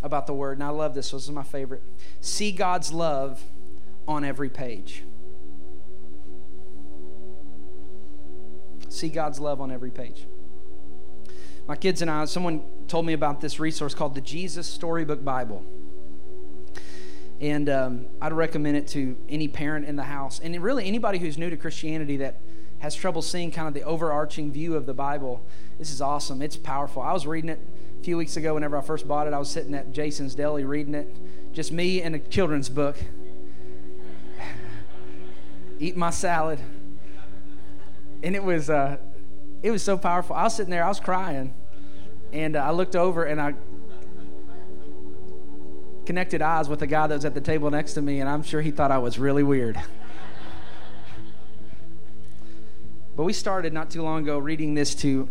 about 0.03 0.27
the 0.27 0.35
word, 0.35 0.59
and 0.59 0.65
I 0.65 0.71
love 0.71 0.95
this, 0.95 1.13
this 1.13 1.25
is 1.25 1.31
my 1.31 1.43
favorite. 1.43 1.83
See 2.21 2.53
God's 2.53 2.93
love 2.93 3.43
on 4.09 4.25
every 4.25 4.51
page. 4.51 5.05
See 8.89 9.09
God's 9.09 9.39
love 9.39 9.61
on 9.61 9.71
every 9.71 9.91
page. 9.91 10.27
My 11.69 11.77
kids 11.77 12.03
and 12.03 12.11
I, 12.11 12.25
someone 12.25 12.63
told 12.89 13.07
me 13.07 13.13
about 13.13 13.41
this 13.41 13.61
resource 13.61 13.95
called 13.95 14.17
the 14.17 14.21
Jesus 14.21 14.67
Storybook 14.67 15.25
Bible. 15.25 15.65
And 17.41 17.69
um, 17.69 18.07
I'd 18.21 18.33
recommend 18.33 18.77
it 18.77 18.89
to 18.89 19.17
any 19.29 19.47
parent 19.47 19.87
in 19.87 19.95
the 19.95 20.03
house. 20.03 20.41
And 20.41 20.61
really, 20.61 20.87
anybody 20.87 21.19
who's 21.19 21.39
new 21.39 21.49
to 21.49 21.57
Christianity 21.57 22.17
that 22.19 22.41
has 22.81 22.95
trouble 22.95 23.23
seeing 23.23 23.51
kind 23.51 23.69
of 23.69 23.75
the 23.75 23.83
overarching 23.83 24.53
view 24.53 24.75
of 24.75 24.87
the 24.87 24.95
Bible, 24.95 25.43
this 25.79 25.91
is 25.91 26.03
awesome. 26.03 26.43
It's 26.43 26.57
powerful. 26.57 27.03
I 27.03 27.13
was 27.13 27.27
reading 27.27 27.51
it 27.51 27.61
a 27.99 28.03
few 28.03 28.17
weeks 28.17 28.37
ago 28.37 28.55
whenever 28.55 28.77
I 28.77 28.83
first 28.83 29.09
bought 29.09 29.27
it. 29.27 29.33
I 29.33 29.39
was 29.39 29.51
sitting 29.51 29.75
at 29.75 29.93
Jason's 29.93 30.35
Deli 30.35 30.65
reading 30.65 30.95
it, 30.95 31.15
just 31.53 31.73
me 31.73 32.03
and 32.03 32.15
a 32.15 32.19
children's 32.19 32.69
book, 32.69 32.97
eating 35.79 35.99
my 35.99 36.11
salad. 36.11 36.59
And 38.23 38.37
it 38.37 38.45
was, 38.45 38.69
uh, 38.69 38.99
it 39.63 39.71
was 39.71 39.83
so 39.83 39.97
powerful. 39.97 40.37
I 40.37 40.45
was 40.45 40.55
sitting 40.55 40.71
there, 40.71 40.85
I 40.85 40.89
was 40.89 41.01
crying 41.01 41.55
and 42.33 42.57
uh, 42.57 42.61
I 42.61 42.71
looked 42.71 42.97
over 42.97 43.25
and 43.25 43.41
I 43.41 43.55
connected 46.07 46.43
eyes 46.43 46.69
with 46.69 46.81
the 46.81 46.87
guy 46.87 47.07
that 47.07 47.15
was 47.15 47.25
at 47.25 47.35
the 47.35 47.41
table 47.41 47.71
next 47.71 47.95
to 47.95 48.03
me, 48.03 48.21
and 48.21 48.29
I'm 48.29 48.43
sure 48.43 48.61
he 48.61 48.71
thought 48.71 48.91
I 48.91 48.99
was 48.99 49.19
really 49.19 49.43
weird. 49.43 49.81
but 53.21 53.27
we 53.27 53.35
started 53.35 53.75
not 53.75 53.91
too 53.91 54.03
long 54.03 54.23
ago 54.23 54.39
reading 54.39 54.73
this 54.73 54.95
to, 54.95 55.29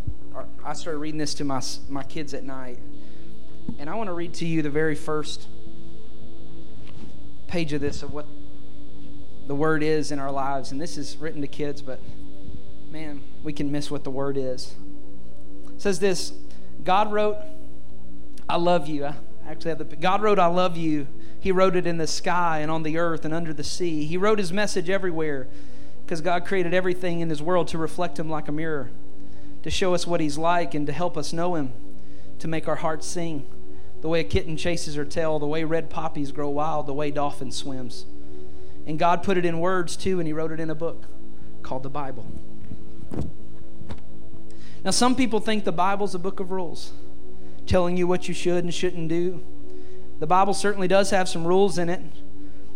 I 0.63 0.73
started 0.73 0.99
reading 0.99 1.17
this 1.17 1.33
to 1.33 1.43
my, 1.43 1.59
my 1.89 2.03
kids 2.03 2.35
at 2.35 2.43
night. 2.43 2.77
And 3.79 3.89
I 3.89 3.95
want 3.95 4.09
to 4.09 4.13
read 4.13 4.35
to 4.35 4.45
you 4.45 4.61
the 4.61 4.69
very 4.69 4.93
first 4.93 5.47
page 7.47 7.73
of 7.73 7.81
this 7.81 8.03
of 8.03 8.13
what 8.13 8.27
the 9.47 9.55
word 9.55 9.81
is 9.81 10.11
in 10.11 10.19
our 10.19 10.31
lives. 10.31 10.71
And 10.71 10.79
this 10.79 10.99
is 10.99 11.17
written 11.17 11.41
to 11.41 11.47
kids, 11.47 11.81
but 11.81 11.99
man, 12.91 13.23
we 13.43 13.53
can 13.53 13.71
miss 13.71 13.89
what 13.89 14.03
the 14.03 14.11
word 14.11 14.37
is. 14.37 14.75
It 15.73 15.81
says 15.81 15.97
this 15.97 16.31
God 16.83 17.11
wrote, 17.11 17.37
I 18.47 18.57
love 18.57 18.87
you. 18.87 19.05
I 19.05 19.15
actually 19.47 19.69
have 19.69 19.79
the 19.79 19.95
God 19.95 20.21
wrote, 20.21 20.37
I 20.37 20.45
love 20.45 20.77
you. 20.77 21.07
He 21.39 21.51
wrote 21.51 21.75
it 21.75 21.87
in 21.87 21.97
the 21.97 22.05
sky 22.05 22.59
and 22.59 22.69
on 22.69 22.83
the 22.83 22.99
earth 22.99 23.25
and 23.25 23.33
under 23.33 23.51
the 23.51 23.63
sea. 23.63 24.05
He 24.05 24.15
wrote 24.15 24.37
his 24.37 24.53
message 24.53 24.91
everywhere 24.91 25.47
because 26.09 26.21
God 26.21 26.43
created 26.43 26.73
everything 26.73 27.19
in 27.19 27.29
his 27.29 27.39
world 27.39 27.67
to 27.67 27.77
reflect 27.77 28.17
him 28.17 28.31
like 28.31 28.47
a 28.47 28.51
mirror, 28.51 28.89
to 29.61 29.69
show 29.69 29.93
us 29.93 30.07
what 30.07 30.19
he's 30.19 30.39
like 30.39 30.73
and 30.73 30.87
to 30.87 30.91
help 30.91 31.15
us 31.15 31.31
know 31.31 31.53
him, 31.53 31.71
to 32.39 32.47
make 32.47 32.67
our 32.67 32.77
hearts 32.77 33.05
sing. 33.05 33.45
The 34.01 34.07
way 34.07 34.21
a 34.21 34.23
kitten 34.23 34.57
chases 34.57 34.95
her 34.95 35.05
tail, 35.05 35.37
the 35.37 35.45
way 35.45 35.63
red 35.65 35.91
poppies 35.91 36.31
grow 36.31 36.49
wild, 36.49 36.87
the 36.87 36.95
way 36.95 37.11
dolphin 37.11 37.51
swims. 37.51 38.07
And 38.87 38.97
God 38.97 39.21
put 39.21 39.37
it 39.37 39.45
in 39.45 39.59
words 39.59 39.95
too, 39.95 40.19
and 40.19 40.25
he 40.25 40.33
wrote 40.33 40.51
it 40.51 40.59
in 40.59 40.71
a 40.71 40.75
book 40.75 41.05
called 41.61 41.83
the 41.83 41.91
Bible. 41.91 42.25
Now, 44.83 44.89
some 44.89 45.15
people 45.15 45.39
think 45.39 45.63
the 45.63 45.71
Bible's 45.71 46.15
a 46.15 46.19
book 46.19 46.39
of 46.39 46.49
rules, 46.49 46.91
telling 47.67 47.97
you 47.97 48.07
what 48.07 48.27
you 48.27 48.33
should 48.33 48.63
and 48.63 48.73
shouldn't 48.73 49.09
do. 49.09 49.43
The 50.17 50.25
Bible 50.25 50.55
certainly 50.55 50.87
does 50.87 51.11
have 51.11 51.29
some 51.29 51.45
rules 51.45 51.77
in 51.77 51.87
it, 51.87 52.01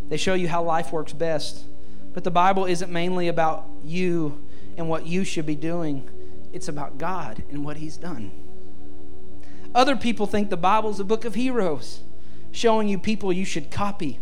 they 0.10 0.18
show 0.18 0.36
you 0.36 0.50
how 0.50 0.62
life 0.62 0.92
works 0.92 1.14
best. 1.14 1.66
But 2.14 2.24
the 2.24 2.32
Bible 2.32 2.66
isn't 2.66 2.92
mainly 2.92 3.28
about 3.28 3.68
you 3.84 4.44
and 4.78 4.88
what 4.90 5.06
you 5.06 5.24
should 5.24 5.46
be 5.46 5.56
doing, 5.56 6.10
it's 6.52 6.68
about 6.68 6.98
God 6.98 7.44
and 7.50 7.66
what 7.66 7.78
He's 7.78 7.98
done. 7.98 8.32
Other 9.74 9.96
people 9.96 10.28
think 10.28 10.50
the 10.50 10.58
Bible's 10.58 11.00
a 11.00 11.04
book 11.04 11.26
of 11.26 11.36
heroes, 11.36 12.02
showing 12.52 12.88
you 12.88 13.00
people 13.00 13.34
you 13.34 13.46
should 13.46 13.72
copy. 13.72 14.20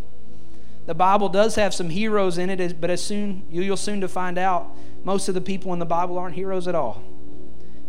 The 0.86 0.94
Bible 0.94 1.30
does 1.30 1.56
have 1.56 1.74
some 1.74 1.90
heroes 1.90 2.38
in 2.38 2.50
it, 2.50 2.80
but 2.80 2.90
as 2.90 3.04
soon 3.04 3.44
you'll 3.50 3.78
soon 3.78 4.02
to 4.02 4.08
find 4.08 4.38
out, 4.38 4.76
most 5.04 5.28
of 5.28 5.36
the 5.36 5.42
people 5.42 5.74
in 5.74 5.80
the 5.80 5.86
Bible 5.86 6.18
aren't 6.18 6.36
heroes 6.36 6.68
at 6.68 6.76
all. 6.76 7.04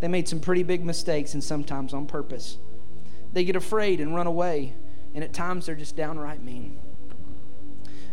They 0.00 0.08
made 0.08 0.28
some 0.28 0.40
pretty 0.40 0.64
big 0.64 0.84
mistakes 0.84 1.34
and 1.34 1.44
sometimes 1.44 1.94
on 1.94 2.06
purpose. 2.06 2.58
They 3.32 3.44
get 3.44 3.56
afraid 3.56 4.00
and 4.00 4.14
run 4.14 4.26
away, 4.26 4.74
and 5.14 5.22
at 5.22 5.32
times 5.32 5.66
they're 5.66 5.76
just 5.76 5.96
downright 5.96 6.42
mean. 6.42 6.78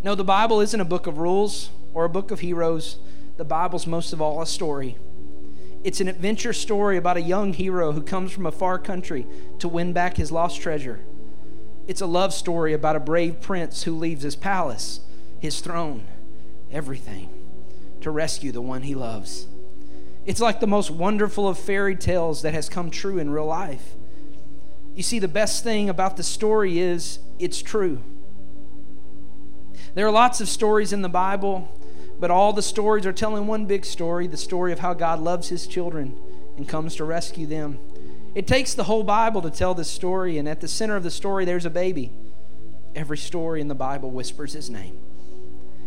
No, 0.03 0.15
the 0.15 0.23
Bible 0.23 0.61
isn't 0.61 0.79
a 0.79 0.85
book 0.85 1.07
of 1.07 1.17
rules 1.17 1.71
or 1.93 2.05
a 2.05 2.09
book 2.09 2.31
of 2.31 2.39
heroes. 2.39 2.97
The 3.37 3.45
Bible's 3.45 3.87
most 3.87 4.13
of 4.13 4.21
all 4.21 4.41
a 4.41 4.45
story. 4.45 4.97
It's 5.83 6.01
an 6.01 6.07
adventure 6.09 6.51
story 6.51 6.97
about 6.97 7.17
a 7.17 7.21
young 7.21 7.53
hero 7.53 7.93
who 7.93 8.01
comes 8.01 8.31
from 8.31 8.45
a 8.45 8.51
far 8.51 8.77
country 8.77 9.25
to 9.59 9.67
win 9.69 9.93
back 9.93 10.17
his 10.17 10.31
lost 10.31 10.61
treasure. 10.61 10.99
It's 11.87 12.01
a 12.01 12.05
love 12.05 12.33
story 12.33 12.73
about 12.73 12.95
a 12.95 12.99
brave 12.99 13.39
prince 13.41 13.83
who 13.83 13.97
leaves 13.97 14.23
his 14.23 14.35
palace, 14.35 14.99
his 15.39 15.61
throne, 15.61 16.05
everything 16.71 17.29
to 18.01 18.11
rescue 18.11 18.51
the 18.51 18.61
one 18.61 18.83
he 18.83 18.93
loves. 18.93 19.47
It's 20.25 20.41
like 20.41 20.59
the 20.59 20.67
most 20.67 20.91
wonderful 20.91 21.47
of 21.47 21.57
fairy 21.57 21.95
tales 21.95 22.41
that 22.41 22.53
has 22.53 22.69
come 22.69 22.91
true 22.91 23.17
in 23.17 23.29
real 23.29 23.45
life. 23.45 23.95
You 24.95 25.03
see, 25.03 25.19
the 25.19 25.27
best 25.27 25.63
thing 25.63 25.89
about 25.89 26.17
the 26.17 26.23
story 26.23 26.79
is 26.79 27.19
it's 27.39 27.61
true. 27.61 28.03
There 29.95 30.07
are 30.07 30.11
lots 30.11 30.41
of 30.41 30.49
stories 30.49 30.93
in 30.93 31.01
the 31.01 31.09
Bible, 31.09 31.67
But 32.19 32.31
all 32.31 32.51
the 32.51 32.61
stories 32.61 33.05
are 33.05 33.13
telling 33.13 33.47
one 33.47 33.65
big 33.65 33.85
story 33.85 34.27
the 34.27 34.37
story 34.37 34.73
of 34.73 34.79
how 34.79 34.93
God 34.93 35.19
loves 35.19 35.47
his 35.47 35.65
children 35.65 36.17
and 36.57 36.67
comes 36.67 36.95
to 36.97 37.05
rescue 37.05 37.47
them. 37.47 37.79
It 38.35 38.45
takes 38.45 38.73
the 38.73 38.83
whole 38.83 39.03
Bible 39.03 39.41
to 39.41 39.49
tell 39.49 39.73
this 39.73 39.89
story, 39.89 40.37
and 40.37 40.47
at 40.47 40.59
the 40.59 40.67
center 40.67 40.95
of 40.95 41.03
the 41.03 41.11
story, 41.11 41.45
there's 41.45 41.65
a 41.65 41.69
baby. 41.69 42.11
Every 42.93 43.17
story 43.17 43.61
in 43.61 43.69
the 43.69 43.75
Bible 43.75 44.11
whispers 44.11 44.53
his 44.53 44.69
name. 44.69 44.99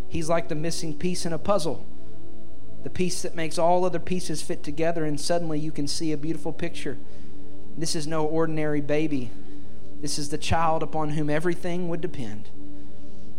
He's 0.09 0.29
like 0.29 0.49
the 0.49 0.55
missing 0.55 0.95
piece 0.95 1.27
in 1.27 1.33
a 1.33 1.39
puzzle, 1.39 1.87
the 2.83 2.91
piece 2.91 3.23
that 3.23 3.37
makes 3.37 3.59
all 3.59 3.85
other 3.85 3.99
pieces 3.99 4.43
fit 4.43 4.63
together, 4.63 5.05
and 5.05 5.21
suddenly 5.21 5.59
you 5.59 5.71
can 5.71 5.87
see 5.87 6.13
a 6.13 6.17
beautiful 6.17 6.53
picture. 6.53 6.99
This 7.77 7.95
is 7.95 8.07
no 8.07 8.25
ordinary 8.25 8.81
baby. 8.81 9.31
This 10.01 10.19
is 10.19 10.31
the 10.31 10.39
child 10.39 10.83
upon 10.83 11.11
whom 11.11 11.31
everything 11.31 11.89
would 11.89 12.01
depend. 12.01 12.49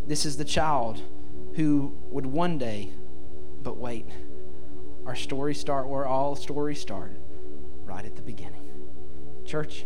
This 0.07 0.25
is 0.25 0.37
the 0.37 0.45
child 0.45 1.01
who 1.55 1.95
would 2.09 2.25
one 2.25 2.57
day, 2.57 2.91
but 3.61 3.77
wait, 3.77 4.05
our 5.05 5.15
stories 5.15 5.59
start 5.59 5.87
where 5.87 6.05
all 6.05 6.35
stories 6.35 6.81
start, 6.81 7.13
right 7.85 8.05
at 8.05 8.15
the 8.15 8.21
beginning. 8.21 8.61
Church, 9.45 9.85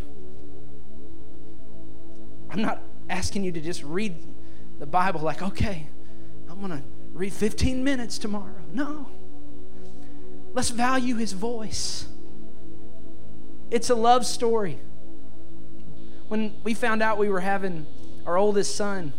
I'm 2.49 2.61
not 2.61 2.81
asking 3.09 3.43
you 3.43 3.51
to 3.51 3.61
just 3.61 3.83
read 3.83 4.15
the 4.79 4.85
Bible 4.85 5.21
like, 5.21 5.41
okay, 5.41 5.87
I'm 6.49 6.59
going 6.59 6.71
to 6.71 6.83
read 7.13 7.33
15 7.33 7.83
minutes 7.83 8.17
tomorrow. 8.17 8.63
No. 8.73 9.09
Let's 10.53 10.69
value 10.69 11.15
his 11.15 11.33
voice. 11.33 12.07
It's 13.69 13.89
a 13.89 13.95
love 13.95 14.25
story. 14.25 14.79
When 16.27 16.55
we 16.63 16.73
found 16.73 17.03
out 17.03 17.17
we 17.17 17.29
were 17.29 17.41
having 17.41 17.85
our 18.25 18.37
oldest 18.37 18.75
son, 18.75 19.13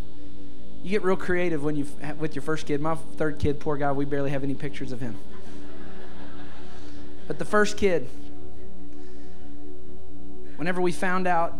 you 0.82 0.90
get 0.90 1.02
real 1.02 1.16
creative 1.16 1.62
when 1.62 1.76
you 1.76 1.86
with 2.18 2.34
your 2.34 2.42
first 2.42 2.66
kid. 2.66 2.80
My 2.80 2.94
third 2.94 3.38
kid, 3.38 3.60
poor 3.60 3.76
guy, 3.76 3.92
we 3.92 4.04
barely 4.04 4.30
have 4.30 4.44
any 4.44 4.54
pictures 4.54 4.92
of 4.92 5.00
him. 5.00 5.16
But 7.26 7.38
the 7.38 7.44
first 7.44 7.76
kid, 7.76 8.08
whenever 10.56 10.80
we 10.80 10.92
found 10.92 11.26
out 11.26 11.58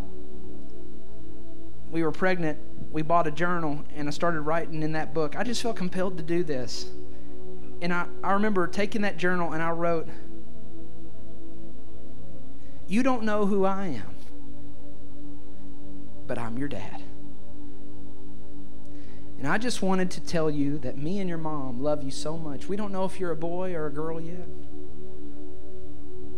we 1.91 2.03
were 2.03 2.13
pregnant, 2.13 2.59
we 2.93 3.03
bought 3.03 3.27
a 3.27 3.31
journal 3.31 3.85
and 3.95 4.09
I 4.09 4.11
started 4.11 4.41
writing 4.43 4.83
in 4.83 4.93
that 4.93 5.13
book. 5.13 5.37
I 5.37 5.45
just 5.45 5.63
felt 5.63 5.77
compelled 5.77 6.17
to 6.17 6.23
do 6.23 6.43
this. 6.43 6.87
And 7.83 7.93
I, 7.93 8.07
I 8.25 8.33
remember 8.33 8.67
taking 8.67 9.03
that 9.03 9.19
journal 9.19 9.53
and 9.53 9.63
I 9.63 9.71
wrote, 9.71 10.09
You 12.87 13.03
don't 13.03 13.25
know 13.25 13.47
who 13.47 13.65
I 13.65 13.89
am, 13.89 14.15
but 16.27 16.39
I'm 16.39 16.57
your 16.57 16.69
dad. 16.69 17.03
And 19.39 19.47
I 19.47 19.57
just 19.57 19.83
wanted 19.83 20.11
to 20.13 20.21
tell 20.21 20.51
you 20.51 20.79
that 20.79 20.99
me 20.99 21.21
and 21.21 21.29
your 21.29 21.39
mom 21.39 21.81
love 21.81 22.03
you 22.03 22.11
so 22.11 22.37
much. 22.37 22.69
We 22.69 22.77
don't 22.77 22.93
know 22.93 23.05
if 23.05 23.21
you're 23.21 23.31
a 23.31 23.37
boy 23.37 23.73
or 23.75 23.87
a 23.87 23.93
girl 23.93 24.21
yet. 24.21 24.49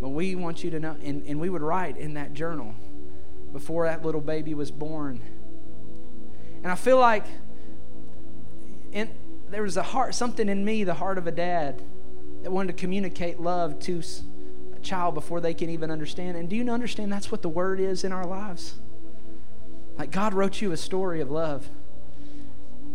But 0.00 0.10
we 0.10 0.34
want 0.34 0.62
you 0.62 0.70
to 0.70 0.80
know. 0.80 0.96
And, 1.02 1.22
and 1.26 1.40
we 1.40 1.48
would 1.48 1.62
write 1.62 1.96
in 1.96 2.14
that 2.14 2.34
journal 2.34 2.74
before 3.52 3.86
that 3.86 4.04
little 4.04 4.20
baby 4.20 4.52
was 4.52 4.70
born. 4.70 5.20
And 6.62 6.70
I 6.70 6.74
feel 6.74 6.98
like 6.98 7.24
in, 8.92 9.10
there 9.48 9.62
was 9.62 9.78
a 9.78 9.82
heart, 9.82 10.14
something 10.14 10.48
in 10.48 10.64
me, 10.64 10.84
the 10.84 10.94
heart 10.94 11.16
of 11.16 11.26
a 11.26 11.32
dad, 11.32 11.82
that 12.42 12.50
wanted 12.50 12.76
to 12.76 12.80
communicate 12.80 13.40
love 13.40 13.78
to 13.80 14.02
a 14.76 14.80
child 14.80 15.14
before 15.14 15.40
they 15.40 15.54
can 15.54 15.70
even 15.70 15.90
understand. 15.90 16.36
And 16.36 16.50
do 16.50 16.56
you 16.56 16.68
understand 16.70 17.10
that's 17.10 17.32
what 17.32 17.40
the 17.40 17.48
word 17.48 17.80
is 17.80 18.04
in 18.04 18.12
our 18.12 18.26
lives? 18.26 18.74
Like 19.98 20.10
God 20.10 20.34
wrote 20.34 20.60
you 20.60 20.72
a 20.72 20.76
story 20.76 21.20
of 21.20 21.30
love. 21.30 21.68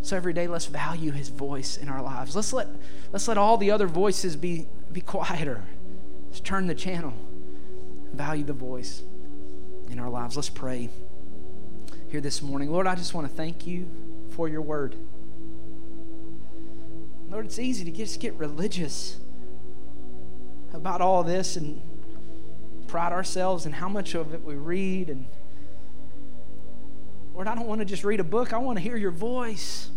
So 0.05 0.15
every 0.15 0.33
day, 0.33 0.47
let's 0.47 0.67
value 0.67 1.09
His 1.09 1.29
voice 1.29 1.77
in 1.77 1.89
our 1.89 1.99
lives. 1.99 2.35
Let's 2.35 2.53
let, 2.53 2.67
let's 3.11 3.27
let 3.27 3.39
all 3.39 3.57
the 3.57 3.71
other 3.71 3.87
voices 3.87 4.35
be, 4.35 4.67
be 4.91 5.01
quieter. 5.01 5.63
Let's 6.27 6.41
turn 6.41 6.67
the 6.67 6.75
channel. 6.75 7.11
Value 8.13 8.43
the 8.43 8.53
voice 8.53 9.01
in 9.89 9.97
our 9.97 10.11
lives. 10.11 10.35
Let's 10.35 10.47
pray 10.47 10.91
here 12.09 12.21
this 12.21 12.43
morning. 12.43 12.71
Lord, 12.71 12.85
I 12.85 12.93
just 12.93 13.15
want 13.15 13.27
to 13.27 13.35
thank 13.35 13.65
you 13.65 13.89
for 14.29 14.47
your 14.47 14.61
word. 14.61 14.95
Lord, 17.31 17.47
it's 17.47 17.57
easy 17.57 17.83
to 17.83 17.91
just 17.91 18.19
get 18.19 18.35
religious 18.35 19.17
about 20.71 21.01
all 21.01 21.23
this 21.23 21.55
and 21.55 21.81
pride 22.85 23.11
ourselves 23.11 23.65
in 23.65 23.71
how 23.71 23.89
much 23.89 24.13
of 24.13 24.35
it 24.35 24.43
we 24.43 24.53
read. 24.53 25.09
And 25.09 25.25
Lord, 27.33 27.47
I 27.47 27.55
don't 27.55 27.65
want 27.65 27.79
to 27.79 27.85
just 27.85 28.03
read 28.03 28.19
a 28.19 28.23
book, 28.23 28.53
I 28.53 28.59
want 28.59 28.77
to 28.77 28.83
hear 28.83 28.97
your 28.97 29.09
voice. 29.09 29.89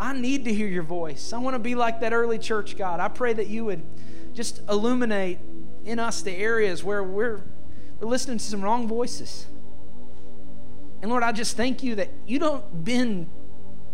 I 0.00 0.14
need 0.14 0.46
to 0.46 0.54
hear 0.54 0.66
your 0.66 0.82
voice. 0.82 1.34
I 1.34 1.38
want 1.38 1.54
to 1.54 1.58
be 1.58 1.74
like 1.74 2.00
that 2.00 2.14
early 2.14 2.38
church, 2.38 2.78
God. 2.78 3.00
I 3.00 3.08
pray 3.08 3.34
that 3.34 3.48
you 3.48 3.66
would 3.66 3.82
just 4.32 4.62
illuminate 4.66 5.38
in 5.84 5.98
us 5.98 6.22
the 6.22 6.32
areas 6.32 6.82
where 6.82 7.02
we're, 7.02 7.42
we're 8.00 8.08
listening 8.08 8.38
to 8.38 8.44
some 8.44 8.62
wrong 8.62 8.88
voices. 8.88 9.46
And 11.02 11.10
Lord, 11.10 11.22
I 11.22 11.32
just 11.32 11.54
thank 11.54 11.82
you 11.82 11.96
that 11.96 12.08
you 12.26 12.38
don't 12.38 12.84
bend 12.84 13.28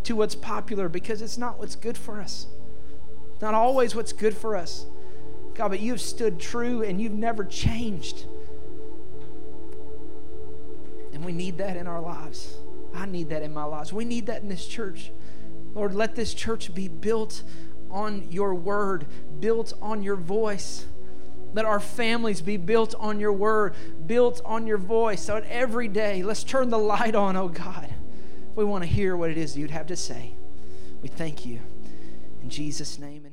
to 0.04 0.14
what's 0.14 0.36
popular 0.36 0.88
because 0.88 1.22
it's 1.22 1.38
not 1.38 1.58
what's 1.58 1.74
good 1.74 1.98
for 1.98 2.20
us. 2.20 2.46
It's 3.32 3.42
not 3.42 3.54
always 3.54 3.96
what's 3.96 4.12
good 4.12 4.36
for 4.36 4.54
us. 4.54 4.86
God, 5.54 5.70
but 5.70 5.80
you've 5.80 6.00
stood 6.00 6.38
true 6.38 6.82
and 6.82 7.00
you've 7.00 7.12
never 7.12 7.44
changed. 7.44 8.26
And 11.12 11.24
we 11.24 11.32
need 11.32 11.58
that 11.58 11.76
in 11.76 11.88
our 11.88 12.00
lives. 12.00 12.54
I 12.94 13.06
need 13.06 13.30
that 13.30 13.42
in 13.42 13.52
my 13.52 13.64
lives. 13.64 13.92
We 13.92 14.04
need 14.04 14.26
that 14.26 14.42
in 14.42 14.48
this 14.48 14.66
church. 14.66 15.10
Lord, 15.76 15.94
let 15.94 16.14
this 16.14 16.32
church 16.32 16.74
be 16.74 16.88
built 16.88 17.42
on 17.90 18.30
your 18.30 18.54
word, 18.54 19.06
built 19.40 19.74
on 19.82 20.02
your 20.02 20.16
voice. 20.16 20.86
Let 21.52 21.66
our 21.66 21.80
families 21.80 22.40
be 22.40 22.56
built 22.56 22.94
on 22.98 23.20
your 23.20 23.34
word, 23.34 23.74
built 24.06 24.40
on 24.46 24.66
your 24.66 24.78
voice. 24.78 25.20
So 25.20 25.36
every 25.36 25.88
day, 25.88 26.22
let's 26.22 26.44
turn 26.44 26.70
the 26.70 26.78
light 26.78 27.14
on, 27.14 27.36
oh 27.36 27.48
God. 27.48 27.92
We 28.54 28.64
want 28.64 28.84
to 28.84 28.88
hear 28.88 29.18
what 29.18 29.28
it 29.28 29.36
is 29.36 29.54
you'd 29.58 29.70
have 29.70 29.88
to 29.88 29.96
say. 29.96 30.32
We 31.02 31.08
thank 31.08 31.44
you. 31.44 31.60
In 32.42 32.48
Jesus' 32.48 32.98
name. 32.98 33.25